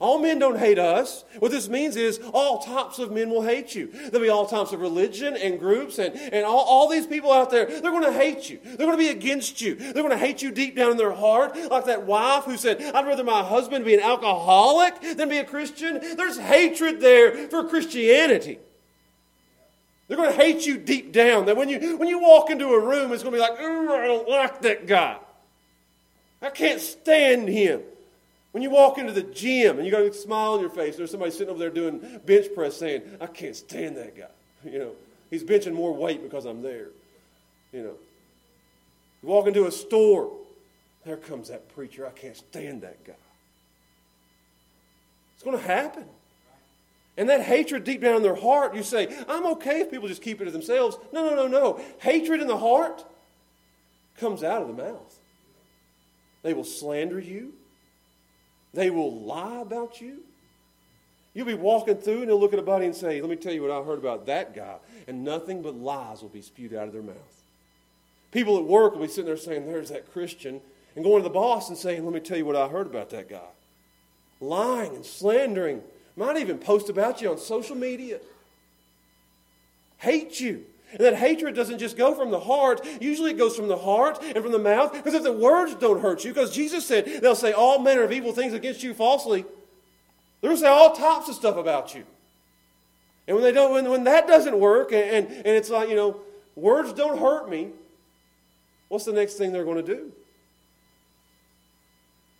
All 0.00 0.18
men 0.18 0.40
don't 0.40 0.58
hate 0.58 0.78
us. 0.78 1.24
What 1.38 1.52
this 1.52 1.68
means 1.68 1.96
is 1.96 2.20
all 2.32 2.58
types 2.58 2.98
of 2.98 3.12
men 3.12 3.30
will 3.30 3.42
hate 3.42 3.76
you. 3.76 3.86
There'll 3.86 4.20
be 4.20 4.28
all 4.28 4.46
types 4.46 4.72
of 4.72 4.80
religion 4.80 5.36
and 5.36 5.58
groups 5.58 5.98
and, 5.98 6.14
and 6.16 6.44
all, 6.44 6.64
all 6.64 6.88
these 6.88 7.06
people 7.06 7.32
out 7.32 7.50
there, 7.50 7.66
they're 7.66 7.92
going 7.92 8.02
to 8.02 8.12
hate 8.12 8.50
you. 8.50 8.58
They're 8.64 8.86
going 8.86 8.92
to 8.92 8.96
be 8.98 9.08
against 9.08 9.60
you. 9.60 9.76
They're 9.76 9.92
going 9.92 10.10
to 10.10 10.18
hate 10.18 10.42
you 10.42 10.50
deep 10.50 10.74
down 10.74 10.90
in 10.90 10.96
their 10.96 11.12
heart, 11.12 11.56
like 11.70 11.84
that 11.84 12.06
wife 12.06 12.44
who 12.44 12.56
said, 12.56 12.82
I'd 12.82 13.06
rather 13.06 13.22
my 13.22 13.44
husband 13.44 13.84
be 13.84 13.94
an 13.94 14.00
alcoholic 14.00 15.00
than 15.16 15.28
be 15.28 15.38
a 15.38 15.44
Christian. 15.44 16.00
There's 16.16 16.38
hatred 16.38 17.00
there 17.00 17.48
for 17.48 17.64
Christianity. 17.64 18.58
They're 20.08 20.16
going 20.16 20.30
to 20.30 20.36
hate 20.36 20.66
you 20.66 20.76
deep 20.76 21.12
down. 21.12 21.46
That 21.46 21.56
when 21.56 21.68
you, 21.68 21.96
when 21.96 22.08
you 22.08 22.18
walk 22.18 22.50
into 22.50 22.66
a 22.66 22.80
room, 22.80 23.12
it's 23.12 23.22
going 23.22 23.32
to 23.32 23.38
be 23.38 23.40
like, 23.40 23.58
I 23.58 24.06
don't 24.06 24.28
like 24.28 24.60
that 24.62 24.86
guy. 24.86 25.18
I 26.42 26.50
can't 26.50 26.80
stand 26.80 27.48
him. 27.48 27.80
When 28.54 28.62
you 28.62 28.70
walk 28.70 28.98
into 28.98 29.10
the 29.10 29.24
gym 29.24 29.78
and 29.78 29.84
you 29.84 29.90
got 29.90 30.02
a 30.02 30.12
smile 30.12 30.52
on 30.52 30.60
your 30.60 30.70
face, 30.70 30.96
there's 30.96 31.10
somebody 31.10 31.32
sitting 31.32 31.48
over 31.48 31.58
there 31.58 31.70
doing 31.70 32.20
bench 32.24 32.46
press 32.54 32.76
saying, 32.76 33.02
I 33.20 33.26
can't 33.26 33.56
stand 33.56 33.96
that 33.96 34.16
guy. 34.16 34.28
You 34.64 34.78
know, 34.78 34.92
he's 35.28 35.42
benching 35.42 35.74
more 35.74 35.92
weight 35.92 36.22
because 36.22 36.46
I'm 36.46 36.62
there. 36.62 36.86
You 37.72 37.82
know, 37.82 37.94
you 39.22 39.28
walk 39.28 39.48
into 39.48 39.66
a 39.66 39.72
store, 39.72 40.30
there 41.04 41.16
comes 41.16 41.48
that 41.48 41.68
preacher. 41.74 42.06
I 42.06 42.10
can't 42.10 42.36
stand 42.36 42.82
that 42.82 43.04
guy. 43.04 43.12
It's 45.34 45.42
going 45.42 45.58
to 45.58 45.62
happen. 45.62 46.04
And 47.16 47.28
that 47.28 47.42
hatred 47.42 47.82
deep 47.82 48.02
down 48.02 48.16
in 48.16 48.22
their 48.22 48.36
heart, 48.36 48.76
you 48.76 48.84
say, 48.84 49.14
I'm 49.28 49.44
okay 49.46 49.80
if 49.80 49.90
people 49.90 50.06
just 50.06 50.22
keep 50.22 50.40
it 50.40 50.44
to 50.44 50.52
themselves. 50.52 50.96
No, 51.12 51.28
no, 51.28 51.34
no, 51.34 51.48
no. 51.48 51.80
Hatred 51.98 52.40
in 52.40 52.46
the 52.46 52.56
heart 52.56 53.04
comes 54.16 54.44
out 54.44 54.62
of 54.62 54.68
the 54.68 54.80
mouth. 54.80 55.18
They 56.44 56.54
will 56.54 56.62
slander 56.62 57.18
you, 57.18 57.52
they 58.74 58.90
will 58.90 59.20
lie 59.20 59.60
about 59.60 60.00
you. 60.00 60.20
You'll 61.34 61.46
be 61.46 61.54
walking 61.54 61.96
through 61.96 62.20
and 62.20 62.28
they'll 62.28 62.38
look 62.38 62.52
at 62.52 62.58
a 62.58 62.62
buddy 62.62 62.86
and 62.86 62.94
say, 62.94 63.20
Let 63.20 63.28
me 63.28 63.36
tell 63.36 63.52
you 63.52 63.62
what 63.62 63.70
I 63.70 63.82
heard 63.82 63.98
about 63.98 64.26
that 64.26 64.54
guy. 64.54 64.76
And 65.08 65.24
nothing 65.24 65.62
but 65.62 65.74
lies 65.74 66.22
will 66.22 66.28
be 66.28 66.42
spewed 66.42 66.74
out 66.74 66.86
of 66.86 66.92
their 66.92 67.02
mouth. 67.02 67.42
People 68.30 68.56
at 68.58 68.64
work 68.64 68.94
will 68.94 69.02
be 69.02 69.08
sitting 69.08 69.26
there 69.26 69.36
saying, 69.36 69.66
There's 69.66 69.90
that 69.90 70.12
Christian. 70.12 70.60
And 70.94 71.04
going 71.04 71.22
to 71.22 71.28
the 71.28 71.34
boss 71.34 71.68
and 71.68 71.76
saying, 71.76 72.04
Let 72.04 72.14
me 72.14 72.20
tell 72.20 72.38
you 72.38 72.46
what 72.46 72.56
I 72.56 72.68
heard 72.68 72.86
about 72.86 73.10
that 73.10 73.28
guy. 73.28 73.50
Lying 74.40 74.94
and 74.94 75.04
slandering 75.04 75.82
might 76.16 76.36
even 76.36 76.58
post 76.58 76.88
about 76.88 77.20
you 77.20 77.30
on 77.30 77.38
social 77.38 77.76
media. 77.76 78.20
Hate 79.98 80.38
you. 80.38 80.64
And 80.94 81.00
that 81.00 81.16
hatred 81.16 81.54
doesn't 81.54 81.78
just 81.78 81.96
go 81.96 82.14
from 82.14 82.30
the 82.30 82.40
heart. 82.40 82.86
Usually 83.00 83.32
it 83.32 83.38
goes 83.38 83.56
from 83.56 83.68
the 83.68 83.76
heart 83.76 84.22
and 84.22 84.42
from 84.42 84.52
the 84.52 84.58
mouth. 84.58 84.92
Because 84.92 85.14
if 85.14 85.22
the 85.22 85.32
words 85.32 85.74
don't 85.74 86.00
hurt 86.00 86.24
you, 86.24 86.32
because 86.32 86.54
Jesus 86.54 86.86
said 86.86 87.20
they'll 87.20 87.34
say 87.34 87.52
all 87.52 87.80
manner 87.80 88.02
of 88.02 88.12
evil 88.12 88.32
things 88.32 88.52
against 88.52 88.82
you 88.82 88.94
falsely, 88.94 89.42
they're 90.40 90.50
going 90.50 90.56
to 90.56 90.62
say 90.62 90.68
all 90.68 90.94
types 90.94 91.28
of 91.28 91.34
stuff 91.34 91.56
about 91.56 91.94
you. 91.94 92.04
And 93.26 93.36
when 93.36 93.42
they 93.42 93.52
don't, 93.52 93.72
when, 93.72 93.88
when 93.90 94.04
that 94.04 94.26
doesn't 94.26 94.58
work, 94.58 94.92
and, 94.92 95.02
and, 95.02 95.26
and 95.28 95.46
it's 95.46 95.70
like, 95.70 95.88
you 95.88 95.96
know, 95.96 96.20
words 96.54 96.92
don't 96.92 97.18
hurt 97.18 97.48
me, 97.48 97.70
what's 98.88 99.04
the 99.04 99.12
next 99.12 99.34
thing 99.34 99.52
they're 99.52 99.64
going 99.64 99.84
to 99.84 99.94
do? 99.94 100.12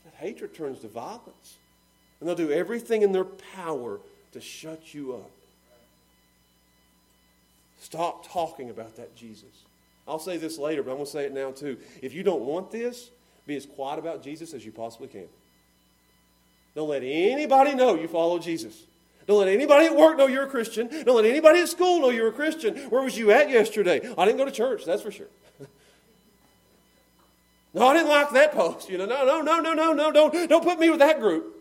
That 0.05 0.15
hatred 0.15 0.55
turns 0.55 0.81
to 0.81 0.89
violence. 0.89 1.57
And 2.21 2.29
they'll 2.29 2.37
do 2.37 2.53
everything 2.53 3.03
in 3.03 3.13
their 3.13 3.25
power 3.25 4.01
to 4.33 4.41
shut 4.41 4.95
you 4.95 5.15
up. 5.15 5.31
Stop 7.85 8.27
talking 8.27 8.71
about 8.71 8.97
that 8.97 9.15
Jesus. 9.15 9.67
I'll 10.09 10.19
say 10.19 10.39
this 10.39 10.57
later, 10.57 10.83
but 10.83 10.93
I'm 10.93 10.97
going 10.97 11.05
to 11.05 11.13
say 11.13 11.27
it 11.27 11.35
now 11.35 11.51
too. 11.51 11.77
If 12.01 12.15
you 12.15 12.23
don't 12.23 12.41
want 12.41 12.71
this, 12.71 13.11
be 13.47 13.57
as 13.57 13.67
quiet 13.67 13.99
about 13.99 14.23
Jesus 14.23 14.55
as 14.55 14.65
you 14.65 14.73
possibly 14.73 15.07
can. 15.07 15.27
Don't 16.75 16.89
let 16.89 17.03
anybody 17.03 17.75
know 17.75 17.95
you 17.95 18.09
follow 18.09 18.39
Jesus. 18.39 18.85
Don't 19.27 19.39
let 19.39 19.49
anybody 19.49 19.85
at 19.85 19.95
work 19.95 20.17
know 20.17 20.27
you're 20.27 20.45
a 20.45 20.49
Christian. 20.49 20.89
Don't 21.05 21.17
let 21.17 21.27
anybody 21.27 21.61
at 21.61 21.69
school 21.69 22.01
know 22.01 22.09
you're 22.09 22.29
a 22.29 22.33
Christian. 22.33 22.75
Where 22.89 23.03
was 23.03 23.19
you 23.19 23.31
at 23.33 23.51
yesterday? 23.51 24.01
I 24.17 24.25
didn't 24.25 24.39
go 24.39 24.47
to 24.47 24.51
church, 24.51 24.87
that's 24.87 25.03
for 25.03 25.11
sure. 25.11 25.29
no, 27.75 27.87
I 27.87 27.93
didn't 27.93 28.09
like 28.09 28.31
that 28.31 28.53
post. 28.53 28.89
You 28.89 28.97
know, 28.97 29.05
no, 29.05 29.27
no, 29.27 29.43
no, 29.43 29.61
no, 29.61 29.75
no, 29.75 29.93
no, 29.93 30.11
don't, 30.11 30.49
don't 30.49 30.65
put 30.65 30.79
me 30.79 30.89
with 30.89 31.01
that 31.01 31.21
group. 31.21 31.55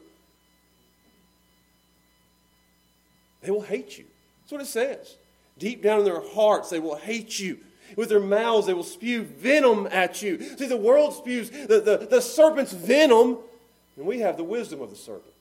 They 3.42 3.52
will 3.52 3.62
hate 3.62 3.98
you. 3.98 4.06
That's 4.42 4.54
what 4.54 4.62
it 4.62 4.68
says. 4.68 5.18
Deep 5.58 5.82
down 5.82 6.00
in 6.00 6.06
their 6.06 6.22
hearts, 6.22 6.70
they 6.70 6.80
will 6.80 6.96
hate 6.96 7.40
you. 7.40 7.60
With 7.96 8.10
their 8.10 8.20
mouths, 8.20 8.66
they 8.66 8.74
will 8.74 8.84
spew 8.84 9.24
venom 9.24 9.88
at 9.92 10.22
you. 10.22 10.42
See, 10.58 10.66
the 10.66 10.78
world 10.78 11.14
spews 11.14 11.50
the, 11.50 11.80
the, 11.80 12.08
the 12.10 12.22
serpent's 12.22 12.74
venom, 12.74 13.38
and 13.96 14.06
we 14.06 14.20
have 14.20 14.38
the 14.38 14.44
wisdom 14.44 14.82
of 14.82 14.90
the 14.90 14.96
serpent. 14.96 15.34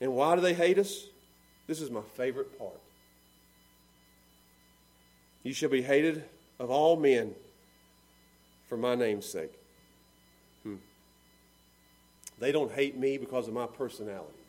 And 0.00 0.14
why 0.14 0.34
do 0.34 0.40
they 0.40 0.54
hate 0.54 0.78
us? 0.78 1.04
This 1.66 1.80
is 1.80 1.90
my 1.90 2.00
favorite 2.16 2.58
part. 2.58 2.80
You 5.42 5.52
shall 5.52 5.68
be 5.68 5.82
hated 5.82 6.24
of 6.58 6.70
all 6.70 6.96
men 6.96 7.34
for 8.68 8.76
my 8.76 8.94
name's 8.94 9.26
sake. 9.26 9.52
Hmm. 10.62 10.76
They 12.38 12.50
don't 12.50 12.72
hate 12.72 12.96
me 12.96 13.18
because 13.18 13.46
of 13.46 13.54
my 13.54 13.66
personality. 13.66 14.39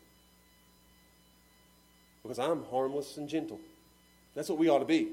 Because 2.22 2.38
I'm 2.38 2.64
harmless 2.70 3.16
and 3.16 3.28
gentle. 3.28 3.60
That's 4.34 4.48
what 4.48 4.58
we 4.58 4.68
ought 4.68 4.78
to 4.78 4.84
be. 4.84 5.08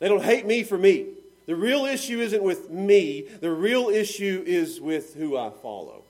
They 0.00 0.08
don't 0.08 0.22
hate 0.22 0.46
me 0.46 0.62
for 0.62 0.76
me. 0.76 1.06
The 1.46 1.54
real 1.54 1.84
issue 1.84 2.20
isn't 2.20 2.42
with 2.42 2.70
me, 2.70 3.26
the 3.40 3.50
real 3.50 3.88
issue 3.88 4.42
is 4.46 4.80
with 4.80 5.14
who 5.14 5.36
I 5.36 5.50
follow. 5.50 6.02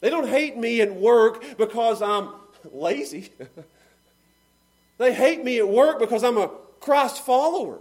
They 0.00 0.10
don't 0.10 0.28
hate 0.28 0.56
me 0.56 0.80
at 0.80 0.94
work 0.94 1.56
because 1.56 2.02
I'm 2.02 2.30
lazy. 2.72 3.30
they 4.98 5.14
hate 5.14 5.44
me 5.44 5.58
at 5.58 5.68
work 5.68 5.98
because 5.98 6.24
I'm 6.24 6.36
a 6.36 6.50
Christ 6.80 7.24
follower. 7.24 7.78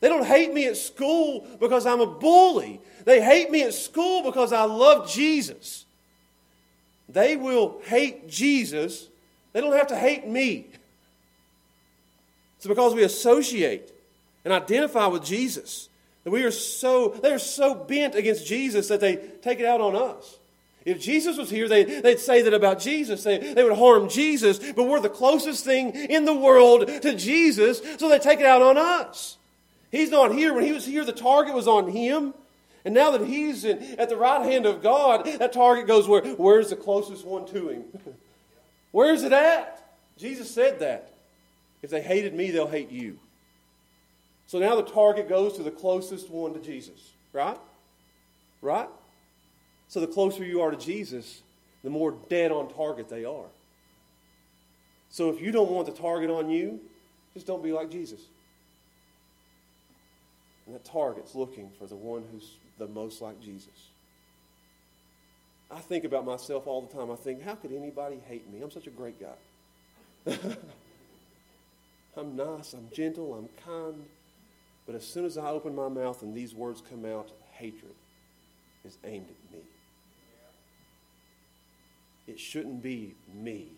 They 0.00 0.08
don't 0.08 0.26
hate 0.26 0.52
me 0.52 0.66
at 0.66 0.76
school 0.76 1.46
because 1.58 1.86
I'm 1.86 2.00
a 2.00 2.06
bully. 2.06 2.80
They 3.04 3.22
hate 3.22 3.50
me 3.50 3.62
at 3.62 3.74
school 3.74 4.22
because 4.22 4.52
I 4.52 4.64
love 4.64 5.10
Jesus. 5.10 5.86
They 7.08 7.36
will 7.36 7.80
hate 7.84 8.28
Jesus. 8.28 9.07
They 9.52 9.60
don't 9.60 9.72
have 9.72 9.88
to 9.88 9.96
hate 9.96 10.26
me. 10.26 10.66
It's 12.56 12.66
because 12.66 12.94
we 12.94 13.04
associate 13.04 13.92
and 14.44 14.52
identify 14.52 15.06
with 15.06 15.24
Jesus. 15.24 15.88
That 16.24 16.30
we 16.30 16.42
are 16.42 16.50
so, 16.50 17.08
they 17.08 17.32
are 17.32 17.38
so 17.38 17.74
bent 17.74 18.14
against 18.14 18.46
Jesus 18.46 18.88
that 18.88 19.00
they 19.00 19.16
take 19.42 19.60
it 19.60 19.66
out 19.66 19.80
on 19.80 19.94
us. 19.94 20.38
If 20.84 21.00
Jesus 21.00 21.36
was 21.36 21.50
here, 21.50 21.68
they, 21.68 22.00
would 22.00 22.18
say 22.18 22.42
that 22.42 22.54
about 22.54 22.80
Jesus. 22.80 23.22
They, 23.22 23.52
they 23.52 23.62
would 23.62 23.76
harm 23.76 24.08
Jesus, 24.08 24.58
but 24.72 24.84
we're 24.84 25.00
the 25.00 25.08
closest 25.08 25.64
thing 25.64 25.90
in 25.90 26.24
the 26.24 26.34
world 26.34 26.86
to 27.02 27.14
Jesus, 27.14 27.82
so 27.98 28.08
they 28.08 28.18
take 28.18 28.40
it 28.40 28.46
out 28.46 28.62
on 28.62 28.78
us. 28.78 29.36
He's 29.90 30.10
not 30.10 30.32
here. 30.32 30.54
When 30.54 30.64
he 30.64 30.72
was 30.72 30.86
here, 30.86 31.04
the 31.04 31.12
target 31.12 31.54
was 31.54 31.68
on 31.68 31.90
him. 31.90 32.34
And 32.84 32.94
now 32.94 33.10
that 33.10 33.26
he's 33.26 33.64
in, 33.64 33.82
at 33.98 34.08
the 34.08 34.16
right 34.16 34.50
hand 34.50 34.64
of 34.66 34.82
God, 34.82 35.26
that 35.26 35.52
target 35.52 35.86
goes 35.86 36.08
where? 36.08 36.22
Where's 36.22 36.70
the 36.70 36.76
closest 36.76 37.26
one 37.26 37.46
to 37.46 37.68
him? 37.68 37.84
Where's 38.90 39.22
it 39.22 39.32
at? 39.32 39.92
Jesus 40.16 40.50
said 40.50 40.80
that. 40.80 41.12
If 41.82 41.90
they 41.90 42.02
hated 42.02 42.34
me, 42.34 42.50
they'll 42.50 42.66
hate 42.66 42.90
you. 42.90 43.18
So 44.46 44.58
now 44.58 44.76
the 44.76 44.82
target 44.82 45.28
goes 45.28 45.56
to 45.56 45.62
the 45.62 45.70
closest 45.70 46.30
one 46.30 46.54
to 46.54 46.60
Jesus, 46.60 47.12
right? 47.32 47.58
Right? 48.62 48.88
So 49.88 50.00
the 50.00 50.06
closer 50.06 50.44
you 50.44 50.60
are 50.62 50.70
to 50.70 50.76
Jesus, 50.76 51.42
the 51.84 51.90
more 51.90 52.14
dead 52.28 52.50
on 52.50 52.72
target 52.72 53.08
they 53.08 53.24
are. 53.24 53.46
So 55.10 55.30
if 55.30 55.40
you 55.40 55.52
don't 55.52 55.70
want 55.70 55.86
the 55.86 55.92
target 55.92 56.30
on 56.30 56.50
you, 56.50 56.80
just 57.34 57.46
don't 57.46 57.62
be 57.62 57.72
like 57.72 57.90
Jesus. 57.90 58.20
And 60.66 60.74
that 60.74 60.84
target's 60.84 61.34
looking 61.34 61.70
for 61.78 61.86
the 61.86 61.96
one 61.96 62.24
who's 62.32 62.56
the 62.78 62.88
most 62.88 63.22
like 63.22 63.40
Jesus. 63.40 63.90
I 65.70 65.80
think 65.80 66.04
about 66.04 66.24
myself 66.24 66.66
all 66.66 66.82
the 66.82 66.94
time. 66.94 67.10
I 67.10 67.16
think, 67.16 67.42
how 67.42 67.54
could 67.54 67.72
anybody 67.72 68.20
hate 68.26 68.50
me? 68.50 68.62
I'm 68.62 68.70
such 68.70 68.86
a 68.86 68.90
great 68.90 69.16
guy. 69.20 69.36
I'm 72.16 72.34
nice, 72.36 72.72
I'm 72.72 72.88
gentle, 72.92 73.34
I'm 73.34 73.48
kind. 73.64 74.04
But 74.86 74.94
as 74.94 75.06
soon 75.06 75.24
as 75.24 75.36
I 75.36 75.50
open 75.50 75.74
my 75.74 75.88
mouth 75.88 76.22
and 76.22 76.34
these 76.34 76.54
words 76.54 76.82
come 76.88 77.04
out, 77.04 77.30
hatred 77.52 77.94
is 78.84 78.96
aimed 79.04 79.28
at 79.28 79.52
me. 79.52 79.62
It 82.26 82.40
shouldn't 82.40 82.82
be 82.82 83.14
me. 83.34 83.68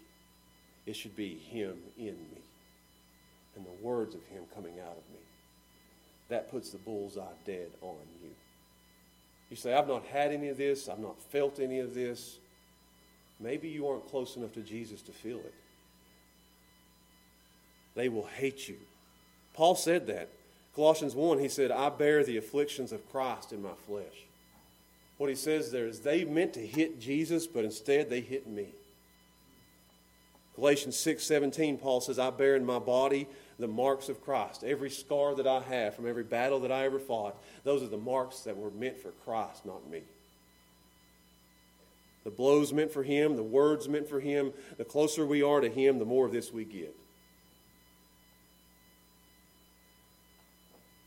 It 0.86 0.94
should 0.94 1.16
be 1.16 1.34
him 1.34 1.76
in 1.98 2.14
me 2.14 2.42
and 3.56 3.64
the 3.64 3.84
words 3.84 4.14
of 4.14 4.24
him 4.26 4.44
coming 4.54 4.74
out 4.80 4.96
of 4.96 5.12
me. 5.12 5.20
That 6.28 6.50
puts 6.50 6.70
the 6.70 6.78
bullseye 6.78 7.24
dead 7.44 7.70
on 7.82 7.96
you. 8.22 8.30
You 9.50 9.56
say, 9.56 9.74
I've 9.74 9.88
not 9.88 10.04
had 10.06 10.32
any 10.32 10.48
of 10.48 10.56
this, 10.56 10.88
I've 10.88 11.00
not 11.00 11.20
felt 11.20 11.58
any 11.58 11.80
of 11.80 11.94
this. 11.94 12.38
Maybe 13.40 13.68
you 13.68 13.88
aren't 13.88 14.08
close 14.08 14.36
enough 14.36 14.52
to 14.54 14.60
Jesus 14.60 15.02
to 15.02 15.12
feel 15.12 15.38
it. 15.38 15.54
They 17.94 18.08
will 18.08 18.26
hate 18.26 18.68
you. 18.68 18.76
Paul 19.54 19.74
said 19.74 20.06
that. 20.06 20.28
Colossians 20.74 21.14
1, 21.16 21.40
he 21.40 21.48
said, 21.48 21.72
I 21.72 21.88
bear 21.88 22.22
the 22.22 22.36
afflictions 22.36 22.92
of 22.92 23.10
Christ 23.10 23.52
in 23.52 23.60
my 23.60 23.74
flesh. 23.86 24.24
What 25.18 25.28
he 25.28 25.36
says 25.36 25.70
there 25.70 25.86
is 25.86 26.00
they 26.00 26.24
meant 26.24 26.54
to 26.54 26.66
hit 26.66 27.00
Jesus, 27.00 27.46
but 27.46 27.64
instead 27.64 28.08
they 28.08 28.20
hit 28.20 28.46
me. 28.46 28.68
Galatians 30.54 30.96
6 30.96 31.24
17, 31.24 31.78
Paul 31.78 32.00
says, 32.00 32.18
I 32.18 32.30
bear 32.30 32.56
in 32.56 32.64
my 32.64 32.78
body 32.78 33.26
the 33.60 33.68
marks 33.68 34.08
of 34.08 34.22
Christ. 34.24 34.64
Every 34.64 34.90
scar 34.90 35.34
that 35.34 35.46
I 35.46 35.60
have 35.60 35.94
from 35.94 36.08
every 36.08 36.24
battle 36.24 36.60
that 36.60 36.72
I 36.72 36.84
ever 36.84 36.98
fought, 36.98 37.36
those 37.64 37.82
are 37.82 37.88
the 37.88 37.98
marks 37.98 38.40
that 38.40 38.56
were 38.56 38.70
meant 38.70 38.98
for 38.98 39.10
Christ, 39.24 39.66
not 39.66 39.88
me. 39.88 40.02
The 42.24 42.30
blows 42.30 42.72
meant 42.72 42.92
for 42.92 43.02
him, 43.02 43.36
the 43.36 43.42
words 43.42 43.88
meant 43.88 44.08
for 44.08 44.20
him. 44.20 44.52
The 44.76 44.84
closer 44.84 45.24
we 45.24 45.42
are 45.42 45.60
to 45.60 45.68
him, 45.68 45.98
the 45.98 46.04
more 46.04 46.26
of 46.26 46.32
this 46.32 46.52
we 46.52 46.64
get. 46.64 46.94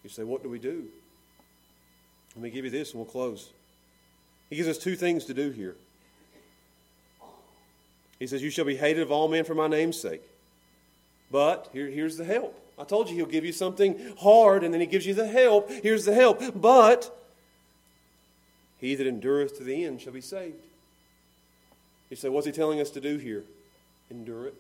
You 0.04 0.10
say, 0.10 0.24
What 0.24 0.44
do 0.44 0.50
we 0.50 0.60
do? 0.60 0.86
Let 2.36 2.44
me 2.44 2.50
give 2.50 2.66
you 2.66 2.72
this 2.72 2.92
and 2.92 3.00
we'll 3.00 3.12
close. 3.12 3.52
He 4.50 4.56
gives 4.56 4.68
us 4.68 4.78
two 4.78 4.96
things 4.96 5.26
to 5.26 5.34
do 5.34 5.52
here. 5.52 5.76
He 8.20 8.28
says, 8.28 8.42
You 8.42 8.50
shall 8.50 8.66
be 8.66 8.76
hated 8.76 9.04
of 9.04 9.12
all 9.12 9.28
men 9.28 9.44
for 9.44 9.56
my 9.56 9.68
name's 9.68 10.00
sake. 10.00 10.24
But 11.34 11.70
here, 11.74 11.88
here's 11.88 12.16
the 12.16 12.26
help. 12.26 12.56
I 12.78 12.84
told 12.84 13.10
you 13.10 13.16
he'll 13.16 13.26
give 13.26 13.44
you 13.44 13.52
something 13.52 14.14
hard, 14.20 14.64
and 14.64 14.72
then 14.72 14.80
he 14.80 14.86
gives 14.86 15.08
you 15.08 15.16
the 15.16 15.28
help. 15.28 15.68
Here's 15.68 16.06
the 16.06 16.14
help. 16.14 16.40
But 16.54 17.12
he 18.78 18.94
that 18.94 19.08
endureth 19.08 19.58
to 19.58 19.64
the 19.64 19.84
end 19.84 20.00
shall 20.00 20.14
be 20.14 20.22
saved. 20.22 20.62
You 22.12 22.18
say, 22.18 22.30
What's 22.30 22.46
he 22.46 22.52
telling 22.52 22.80
us 22.80 22.92
to 22.92 23.02
do 23.02 23.18
here? 23.18 23.44
Endure 24.12 24.46
it. 24.46 24.54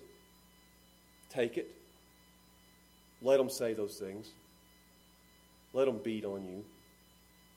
Take 1.30 1.60
it. 1.60 1.70
Let 3.22 3.38
them 3.38 3.52
say 3.52 3.76
those 3.76 3.98
things. 3.98 4.30
Let 5.74 5.86
them 5.86 6.00
beat 6.04 6.26
on 6.26 6.44
you. 6.44 6.66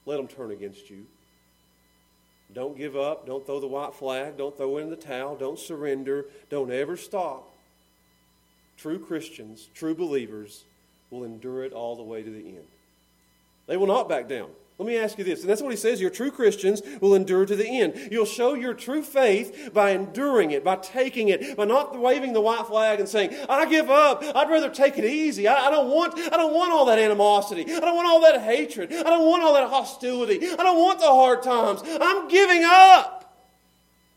Let 0.04 0.18
them 0.18 0.28
turn 0.28 0.50
against 0.50 0.90
you. 0.90 1.06
Don't 2.52 2.76
give 2.76 2.98
up. 2.98 3.26
Don't 3.26 3.46
throw 3.46 3.60
the 3.60 3.66
white 3.66 3.94
flag. 3.94 4.36
Don't 4.36 4.54
throw 4.54 4.76
in 4.76 4.90
the 4.90 4.96
towel. 4.96 5.36
Don't 5.36 5.58
surrender. 5.58 6.26
Don't 6.50 6.70
ever 6.70 6.98
stop. 6.98 7.50
True 8.76 8.98
Christians, 8.98 9.68
true 9.74 9.94
believers, 9.94 10.64
will 11.10 11.24
endure 11.24 11.64
it 11.64 11.72
all 11.72 11.96
the 11.96 12.02
way 12.02 12.22
to 12.22 12.30
the 12.30 12.48
end. 12.48 12.66
They 13.66 13.76
will 13.76 13.86
not 13.86 14.08
back 14.08 14.28
down. 14.28 14.50
Let 14.78 14.86
me 14.86 14.98
ask 14.98 15.16
you 15.16 15.24
this, 15.24 15.40
and 15.40 15.48
that's 15.48 15.62
what 15.62 15.70
he 15.70 15.76
says 15.76 16.02
your 16.02 16.10
true 16.10 16.30
Christians 16.30 16.82
will 17.00 17.14
endure 17.14 17.46
to 17.46 17.56
the 17.56 17.66
end. 17.66 18.10
You'll 18.12 18.26
show 18.26 18.52
your 18.52 18.74
true 18.74 19.02
faith 19.02 19.70
by 19.72 19.92
enduring 19.92 20.50
it, 20.50 20.62
by 20.62 20.76
taking 20.76 21.30
it, 21.30 21.56
by 21.56 21.64
not 21.64 21.98
waving 21.98 22.34
the 22.34 22.42
white 22.42 22.66
flag 22.66 23.00
and 23.00 23.08
saying, 23.08 23.34
I 23.48 23.64
give 23.64 23.88
up. 23.88 24.22
I'd 24.22 24.50
rather 24.50 24.68
take 24.68 24.98
it 24.98 25.06
easy. 25.06 25.48
I, 25.48 25.68
I 25.68 25.70
don't 25.70 25.88
want, 25.88 26.18
I 26.18 26.36
don't 26.36 26.52
want 26.52 26.72
all 26.72 26.84
that 26.86 26.98
animosity. 26.98 27.62
I 27.62 27.80
don't 27.80 27.96
want 27.96 28.06
all 28.06 28.20
that 28.20 28.42
hatred. 28.42 28.92
I 28.92 29.04
don't 29.04 29.26
want 29.26 29.42
all 29.42 29.54
that 29.54 29.70
hostility. 29.70 30.46
I 30.46 30.56
don't 30.56 30.78
want 30.78 30.98
the 31.00 31.06
hard 31.06 31.42
times. 31.42 31.80
I'm 31.98 32.28
giving 32.28 32.62
up. 32.62 33.25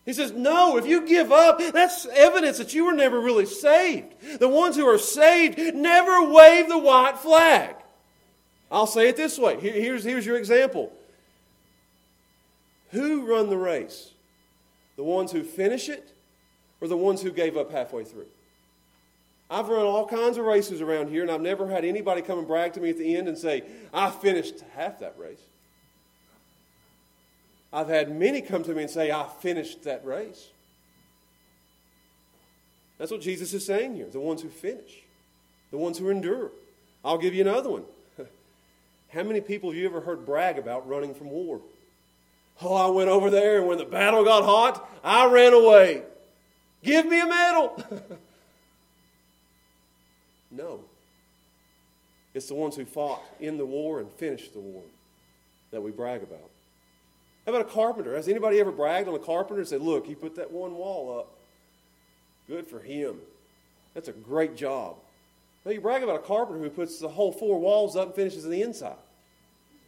He 0.10 0.14
says, 0.14 0.32
No, 0.32 0.76
if 0.76 0.88
you 0.88 1.06
give 1.06 1.32
up, 1.32 1.60
that's 1.72 2.08
evidence 2.08 2.58
that 2.58 2.74
you 2.74 2.86
were 2.86 2.94
never 2.94 3.20
really 3.20 3.46
saved. 3.46 4.40
The 4.40 4.50
ones 4.50 4.76
who 4.76 4.88
are 4.88 4.98
saved 4.98 5.60
never 5.76 6.32
wave 6.32 6.68
the 6.68 6.80
white 6.80 7.20
flag. 7.20 7.76
I'll 8.72 8.88
say 8.88 9.10
it 9.10 9.16
this 9.16 9.38
way. 9.38 9.60
Here's, 9.60 10.04
here's 10.04 10.26
your 10.26 10.38
example. 10.38 10.92
Who 12.90 13.32
run 13.32 13.52
the 13.52 13.58
race? 13.58 14.10
The 14.96 15.04
ones 15.04 15.32
who 15.32 15.44
finish 15.44 15.90
it 15.90 16.12
or 16.82 16.88
the 16.88 16.98
ones 16.98 17.22
who 17.22 17.30
gave 17.30 17.56
up 17.56 17.72
halfway 17.72 18.04
through? 18.04 18.26
I've 19.48 19.70
run 19.70 19.86
all 19.86 20.08
kinds 20.08 20.40
of 20.40 20.46
races 20.46 20.82
around 20.82 21.10
here, 21.10 21.22
and 21.22 21.30
I've 21.30 21.40
never 21.40 21.70
had 21.70 21.86
anybody 21.86 22.24
come 22.24 22.40
and 22.40 22.48
brag 22.48 22.74
to 22.74 22.82
me 22.82 22.90
at 22.90 22.98
the 22.98 23.16
end 23.16 23.28
and 23.28 23.38
say, 23.38 23.62
I 23.94 24.10
finished 24.10 24.56
half 24.76 25.02
that 25.02 25.14
race. 25.20 25.42
I've 27.72 27.88
had 27.88 28.16
many 28.16 28.42
come 28.42 28.64
to 28.64 28.74
me 28.74 28.84
and 28.84 28.92
say, 28.92 29.12
I 29.12 29.28
finished 29.42 29.84
that 29.84 30.04
race. 30.04 30.48
That's 32.98 33.12
what 33.12 33.22
Jesus 33.22 33.54
is 33.54 33.66
saying 33.66 33.96
here 33.96 34.08
the 34.12 34.20
ones 34.20 34.42
who 34.42 34.50
finish, 34.50 35.02
the 35.72 35.78
ones 35.78 35.98
who 35.98 36.10
endure. 36.10 36.52
I'll 37.04 37.18
give 37.18 37.34
you 37.34 37.42
another 37.42 37.70
one. 37.70 37.84
How 39.10 39.24
many 39.24 39.42
people 39.42 39.70
have 39.70 39.80
you 39.80 39.86
ever 39.86 40.02
heard 40.02 40.26
brag 40.26 40.58
about 40.58 40.88
running 40.88 41.14
from 41.14 41.30
war? 41.30 41.62
Oh, 42.62 42.76
I 42.76 42.90
went 42.90 43.10
over 43.10 43.30
there, 43.30 43.60
and 43.60 43.68
when 43.68 43.78
the 43.78 43.86
battle 43.86 44.26
got 44.26 44.44
hot, 44.44 44.90
I 45.02 45.32
ran 45.32 45.54
away. 45.54 46.04
Give 46.84 47.06
me 47.06 47.22
a 47.22 47.26
medal. 47.26 47.84
no. 50.52 50.82
It's 52.34 52.48
the 52.48 52.56
ones 52.56 52.76
who 52.76 52.84
fought 52.84 53.22
in 53.40 53.58
the 53.58 53.66
war 53.66 54.02
and 54.02 54.12
finished 54.12 54.54
the 54.54 54.60
war 54.60 54.84
that 55.72 55.82
we 55.82 55.92
brag 55.92 56.22
about. 56.22 56.50
How 57.50 57.56
about 57.56 57.68
a 57.68 57.74
carpenter? 57.74 58.16
Has 58.16 58.28
anybody 58.28 58.60
ever 58.60 58.72
bragged 58.72 59.08
on 59.08 59.16
a 59.16 59.20
carpenter 59.20 59.62
and 59.62 59.68
said, 59.68 59.82
Look, 59.82 60.06
he 60.06 60.14
put 60.14 60.36
that 60.36 60.52
one 60.52 60.76
wall 60.76 61.18
up? 61.18 61.36
Good 62.48 62.68
for 62.68 62.80
him. 62.80 63.18
That's 63.96 64.08
a 64.08 64.12
great 64.12 64.56
job. 64.56 64.98
Now 65.66 65.72
you 65.72 65.82
brag 65.82 66.04
about 66.04 66.18
a 66.18 66.20
carpenter 66.28 66.62
who 66.62 66.70
puts 66.70 67.00
the 67.00 67.10
whole 67.10 67.32
four 67.32 67.60
walls 67.60 67.96
up 67.96 68.06
and 68.06 68.16
finishes 68.16 68.44
the 68.44 68.62
inside. 68.62 68.98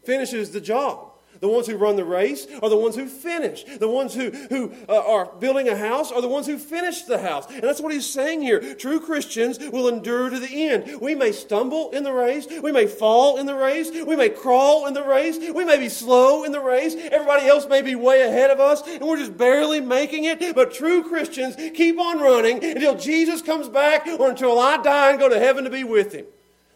Finishes 0.03 0.49
the 0.49 0.59
job. 0.59 1.10
The 1.39 1.47
ones 1.47 1.65
who 1.65 1.75
run 1.75 1.95
the 1.95 2.05
race 2.05 2.45
are 2.61 2.69
the 2.69 2.77
ones 2.77 2.95
who 2.95 3.07
finish. 3.07 3.63
The 3.63 3.87
ones 3.87 4.13
who, 4.13 4.29
who 4.29 4.73
uh, 4.87 4.95
are 4.95 5.25
building 5.39 5.69
a 5.69 5.75
house 5.75 6.11
are 6.11 6.21
the 6.21 6.27
ones 6.27 6.45
who 6.45 6.57
finish 6.57 7.01
the 7.03 7.19
house. 7.19 7.49
And 7.49 7.63
that's 7.63 7.81
what 7.81 7.91
he's 7.91 8.07
saying 8.07 8.41
here. 8.41 8.75
True 8.75 8.99
Christians 8.99 9.57
will 9.57 9.87
endure 9.87 10.29
to 10.29 10.39
the 10.39 10.69
end. 10.69 11.01
We 11.01 11.15
may 11.15 11.31
stumble 11.31 11.89
in 11.91 12.03
the 12.03 12.13
race. 12.13 12.47
We 12.61 12.71
may 12.71 12.85
fall 12.85 13.37
in 13.37 13.45
the 13.45 13.55
race. 13.55 13.89
We 13.91 14.15
may 14.15 14.29
crawl 14.29 14.85
in 14.85 14.93
the 14.93 15.03
race. 15.03 15.39
We 15.39 15.65
may 15.65 15.79
be 15.79 15.89
slow 15.89 16.43
in 16.43 16.51
the 16.51 16.59
race. 16.59 16.95
Everybody 16.95 17.47
else 17.47 17.67
may 17.67 17.81
be 17.81 17.95
way 17.95 18.21
ahead 18.21 18.51
of 18.51 18.59
us, 18.59 18.83
and 18.85 19.01
we're 19.01 19.17
just 19.17 19.37
barely 19.37 19.81
making 19.81 20.25
it. 20.25 20.53
But 20.53 20.73
true 20.73 21.03
Christians 21.03 21.55
keep 21.55 21.99
on 21.99 22.19
running 22.19 22.63
until 22.63 22.97
Jesus 22.97 23.41
comes 23.41 23.67
back 23.67 24.05
or 24.07 24.29
until 24.29 24.59
I 24.59 24.77
die 24.77 25.11
and 25.11 25.19
go 25.19 25.29
to 25.29 25.39
heaven 25.39 25.63
to 25.63 25.69
be 25.69 25.83
with 25.83 26.13
him. 26.13 26.25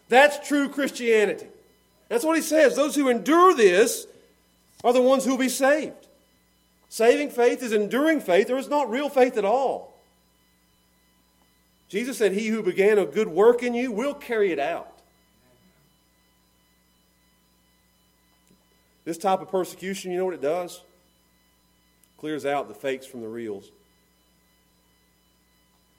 That's 0.09 0.47
true 0.47 0.69
Christianity. 0.69 1.47
That's 2.09 2.23
what 2.23 2.35
he 2.35 2.41
says. 2.41 2.75
Those 2.75 2.95
who 2.95 3.09
endure 3.09 3.55
this 3.55 4.07
are 4.85 4.93
the 4.93 5.01
ones 5.01 5.25
who 5.25 5.31
will 5.31 5.37
be 5.37 5.49
saved. 5.49 6.07
Saving 6.87 7.31
faith 7.31 7.63
is 7.63 7.73
enduring 7.73 8.21
faith, 8.21 8.49
or 8.51 8.57
it's 8.57 8.69
not 8.69 8.89
real 8.89 9.09
faith 9.09 9.35
at 9.35 9.43
all. 9.43 9.95
Jesus 11.89 12.19
said, 12.19 12.33
He 12.33 12.47
who 12.47 12.61
began 12.61 12.99
a 12.99 13.05
good 13.05 13.27
work 13.27 13.63
in 13.63 13.73
you 13.73 13.91
will 13.91 14.13
carry 14.13 14.51
it 14.51 14.59
out. 14.59 15.01
This 19.03 19.17
type 19.17 19.41
of 19.41 19.49
persecution, 19.49 20.11
you 20.11 20.19
know 20.19 20.25
what 20.25 20.35
it 20.35 20.41
does? 20.41 20.81
Clears 22.19 22.45
out 22.45 22.67
the 22.67 22.73
fakes 22.75 23.07
from 23.07 23.21
the 23.21 23.27
reals. 23.27 23.71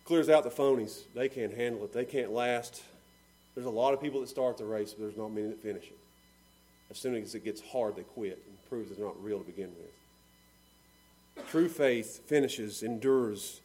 Clears 0.05 0.29
out 0.29 0.45
the 0.45 0.51
phonies. 0.51 1.01
They 1.15 1.29
can't 1.29 1.55
handle 1.55 1.85
it. 1.85 1.93
They 1.93 2.05
can't 2.05 2.33
last. 2.33 2.83
There's 3.57 3.67
a 3.67 3.71
lot 3.71 3.95
of 3.95 4.01
people 4.01 4.21
that 4.21 4.29
start 4.29 4.59
the 4.59 4.65
race, 4.65 4.93
but 4.93 5.03
there's 5.03 5.17
not 5.17 5.33
many 5.33 5.49
that 5.49 5.61
finish 5.61 5.85
it. 5.85 5.99
As 6.91 6.99
soon 6.99 7.17
as 7.17 7.35
it 7.35 7.45
gets 7.45 7.61
hard, 7.61 7.97
they 7.97 8.03
quit 8.03 8.41
proves 8.69 8.91
it's 8.91 9.01
not 9.01 9.23
real 9.23 9.39
to 9.39 9.45
begin 9.45 9.71
with. 9.77 11.47
True 11.49 11.69
faith 11.69 12.27
finishes, 12.27 12.83
endures. 12.83 13.61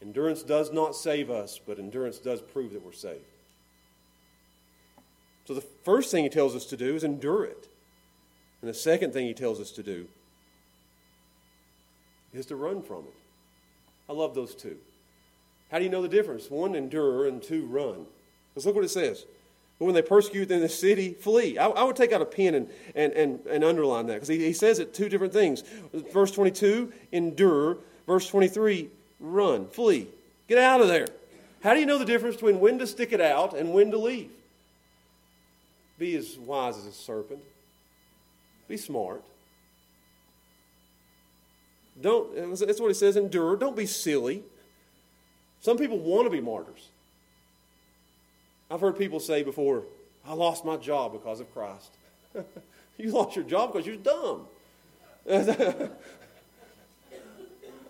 Endurance 0.00 0.42
does 0.42 0.72
not 0.72 0.94
save 0.94 1.30
us, 1.30 1.60
but 1.64 1.78
endurance 1.78 2.18
does 2.18 2.40
prove 2.40 2.72
that 2.72 2.84
we're 2.84 2.92
saved. 2.92 3.24
So 5.46 5.54
the 5.54 5.60
first 5.60 6.10
thing 6.10 6.24
he 6.24 6.30
tells 6.30 6.54
us 6.54 6.64
to 6.66 6.76
do 6.76 6.94
is 6.94 7.04
endure 7.04 7.44
it. 7.44 7.68
And 8.60 8.68
the 8.70 8.74
second 8.74 9.12
thing 9.12 9.26
he 9.26 9.34
tells 9.34 9.60
us 9.60 9.70
to 9.72 9.82
do 9.82 10.08
is 12.32 12.46
to 12.46 12.56
run 12.56 12.82
from 12.82 13.00
it. 13.00 13.14
I 14.08 14.12
love 14.12 14.34
those 14.34 14.54
two. 14.54 14.76
How 15.70 15.78
do 15.78 15.84
you 15.84 15.90
know 15.90 16.02
the 16.02 16.08
difference? 16.08 16.50
One, 16.50 16.74
endure, 16.74 17.26
and 17.26 17.42
two, 17.42 17.66
run. 17.66 18.06
Let's 18.54 18.64
look 18.66 18.74
what 18.74 18.84
it 18.84 18.90
says. 18.90 19.24
But 19.78 19.86
when 19.86 19.94
they 19.94 20.02
persecute 20.02 20.50
in 20.50 20.60
the 20.60 20.68
city, 20.68 21.14
flee. 21.14 21.58
I, 21.58 21.66
I, 21.66 21.82
would 21.82 21.96
take 21.96 22.12
out 22.12 22.22
a 22.22 22.26
pen 22.26 22.54
and, 22.54 22.70
and, 22.94 23.12
and, 23.12 23.40
and 23.46 23.64
underline 23.64 24.06
that 24.06 24.14
because 24.14 24.28
he, 24.28 24.38
he 24.38 24.52
says 24.52 24.78
it 24.78 24.94
two 24.94 25.08
different 25.08 25.32
things. 25.32 25.64
Verse 26.12 26.30
22, 26.30 26.92
endure. 27.12 27.78
Verse 28.06 28.28
23, 28.28 28.88
run, 29.20 29.66
flee. 29.68 30.08
Get 30.48 30.58
out 30.58 30.80
of 30.80 30.88
there. 30.88 31.08
How 31.62 31.74
do 31.74 31.80
you 31.80 31.86
know 31.86 31.98
the 31.98 32.04
difference 32.04 32.36
between 32.36 32.60
when 32.60 32.78
to 32.78 32.86
stick 32.86 33.12
it 33.12 33.20
out 33.20 33.54
and 33.56 33.72
when 33.72 33.90
to 33.90 33.98
leave? 33.98 34.30
Be 35.98 36.14
as 36.16 36.36
wise 36.36 36.76
as 36.76 36.86
a 36.86 36.92
serpent. 36.92 37.40
Be 38.68 38.76
smart. 38.76 39.22
Don't, 42.00 42.34
that's 42.58 42.80
what 42.80 42.88
he 42.88 42.94
says, 42.94 43.16
endure. 43.16 43.56
Don't 43.56 43.76
be 43.76 43.86
silly. 43.86 44.42
Some 45.60 45.78
people 45.78 45.98
want 45.98 46.26
to 46.26 46.30
be 46.30 46.40
martyrs. 46.40 46.88
I've 48.70 48.80
heard 48.80 48.96
people 48.98 49.20
say 49.20 49.42
before, 49.42 49.84
I 50.26 50.32
lost 50.34 50.64
my 50.64 50.76
job 50.76 51.12
because 51.12 51.40
of 51.40 51.52
Christ. 51.52 51.90
you 52.98 53.10
lost 53.10 53.36
your 53.36 53.44
job 53.44 53.72
because 53.72 53.86
you're 53.86 53.96
dumb. 53.96 54.46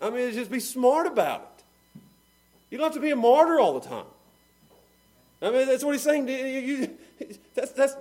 I 0.03 0.11
mean, 0.11 0.33
just 0.33 0.51
be 0.51 0.61
smart 0.61 1.07
about 1.07 1.41
it. 1.41 2.01
You 2.71 2.79
don't 2.79 2.87
have 2.87 2.95
to 2.95 3.01
be 3.01 3.11
a 3.11 3.17
martyr 3.17 3.59
all 3.61 3.79
the 3.79 3.89
time. 3.89 4.07
I 5.41 5.51
mean, 5.51 5.67
that's 5.67 5.85
what 5.85 5.93
he's 5.93 6.03
saying. 6.03 6.29
You, 6.29 6.35
you, 6.37 6.91
that's, 7.55 7.73
that's 7.73 7.97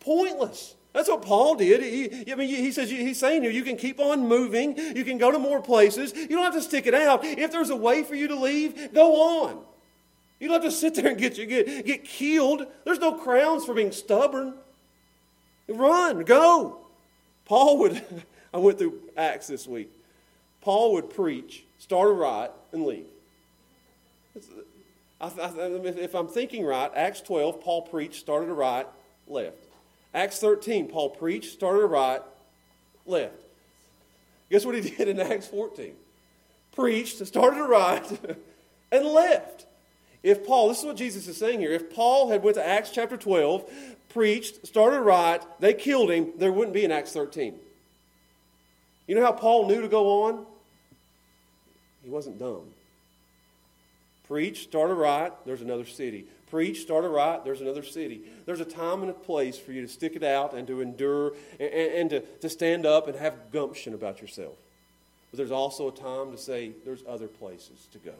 pointless. 0.00 0.74
That's 0.92 1.08
what 1.08 1.22
Paul 1.22 1.56
did. 1.56 1.82
He, 1.82 2.30
I 2.30 2.36
mean, 2.36 2.48
he 2.48 2.70
says 2.70 2.88
he's 2.88 3.18
saying 3.18 3.42
here, 3.42 3.50
you 3.50 3.64
can 3.64 3.76
keep 3.76 3.98
on 3.98 4.28
moving. 4.28 4.78
You 4.78 5.04
can 5.04 5.18
go 5.18 5.32
to 5.32 5.38
more 5.38 5.60
places. 5.60 6.12
You 6.14 6.28
don't 6.28 6.44
have 6.44 6.54
to 6.54 6.62
stick 6.62 6.86
it 6.86 6.94
out. 6.94 7.24
If 7.24 7.50
there's 7.50 7.70
a 7.70 7.76
way 7.76 8.04
for 8.04 8.14
you 8.14 8.28
to 8.28 8.36
leave, 8.36 8.94
go 8.94 9.44
on. 9.44 9.64
You 10.40 10.48
don't 10.48 10.62
have 10.62 10.70
to 10.70 10.76
sit 10.76 10.94
there 10.94 11.08
and 11.08 11.18
get, 11.18 11.38
you, 11.38 11.46
get, 11.46 11.86
get 11.86 12.04
killed. 12.04 12.66
There's 12.84 12.98
no 12.98 13.12
crowns 13.12 13.64
for 13.64 13.74
being 13.74 13.92
stubborn. 13.92 14.54
Run, 15.68 16.24
go. 16.24 16.78
Paul 17.44 17.78
would, 17.78 18.02
I 18.54 18.58
went 18.58 18.78
through 18.78 19.00
Acts 19.16 19.46
this 19.46 19.66
week. 19.66 19.90
Paul 20.60 20.94
would 20.94 21.10
preach, 21.10 21.64
start 21.78 22.08
a 22.08 22.12
riot, 22.12 22.50
and 22.72 22.86
leave. 22.86 23.06
I, 25.20 25.26
I, 25.26 25.50
if 25.58 26.14
I'm 26.14 26.26
thinking 26.26 26.64
right, 26.64 26.90
Acts 26.94 27.20
12, 27.20 27.60
Paul 27.60 27.82
preached, 27.82 28.20
started 28.20 28.48
a 28.48 28.54
riot, 28.54 28.88
left. 29.28 29.56
Acts 30.12 30.38
13, 30.38 30.88
Paul 30.88 31.10
preached, 31.10 31.52
started 31.52 31.82
a 31.82 31.86
riot, 31.86 32.22
left. 33.06 33.34
Guess 34.50 34.64
what 34.64 34.74
he 34.74 34.80
did 34.96 35.08
in 35.08 35.20
Acts 35.20 35.46
14? 35.46 35.92
Preached, 36.74 37.24
started 37.26 37.60
a 37.60 37.64
riot, 37.64 38.38
and 38.92 39.04
left. 39.04 39.66
If 40.24 40.46
Paul, 40.46 40.68
this 40.68 40.78
is 40.78 40.86
what 40.86 40.96
Jesus 40.96 41.28
is 41.28 41.36
saying 41.36 41.60
here, 41.60 41.70
if 41.70 41.94
Paul 41.94 42.30
had 42.30 42.42
went 42.42 42.56
to 42.56 42.66
Acts 42.66 42.90
chapter 42.90 43.18
12, 43.18 43.70
preached, 44.08 44.66
started 44.66 44.96
a 44.96 45.02
riot, 45.02 45.44
they 45.60 45.74
killed 45.74 46.10
him, 46.10 46.32
there 46.38 46.50
wouldn't 46.50 46.72
be 46.72 46.82
an 46.86 46.90
Acts 46.90 47.12
13. 47.12 47.54
You 49.06 49.14
know 49.14 49.22
how 49.22 49.32
Paul 49.32 49.68
knew 49.68 49.82
to 49.82 49.88
go 49.88 50.24
on? 50.24 50.46
He 52.02 52.08
wasn't 52.08 52.38
dumb. 52.38 52.62
Preach, 54.26 54.62
start 54.62 54.90
a 54.90 54.94
riot, 54.94 55.34
there's 55.44 55.60
another 55.60 55.84
city. 55.84 56.24
Preach, 56.50 56.80
start 56.80 57.04
a 57.04 57.08
riot, 57.08 57.42
there's 57.44 57.60
another 57.60 57.82
city. 57.82 58.22
There's 58.46 58.60
a 58.60 58.64
time 58.64 59.02
and 59.02 59.10
a 59.10 59.14
place 59.14 59.58
for 59.58 59.72
you 59.72 59.82
to 59.82 59.88
stick 59.88 60.16
it 60.16 60.22
out 60.22 60.54
and 60.54 60.66
to 60.68 60.80
endure 60.80 61.34
and, 61.60 61.70
and 61.70 62.10
to, 62.10 62.20
to 62.20 62.48
stand 62.48 62.86
up 62.86 63.08
and 63.08 63.16
have 63.18 63.52
gumption 63.52 63.92
about 63.92 64.22
yourself. 64.22 64.56
But 65.30 65.36
there's 65.36 65.50
also 65.50 65.88
a 65.88 65.92
time 65.92 66.32
to 66.32 66.38
say 66.38 66.72
there's 66.86 67.02
other 67.06 67.28
places 67.28 67.88
to 67.92 67.98
go. 67.98 68.14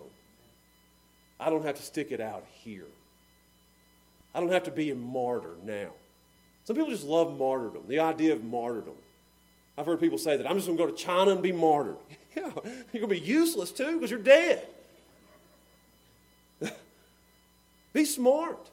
I 1.38 1.50
don't 1.50 1.64
have 1.64 1.76
to 1.76 1.82
stick 1.82 2.12
it 2.12 2.20
out 2.20 2.44
here. 2.62 2.86
I 4.34 4.40
don't 4.40 4.52
have 4.52 4.64
to 4.64 4.70
be 4.70 4.90
a 4.90 4.94
martyr 4.94 5.54
now. 5.64 5.90
Some 6.64 6.76
people 6.76 6.90
just 6.90 7.04
love 7.04 7.38
martyrdom, 7.38 7.84
the 7.88 8.00
idea 8.00 8.32
of 8.32 8.42
martyrdom. 8.42 8.94
I've 9.76 9.86
heard 9.86 10.00
people 10.00 10.18
say 10.18 10.36
that 10.36 10.48
I'm 10.48 10.56
just 10.56 10.66
going 10.66 10.78
to 10.78 10.84
go 10.84 10.90
to 10.90 10.96
China 10.96 11.32
and 11.32 11.42
be 11.42 11.52
martyred. 11.52 11.96
yeah, 12.36 12.50
you're 12.92 13.06
going 13.06 13.08
to 13.14 13.20
be 13.20 13.20
useless 13.20 13.70
too 13.70 13.94
because 13.94 14.10
you're 14.10 14.20
dead. 14.20 14.66
be 17.92 18.04
smart. 18.04 18.70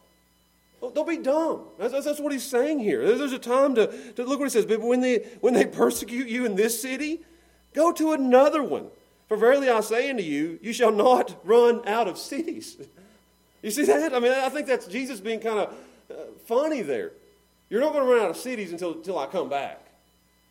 Don't 0.81 1.07
be 1.07 1.17
dumb. 1.17 1.61
That's, 1.77 1.93
that's, 2.03 2.19
what 2.19 2.31
he's 2.31 2.45
saying 2.45 2.79
here. 2.79 3.15
There's 3.15 3.33
a 3.33 3.39
time 3.39 3.75
to, 3.75 3.87
to 4.13 4.23
look 4.23 4.39
what 4.39 4.45
he 4.45 4.49
says. 4.49 4.65
But 4.65 4.81
when 4.81 4.99
they, 4.99 5.17
when 5.39 5.53
they 5.53 5.65
persecute 5.65 6.27
you 6.27 6.45
in 6.45 6.55
this 6.55 6.81
city, 6.81 7.21
go 7.73 7.91
to 7.91 8.13
another 8.13 8.63
one. 8.63 8.87
For 9.31 9.37
verily 9.37 9.69
I 9.69 9.79
say 9.79 10.09
unto 10.09 10.23
you, 10.23 10.59
you 10.61 10.73
shall 10.73 10.91
not 10.91 11.39
run 11.45 11.87
out 11.87 12.09
of 12.09 12.17
cities. 12.17 12.75
You 13.61 13.71
see 13.71 13.85
that? 13.85 14.13
I 14.13 14.19
mean, 14.19 14.33
I 14.33 14.49
think 14.49 14.67
that's 14.67 14.87
Jesus 14.87 15.21
being 15.21 15.39
kind 15.39 15.57
of 15.57 15.73
uh, 16.11 16.15
funny 16.47 16.81
there. 16.81 17.13
You're 17.69 17.79
not 17.79 17.93
going 17.93 18.05
to 18.05 18.11
run 18.11 18.21
out 18.25 18.31
of 18.31 18.35
cities 18.35 18.73
until, 18.73 18.91
until 18.91 19.17
I 19.17 19.27
come 19.27 19.47
back. 19.47 19.85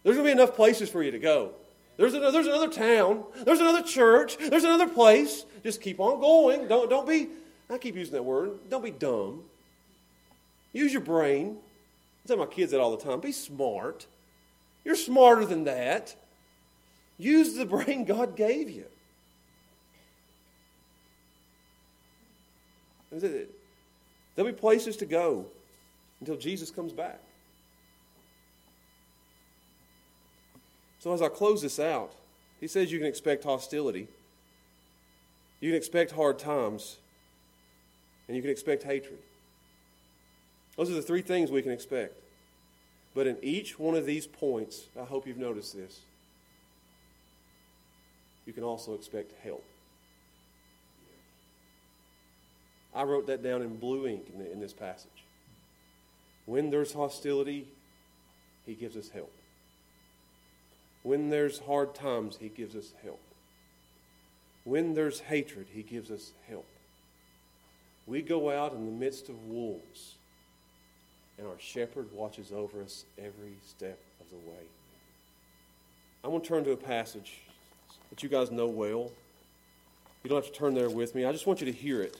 There's 0.02 0.16
going 0.16 0.26
to 0.26 0.34
be 0.34 0.40
enough 0.40 0.56
places 0.56 0.88
for 0.88 1.02
you 1.02 1.10
to 1.10 1.18
go. 1.18 1.50
There's 1.98 2.14
another, 2.14 2.32
there's 2.32 2.46
another 2.46 2.70
town. 2.70 3.24
There's 3.44 3.60
another 3.60 3.82
church. 3.82 4.38
There's 4.38 4.64
another 4.64 4.88
place. 4.88 5.44
Just 5.62 5.82
keep 5.82 6.00
on 6.00 6.18
going. 6.18 6.66
Don't, 6.66 6.88
don't 6.88 7.06
be 7.06 7.28
I 7.68 7.76
keep 7.76 7.96
using 7.96 8.14
that 8.14 8.24
word. 8.24 8.52
Don't 8.70 8.82
be 8.82 8.92
dumb. 8.92 9.42
Use 10.72 10.90
your 10.90 11.02
brain. 11.02 11.58
I 12.24 12.28
tell 12.28 12.38
my 12.38 12.46
kids 12.46 12.72
that 12.72 12.80
all 12.80 12.96
the 12.96 13.04
time. 13.04 13.20
Be 13.20 13.32
smart. 13.32 14.06
You're 14.86 14.96
smarter 14.96 15.44
than 15.44 15.64
that. 15.64 16.16
Use 17.20 17.54
the 17.54 17.66
brain 17.66 18.04
God 18.06 18.34
gave 18.34 18.70
you. 18.70 18.86
There'll 23.12 24.50
be 24.50 24.52
places 24.52 24.96
to 24.98 25.06
go 25.06 25.46
until 26.20 26.36
Jesus 26.36 26.70
comes 26.70 26.92
back. 26.92 27.20
So, 31.00 31.12
as 31.12 31.20
I 31.20 31.28
close 31.28 31.60
this 31.60 31.78
out, 31.78 32.12
he 32.60 32.66
says 32.66 32.92
you 32.92 32.98
can 32.98 33.08
expect 33.08 33.44
hostility, 33.44 34.08
you 35.60 35.70
can 35.70 35.76
expect 35.76 36.12
hard 36.12 36.38
times, 36.38 36.96
and 38.28 38.36
you 38.36 38.42
can 38.42 38.50
expect 38.50 38.82
hatred. 38.82 39.18
Those 40.76 40.90
are 40.90 40.94
the 40.94 41.02
three 41.02 41.22
things 41.22 41.50
we 41.50 41.62
can 41.62 41.72
expect. 41.72 42.14
But 43.14 43.26
in 43.26 43.36
each 43.42 43.78
one 43.78 43.96
of 43.96 44.06
these 44.06 44.26
points, 44.26 44.86
I 44.98 45.04
hope 45.04 45.26
you've 45.26 45.36
noticed 45.36 45.76
this, 45.76 46.00
you 48.46 48.52
can 48.52 48.64
also 48.64 48.94
expect 48.94 49.32
help. 49.42 49.64
I 52.94 53.04
wrote 53.04 53.26
that 53.28 53.42
down 53.42 53.62
in 53.62 53.76
blue 53.76 54.06
ink 54.06 54.26
in, 54.32 54.38
the, 54.42 54.50
in 54.50 54.60
this 54.60 54.72
passage. 54.72 55.10
When 56.46 56.70
there's 56.70 56.92
hostility, 56.92 57.68
he 58.66 58.74
gives 58.74 58.96
us 58.96 59.10
help. 59.10 59.32
When 61.02 61.30
there's 61.30 61.60
hard 61.60 61.94
times, 61.94 62.36
he 62.40 62.48
gives 62.48 62.74
us 62.74 62.92
help. 63.02 63.20
When 64.64 64.94
there's 64.94 65.20
hatred, 65.20 65.66
he 65.72 65.82
gives 65.82 66.10
us 66.10 66.32
help. 66.48 66.66
We 68.06 68.22
go 68.22 68.50
out 68.50 68.72
in 68.72 68.86
the 68.86 68.92
midst 68.92 69.28
of 69.28 69.46
wolves, 69.46 70.16
and 71.38 71.46
our 71.46 71.58
shepherd 71.58 72.08
watches 72.12 72.52
over 72.52 72.82
us 72.82 73.04
every 73.18 73.54
step 73.66 73.98
of 74.20 74.28
the 74.30 74.50
way. 74.50 74.64
I'm 76.22 76.30
going 76.30 76.42
to 76.42 76.48
turn 76.48 76.64
to 76.64 76.72
a 76.72 76.76
passage 76.76 77.40
that 78.10 78.22
you 78.22 78.28
guys 78.28 78.50
know 78.50 78.66
well. 78.66 79.10
You 80.22 80.28
don't 80.28 80.42
have 80.42 80.52
to 80.52 80.58
turn 80.58 80.74
there 80.74 80.90
with 80.90 81.14
me. 81.14 81.24
I 81.24 81.32
just 81.32 81.46
want 81.46 81.60
you 81.60 81.66
to 81.66 81.72
hear 81.72 82.02
it 82.02 82.18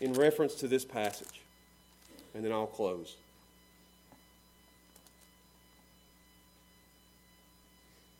in 0.00 0.12
reference 0.12 0.54
to 0.56 0.68
this 0.68 0.84
passage, 0.84 1.42
and 2.34 2.44
then 2.44 2.52
I'll 2.52 2.66
close. 2.66 3.16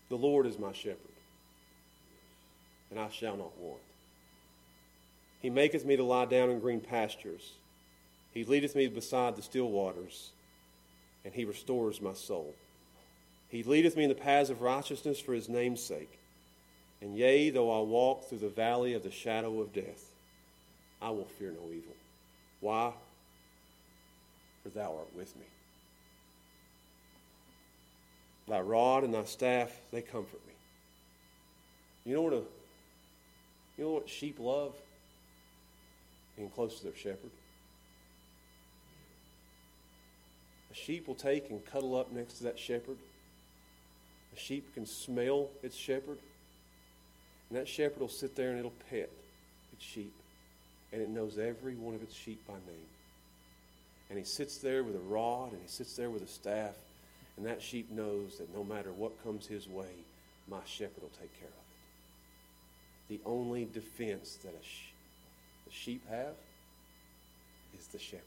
The 0.09 0.17
Lord 0.17 0.47
is 0.47 0.59
my 0.59 0.73
shepherd, 0.73 0.99
and 2.91 2.99
I 2.99 3.09
shall 3.11 3.37
not 3.37 3.57
want. 3.59 3.81
He 5.41 5.51
maketh 5.51 5.85
me 5.85 5.97
to 5.97 6.03
lie 6.03 6.25
down 6.25 6.51
in 6.51 6.61
green 6.61 6.81
pastures. 6.81 7.53
He 8.33 8.45
leadeth 8.45 8.75
me 8.75 8.87
beside 8.87 9.37
the 9.37 9.43
still 9.43 9.69
waters, 9.71 10.31
and 11.25 11.35
he 11.35 11.45
restores 11.45 12.01
my 12.01 12.15
soul. 12.15 12.55
He 13.49 13.63
leadeth 13.63 13.97
me 13.97 14.05
in 14.05 14.09
the 14.09 14.15
paths 14.15 14.51
of 14.51 14.61
righteousness 14.61 15.19
for 15.21 15.33
his 15.33 15.49
name's 15.49 15.83
sake. 15.83 16.19
And 17.01 17.17
yea, 17.17 17.51
though 17.51 17.71
I 17.71 17.83
walk 17.83 18.29
through 18.29 18.39
the 18.39 18.49
valley 18.49 18.95
of 18.95 19.03
the 19.03 19.11
shadow 19.11 19.61
of 19.61 19.73
death, 19.73 20.05
I 21.01 21.11
will 21.11 21.25
fear 21.39 21.51
no 21.51 21.69
evil. 21.69 21.95
Why? 22.61 22.93
For 24.63 24.69
thou 24.71 24.97
art 24.97 25.15
with 25.17 25.35
me. 25.37 25.47
Thy 28.49 28.61
rod 28.61 29.05
and 29.05 29.15
thy 29.15 29.25
staff, 29.25 29.71
they 29.93 30.03
comfort 30.03 30.41
me. 30.47 30.55
You 32.05 32.15
know 32.15 32.23
what 32.23 32.33
a 32.33 32.43
you 33.77 33.85
know 33.85 33.91
what 33.91 34.09
sheep 34.09 34.39
love? 34.41 34.75
Being 36.37 36.51
close 36.51 36.79
to 36.79 36.85
their 36.85 36.97
shepherd. 36.97 37.31
A 40.73 40.75
sheep 40.75 41.07
will 41.07 41.15
take 41.15 41.49
and 41.51 41.65
cuddle 41.65 41.97
up 41.97 42.11
next 42.11 42.39
to 42.39 42.45
that 42.45 42.59
shepherd. 42.59 42.97
A 44.35 44.39
sheep 44.39 44.75
can 44.75 44.87
smell 44.87 45.49
its 45.63 45.77
shepherd. 45.77 46.19
And 47.49 47.59
that 47.59 47.69
shepherd 47.69 48.01
will 48.01 48.09
sit 48.09 48.37
there 48.37 48.51
and 48.51 48.59
it'll 48.59 48.73
pet 48.91 49.11
its 49.73 49.85
sheep 49.85 50.13
and 50.93 51.03
it 51.03 51.09
knows 51.09 51.39
every 51.39 51.75
one 51.75 51.95
of 51.95 52.03
its 52.03 52.15
sheep 52.15 52.41
by 52.47 52.55
name. 52.55 52.89
And 54.11 54.19
he 54.19 54.25
sits 54.25 54.59
there 54.59 54.83
with 54.83 54.97
a 54.97 55.01
rod 55.01 55.53
and 55.53 55.61
he 55.61 55.69
sits 55.69 55.95
there 55.97 56.11
with 56.11 56.23
a 56.23 56.29
staff, 56.29 56.75
and 57.37 57.47
that 57.47 57.63
sheep 57.63 57.91
knows 57.91 58.39
that 58.39 58.55
no 58.55 58.65
matter 58.65 58.91
what 58.93 59.23
comes 59.23 59.47
his 59.47 59.69
way, 59.69 59.93
my 60.49 60.61
shepherd 60.65 61.03
will 61.03 61.11
take 61.21 61.39
care 61.39 61.49
of 61.49 61.55
it. 63.11 63.21
The 63.21 63.29
only 63.29 63.67
defense 63.67 64.39
that 64.43 64.55
a, 64.55 64.65
sh- 64.65 64.93
sheep 65.71 66.09
have 66.09 66.35
is 67.79 67.87
the 67.89 67.99
shepherd. 67.99 68.25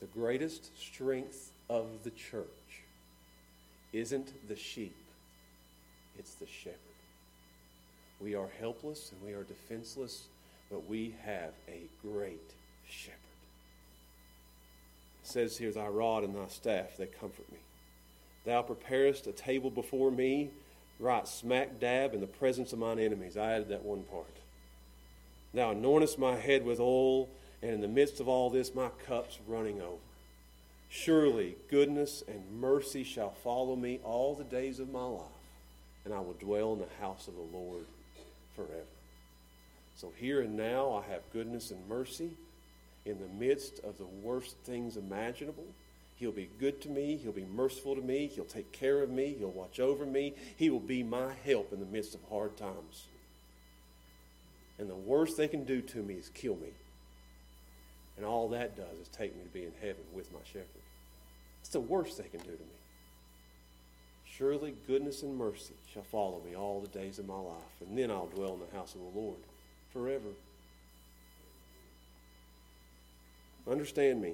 The 0.00 0.06
greatest 0.06 0.78
strength 0.80 1.50
of 1.68 1.86
the 2.04 2.10
church 2.10 2.46
isn't 3.92 4.48
the 4.48 4.56
sheep, 4.56 4.96
it's 6.18 6.34
the 6.34 6.46
shepherd. 6.46 6.78
We 8.20 8.34
are 8.34 8.48
helpless 8.60 9.12
and 9.12 9.26
we 9.26 9.34
are 9.34 9.44
defenseless, 9.44 10.24
but 10.70 10.88
we 10.88 11.14
have 11.24 11.52
a 11.68 11.82
great 12.02 12.52
shepherd. 12.88 13.16
It 15.22 15.28
says 15.28 15.58
here, 15.58 15.72
Thy 15.72 15.86
rod 15.86 16.24
and 16.24 16.34
thy 16.34 16.48
staff, 16.48 16.96
they 16.96 17.06
comfort 17.06 17.50
me. 17.52 17.58
Thou 18.44 18.62
preparest 18.62 19.26
a 19.26 19.32
table 19.32 19.70
before 19.70 20.10
me, 20.10 20.50
right 20.98 21.28
smack 21.28 21.78
dab 21.80 22.14
in 22.14 22.20
the 22.20 22.26
presence 22.26 22.72
of 22.72 22.78
mine 22.78 22.98
enemies. 22.98 23.36
I 23.36 23.52
added 23.52 23.68
that 23.68 23.84
one 23.84 24.02
part. 24.04 24.26
Thou 25.54 25.74
anointest 25.74 26.18
my 26.18 26.36
head 26.36 26.64
with 26.64 26.80
oil, 26.80 27.28
and 27.62 27.72
in 27.72 27.80
the 27.80 27.88
midst 27.88 28.20
of 28.20 28.28
all 28.28 28.50
this, 28.50 28.74
my 28.74 28.88
cup's 29.06 29.38
running 29.46 29.80
over. 29.80 29.98
Surely 30.90 31.56
goodness 31.70 32.22
and 32.26 32.60
mercy 32.60 33.04
shall 33.04 33.30
follow 33.44 33.76
me 33.76 34.00
all 34.02 34.34
the 34.34 34.44
days 34.44 34.80
of 34.80 34.90
my 34.90 35.04
life, 35.04 35.22
and 36.04 36.14
I 36.14 36.20
will 36.20 36.34
dwell 36.34 36.72
in 36.72 36.78
the 36.78 37.00
house 37.00 37.28
of 37.28 37.34
the 37.34 37.56
Lord 37.56 37.84
forever. 38.56 38.84
So 39.96 40.12
here 40.16 40.40
and 40.40 40.56
now, 40.56 40.92
I 40.94 41.10
have 41.10 41.22
goodness 41.32 41.70
and 41.70 41.88
mercy 41.88 42.30
in 43.04 43.18
the 43.18 43.44
midst 43.44 43.80
of 43.80 43.98
the 43.98 44.06
worst 44.22 44.56
things 44.64 44.96
imaginable. 44.96 45.66
He'll 46.16 46.32
be 46.32 46.48
good 46.58 46.80
to 46.82 46.88
me. 46.88 47.16
He'll 47.16 47.32
be 47.32 47.44
merciful 47.44 47.94
to 47.94 48.00
me. 48.00 48.26
He'll 48.26 48.44
take 48.44 48.72
care 48.72 49.02
of 49.02 49.10
me. 49.10 49.36
He'll 49.38 49.50
watch 49.50 49.80
over 49.80 50.04
me. 50.04 50.34
He 50.56 50.70
will 50.70 50.80
be 50.80 51.02
my 51.02 51.32
help 51.44 51.72
in 51.72 51.80
the 51.80 51.86
midst 51.86 52.14
of 52.14 52.20
hard 52.28 52.56
times. 52.56 53.06
And 54.78 54.88
the 54.88 54.94
worst 54.94 55.36
they 55.36 55.48
can 55.48 55.64
do 55.64 55.80
to 55.80 55.98
me 55.98 56.14
is 56.14 56.28
kill 56.30 56.56
me. 56.56 56.70
And 58.18 58.26
all 58.26 58.48
that 58.48 58.76
does 58.76 58.98
is 59.00 59.08
take 59.08 59.34
me 59.36 59.44
to 59.44 59.48
be 59.48 59.62
in 59.62 59.72
heaven 59.80 60.02
with 60.12 60.32
my 60.32 60.40
shepherd. 60.44 60.66
It's 61.60 61.70
the 61.70 61.80
worst 61.80 62.18
they 62.18 62.28
can 62.28 62.40
do 62.40 62.46
to 62.46 62.50
me. 62.50 62.78
Surely 64.26 64.74
goodness 64.88 65.22
and 65.22 65.36
mercy 65.36 65.74
shall 65.92 66.02
follow 66.02 66.40
me 66.44 66.56
all 66.56 66.80
the 66.80 66.88
days 66.88 67.20
of 67.20 67.26
my 67.26 67.38
life, 67.38 67.80
and 67.80 67.96
then 67.96 68.10
I'll 68.10 68.26
dwell 68.26 68.54
in 68.54 68.60
the 68.60 68.76
house 68.76 68.94
of 68.94 69.00
the 69.00 69.20
Lord 69.20 69.38
forever. 69.92 70.28
Understand 73.70 74.20
me. 74.20 74.32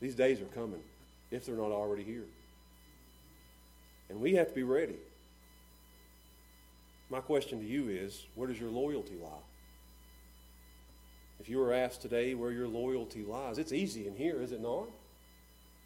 These 0.00 0.14
days 0.14 0.40
are 0.40 0.46
coming, 0.46 0.82
if 1.30 1.46
they're 1.46 1.56
not 1.56 1.72
already 1.72 2.04
here. 2.04 2.24
And 4.10 4.20
we 4.20 4.34
have 4.34 4.48
to 4.48 4.54
be 4.54 4.62
ready. 4.62 4.96
My 7.10 7.20
question 7.20 7.58
to 7.60 7.64
you 7.64 7.88
is 7.88 8.26
where 8.34 8.48
does 8.48 8.60
your 8.60 8.70
loyalty 8.70 9.16
lie? 9.22 9.47
If 11.48 11.52
you 11.52 11.60
were 11.60 11.72
asked 11.72 12.02
today 12.02 12.34
where 12.34 12.52
your 12.52 12.68
loyalty 12.68 13.24
lies, 13.24 13.56
it's 13.56 13.72
easy 13.72 14.06
in 14.06 14.14
here, 14.14 14.42
is 14.42 14.52
it 14.52 14.60
not? 14.60 14.86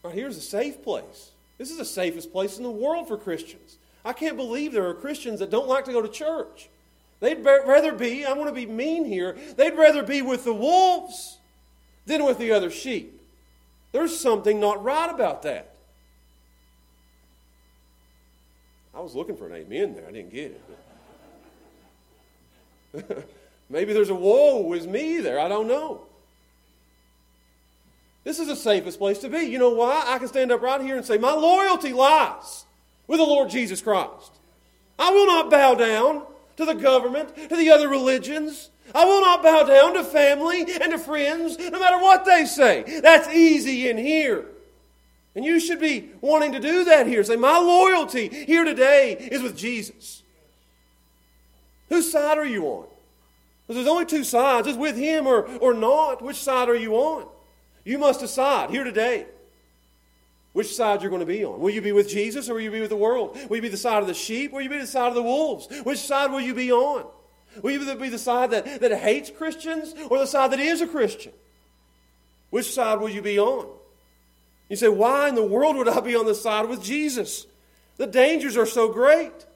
Right 0.03 0.13
here's 0.13 0.37
a 0.37 0.41
safe 0.41 0.83
place. 0.83 1.31
This 1.57 1.71
is 1.71 1.79
the 1.79 1.85
safest 1.85 2.33
place 2.33 2.57
in 2.57 2.65
the 2.65 2.71
world 2.73 3.07
for 3.07 3.17
Christians. 3.17 3.79
I 4.05 4.13
can't 4.13 4.37
believe 4.37 4.73
there 4.73 4.89
are 4.89 4.95
Christians 4.95 5.39
that 5.39 5.53
don't 5.53 5.69
like 5.69 5.85
to 5.85 5.93
go 5.93 6.03
to 6.03 6.09
church. 6.09 6.69
They'd 7.21 7.45
rather 7.45 7.93
be, 7.93 8.25
I 8.25 8.33
want 8.33 8.49
to 8.49 8.53
be 8.53 8.67
mean 8.67 9.05
here, 9.05 9.37
they'd 9.57 9.77
rather 9.77 10.03
be 10.03 10.21
with 10.21 10.43
the 10.43 10.53
wolves 10.53 11.39
than 12.07 12.25
with 12.25 12.39
the 12.39 12.51
other 12.51 12.69
sheep. 12.69 13.23
There's 13.93 14.19
something 14.19 14.59
not 14.59 14.83
right 14.83 15.15
about 15.15 15.43
that. 15.43 15.77
I 18.93 18.99
was 18.99 19.15
looking 19.15 19.37
for 19.37 19.47
an 19.47 19.55
amen 19.55 19.95
there. 19.95 20.09
I 20.09 20.11
didn't 20.11 20.33
get 20.33 20.61
it. 22.95 23.29
Maybe 23.73 23.95
there's 23.95 24.11
a 24.11 24.15
woe 24.15 24.61
with 24.61 24.87
me 24.87 25.19
there. 25.19 25.41
I 25.41 25.49
don't 25.49 25.67
know. 25.67 26.03
This 28.23 28.39
is 28.39 28.47
the 28.47 28.55
safest 28.55 28.99
place 28.99 29.19
to 29.21 29.31
be. 29.31 29.39
You 29.39 29.59
know 29.59 29.71
why? 29.71 30.05
I 30.07 30.19
can 30.19 30.29
stand 30.29 30.53
up 30.53 30.61
right 30.61 30.81
here 30.81 30.97
and 30.97 31.05
say, 31.05 31.17
My 31.17 31.33
loyalty 31.33 31.95
lies 31.95 32.67
with 33.07 33.19
the 33.19 33.25
Lord 33.25 33.49
Jesus 33.49 33.81
Christ. 33.81 34.33
I 34.99 35.11
will 35.11 35.27
not 35.27 35.51
bow 35.51 35.75
down 35.75 36.23
to 36.59 36.67
the 36.67 36.75
government, 36.75 37.35
to 37.49 37.57
the 37.57 37.71
other 37.71 37.89
religions. 37.89 38.69
I 38.95 39.07
will 39.07 39.23
not 39.23 39.43
bow 39.43 39.63
down 39.63 39.95
to 39.95 40.05
family 40.05 40.61
and 40.61 40.93
to 40.93 40.99
friends, 40.99 41.59
no 41.59 41.81
matter 41.81 41.99
what 41.99 42.27
they 42.27 42.45
say. 42.45 43.01
That's 43.01 43.29
easy 43.29 43.89
in 43.89 43.97
here. 43.97 44.45
And 45.35 45.47
you 45.47 45.59
should 45.59 45.81
be 45.81 46.11
wanting 46.21 46.53
to 46.53 46.61
do 46.61 46.85
that 46.85 47.07
here. 47.07 47.25
Say, 47.25 47.37
My 47.37 47.59
loyalty 47.59 48.29
here 48.29 48.65
today 48.65 49.15
is 49.15 49.43
with 49.43 49.57
Jesus. 49.57 50.23
Whose 51.89 52.13
side 52.13 52.37
are 52.37 52.45
you 52.45 52.67
on? 52.67 52.92
There's 53.69 53.87
only 53.87 54.07
two 54.07 54.25
sides. 54.25 54.67
It's 54.67 54.77
with 54.77 54.97
him 54.97 55.27
or, 55.27 55.47
or 55.59 55.73
not. 55.73 56.23
Which 56.23 56.37
side 56.37 56.69
are 56.69 56.77
you 56.77 56.95
on? 56.95 57.27
You 57.85 57.99
must 57.99 58.21
decide 58.21 58.71
here 58.71 58.85
today 58.85 59.27
which 60.53 60.75
side 60.75 61.01
you're 61.01 61.11
going 61.11 61.21
to 61.21 61.27
be 61.27 61.45
on. 61.45 61.61
Will 61.61 61.71
you 61.71 61.81
be 61.81 61.93
with 61.93 62.09
Jesus 62.09 62.49
or 62.49 62.55
will 62.55 62.61
you 62.61 62.71
be 62.71 62.81
with 62.81 62.91
the 62.91 62.97
world? 62.97 63.39
Will 63.49 63.57
you 63.57 63.63
be 63.63 63.69
the 63.69 63.77
side 63.77 64.03
of 64.03 64.07
the 64.07 64.15
sheep 64.15 64.53
or 64.53 64.57
will 64.57 64.63
you 64.63 64.71
be 64.71 64.79
the 64.79 64.87
side 64.87 65.09
of 65.09 65.15
the 65.15 65.23
wolves? 65.23 65.67
Which 65.83 65.99
side 65.99 66.31
will 66.31 66.41
you 66.41 66.55
be 66.55 66.71
on? 66.71 67.07
Will 67.63 67.73
you 67.73 67.97
be 67.97 68.09
the 68.09 68.19
side 68.19 68.51
that, 68.51 68.81
that 68.81 68.99
hates 68.99 69.31
Christians 69.31 69.95
or 70.11 70.19
the 70.19 70.27
side 70.27 70.53
that 70.53 70.61
is 70.61 70.81
a 70.81 70.87
Christian? 70.87 71.33
Which 72.51 72.73
side 72.73 73.01
will 73.01 73.09
you 73.09 73.23
be 73.23 73.39
on? 73.39 73.67
You 74.69 74.77
say, 74.77 74.89
why 74.89 75.29
in 75.29 75.35
the 75.35 75.45
world 75.45 75.77
would 75.77 75.89
I 75.89 76.01
be 76.01 76.15
on 76.15 76.27
the 76.27 76.35
side 76.35 76.69
with 76.69 76.83
Jesus? 76.83 77.47
The 77.97 78.07
dangers 78.07 78.57
are 78.57 78.67
so 78.67 78.93
great. 78.93 79.47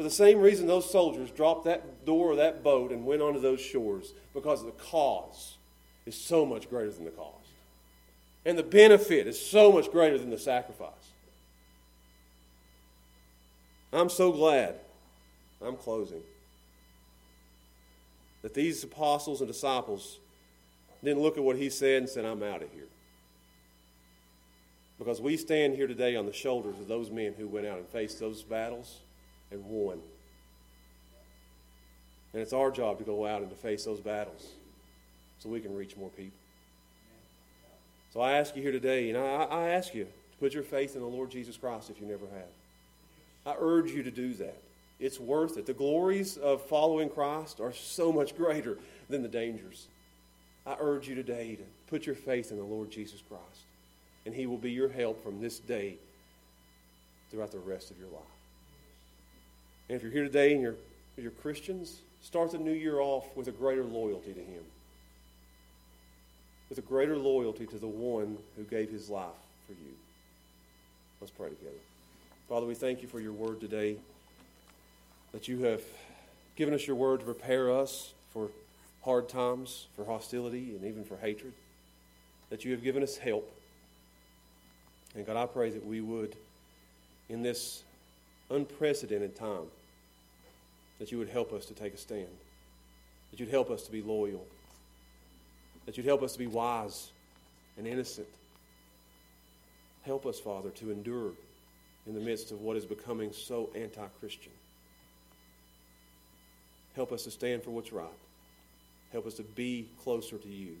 For 0.00 0.04
the 0.04 0.10
same 0.10 0.40
reason 0.40 0.66
those 0.66 0.90
soldiers 0.90 1.30
dropped 1.30 1.66
that 1.66 2.06
door 2.06 2.30
of 2.30 2.38
that 2.38 2.64
boat 2.64 2.90
and 2.90 3.04
went 3.04 3.20
onto 3.20 3.38
those 3.38 3.60
shores, 3.60 4.14
because 4.32 4.64
the 4.64 4.70
cause 4.70 5.58
is 6.06 6.14
so 6.14 6.46
much 6.46 6.70
greater 6.70 6.90
than 6.90 7.04
the 7.04 7.10
cost. 7.10 7.50
And 8.46 8.56
the 8.56 8.62
benefit 8.62 9.26
is 9.26 9.38
so 9.38 9.70
much 9.70 9.92
greater 9.92 10.16
than 10.16 10.30
the 10.30 10.38
sacrifice. 10.38 10.88
I'm 13.92 14.08
so 14.08 14.32
glad, 14.32 14.76
I'm 15.60 15.76
closing, 15.76 16.22
that 18.40 18.54
these 18.54 18.82
apostles 18.82 19.42
and 19.42 19.48
disciples 19.48 20.18
didn't 21.04 21.20
look 21.20 21.36
at 21.36 21.44
what 21.44 21.56
he 21.56 21.68
said 21.68 21.98
and 21.98 22.08
said, 22.08 22.24
I'm 22.24 22.42
out 22.42 22.62
of 22.62 22.72
here. 22.72 22.88
Because 24.98 25.20
we 25.20 25.36
stand 25.36 25.76
here 25.76 25.86
today 25.86 26.16
on 26.16 26.24
the 26.24 26.32
shoulders 26.32 26.80
of 26.80 26.88
those 26.88 27.10
men 27.10 27.34
who 27.36 27.46
went 27.46 27.66
out 27.66 27.76
and 27.76 27.86
faced 27.86 28.18
those 28.18 28.42
battles 28.42 29.00
and 29.50 29.64
won. 29.64 30.00
And 32.32 32.42
it's 32.42 32.52
our 32.52 32.70
job 32.70 32.98
to 32.98 33.04
go 33.04 33.26
out 33.26 33.42
and 33.42 33.50
to 33.50 33.56
face 33.56 33.84
those 33.84 34.00
battles 34.00 34.46
so 35.40 35.48
we 35.48 35.60
can 35.60 35.74
reach 35.74 35.96
more 35.96 36.10
people. 36.10 36.38
So 38.12 38.20
I 38.20 38.32
ask 38.32 38.56
you 38.56 38.62
here 38.62 38.72
today, 38.72 39.08
and 39.08 39.18
I, 39.18 39.44
I 39.44 39.68
ask 39.70 39.94
you 39.94 40.04
to 40.04 40.38
put 40.38 40.52
your 40.52 40.62
faith 40.62 40.94
in 40.94 41.00
the 41.00 41.06
Lord 41.06 41.30
Jesus 41.30 41.56
Christ 41.56 41.90
if 41.90 42.00
you 42.00 42.06
never 42.06 42.26
have. 42.26 42.48
I 43.46 43.56
urge 43.58 43.90
you 43.90 44.02
to 44.02 44.10
do 44.10 44.34
that. 44.34 44.60
It's 44.98 45.18
worth 45.18 45.56
it. 45.56 45.66
The 45.66 45.72
glories 45.72 46.36
of 46.36 46.62
following 46.62 47.08
Christ 47.08 47.60
are 47.60 47.72
so 47.72 48.12
much 48.12 48.36
greater 48.36 48.78
than 49.08 49.22
the 49.22 49.28
dangers. 49.28 49.86
I 50.66 50.76
urge 50.78 51.08
you 51.08 51.14
today 51.14 51.56
to 51.56 51.62
put 51.88 52.04
your 52.04 52.14
faith 52.14 52.50
in 52.50 52.58
the 52.58 52.64
Lord 52.64 52.90
Jesus 52.90 53.22
Christ, 53.28 53.62
and 54.26 54.34
He 54.34 54.46
will 54.46 54.58
be 54.58 54.70
your 54.70 54.90
help 54.90 55.22
from 55.24 55.40
this 55.40 55.58
day 55.58 55.96
throughout 57.30 57.52
the 57.52 57.58
rest 57.58 57.90
of 57.90 57.98
your 57.98 58.08
life. 58.08 58.39
And 59.90 59.96
if 59.96 60.02
you're 60.02 60.12
here 60.12 60.22
today 60.22 60.52
and 60.52 60.62
you're, 60.62 60.76
you're 61.18 61.32
Christians, 61.32 61.98
start 62.22 62.52
the 62.52 62.58
new 62.58 62.72
year 62.72 63.00
off 63.00 63.26
with 63.36 63.48
a 63.48 63.52
greater 63.52 63.84
loyalty 63.84 64.32
to 64.32 64.40
Him 64.40 64.62
with 66.70 66.78
a 66.78 66.82
greater 66.82 67.16
loyalty 67.16 67.66
to 67.66 67.78
the 67.78 67.88
one 67.88 68.38
who 68.56 68.62
gave 68.62 68.90
his 68.90 69.10
life 69.10 69.26
for 69.66 69.72
you. 69.72 69.92
Let's 71.20 71.32
pray 71.32 71.48
together. 71.48 71.76
Father, 72.48 72.64
we 72.64 72.74
thank 72.74 73.02
you 73.02 73.08
for 73.08 73.20
your 73.20 73.32
word 73.32 73.60
today, 73.60 73.96
that 75.32 75.48
you 75.48 75.64
have 75.64 75.82
given 76.56 76.72
us 76.72 76.86
your 76.86 76.96
word 76.96 77.20
to 77.20 77.26
prepare 77.26 77.70
us 77.70 78.12
for 78.32 78.48
hard 79.04 79.28
times, 79.28 79.88
for 79.96 80.04
hostility, 80.04 80.76
and 80.76 80.84
even 80.84 81.04
for 81.04 81.16
hatred, 81.16 81.52
that 82.50 82.64
you 82.64 82.70
have 82.70 82.82
given 82.82 83.02
us 83.02 83.18
help. 83.18 83.52
And 85.16 85.26
God, 85.26 85.36
I 85.36 85.46
pray 85.46 85.70
that 85.70 85.84
we 85.84 86.00
would, 86.00 86.36
in 87.28 87.42
this 87.42 87.82
unprecedented 88.48 89.34
time, 89.34 89.66
that 91.00 91.10
you 91.10 91.18
would 91.18 91.28
help 91.28 91.52
us 91.52 91.66
to 91.66 91.74
take 91.74 91.94
a 91.94 91.98
stand, 91.98 92.28
that 93.32 93.40
you'd 93.40 93.50
help 93.50 93.70
us 93.70 93.82
to 93.82 93.90
be 93.90 94.02
loyal 94.02 94.46
that 95.90 95.96
you'd 95.96 96.06
help 96.06 96.22
us 96.22 96.34
to 96.34 96.38
be 96.38 96.46
wise 96.46 97.08
and 97.76 97.84
innocent. 97.84 98.28
Help 100.04 100.24
us, 100.24 100.38
Father, 100.38 100.70
to 100.70 100.92
endure 100.92 101.32
in 102.06 102.14
the 102.14 102.20
midst 102.20 102.52
of 102.52 102.60
what 102.60 102.76
is 102.76 102.84
becoming 102.84 103.32
so 103.32 103.70
anti 103.74 104.06
Christian. 104.20 104.52
Help 106.94 107.10
us 107.10 107.24
to 107.24 107.30
stand 107.32 107.64
for 107.64 107.70
what's 107.70 107.92
right. 107.92 108.06
Help 109.12 109.26
us 109.26 109.34
to 109.34 109.42
be 109.42 109.88
closer 110.04 110.36
to 110.36 110.48
you. 110.48 110.76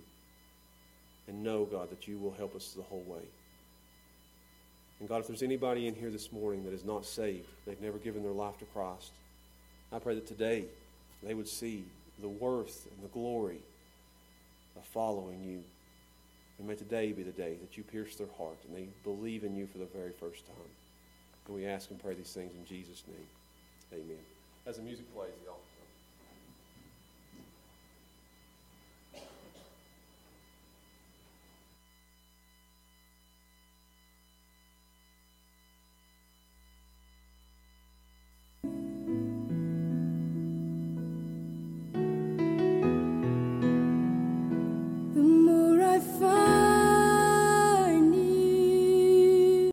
And 1.26 1.42
know, 1.42 1.64
God, 1.64 1.90
that 1.90 2.08
you 2.08 2.16
will 2.18 2.34
help 2.38 2.54
us 2.54 2.72
the 2.76 2.82
whole 2.82 3.04
way. 3.06 3.22
And 5.00 5.08
God, 5.08 5.22
if 5.22 5.26
there's 5.26 5.42
anybody 5.42 5.88
in 5.88 5.94
here 5.96 6.10
this 6.10 6.30
morning 6.30 6.64
that 6.64 6.72
is 6.72 6.84
not 6.84 7.04
saved, 7.04 7.48
they've 7.66 7.80
never 7.80 7.98
given 7.98 8.22
their 8.22 8.32
life 8.32 8.58
to 8.58 8.64
Christ, 8.66 9.10
I 9.92 9.98
pray 9.98 10.14
that 10.14 10.26
today 10.26 10.64
they 11.22 11.34
would 11.34 11.48
see 11.48 11.84
the 12.20 12.28
worth 12.28 12.86
and 12.94 13.04
the 13.04 13.12
glory 13.12 13.58
of 14.76 14.84
following 14.84 15.42
you. 15.42 15.62
And 16.58 16.68
may 16.68 16.74
today 16.74 17.12
be 17.12 17.22
the 17.22 17.32
day 17.32 17.56
that 17.60 17.76
you 17.76 17.82
pierce 17.82 18.16
their 18.16 18.28
heart 18.38 18.58
and 18.68 18.76
they 18.76 18.88
believe 19.04 19.44
in 19.44 19.56
you 19.56 19.66
for 19.66 19.78
the 19.78 19.86
very 19.86 20.12
first 20.12 20.46
time. 20.46 20.56
And 21.46 21.56
we 21.56 21.66
ask 21.66 21.90
and 21.90 22.00
pray 22.00 22.14
these 22.14 22.32
things 22.32 22.52
in 22.54 22.64
Jesus' 22.66 23.02
name. 23.08 24.00
Amen. 24.00 24.22
As 24.66 24.76
the 24.76 24.82
music 24.82 25.12
plays, 25.14 25.30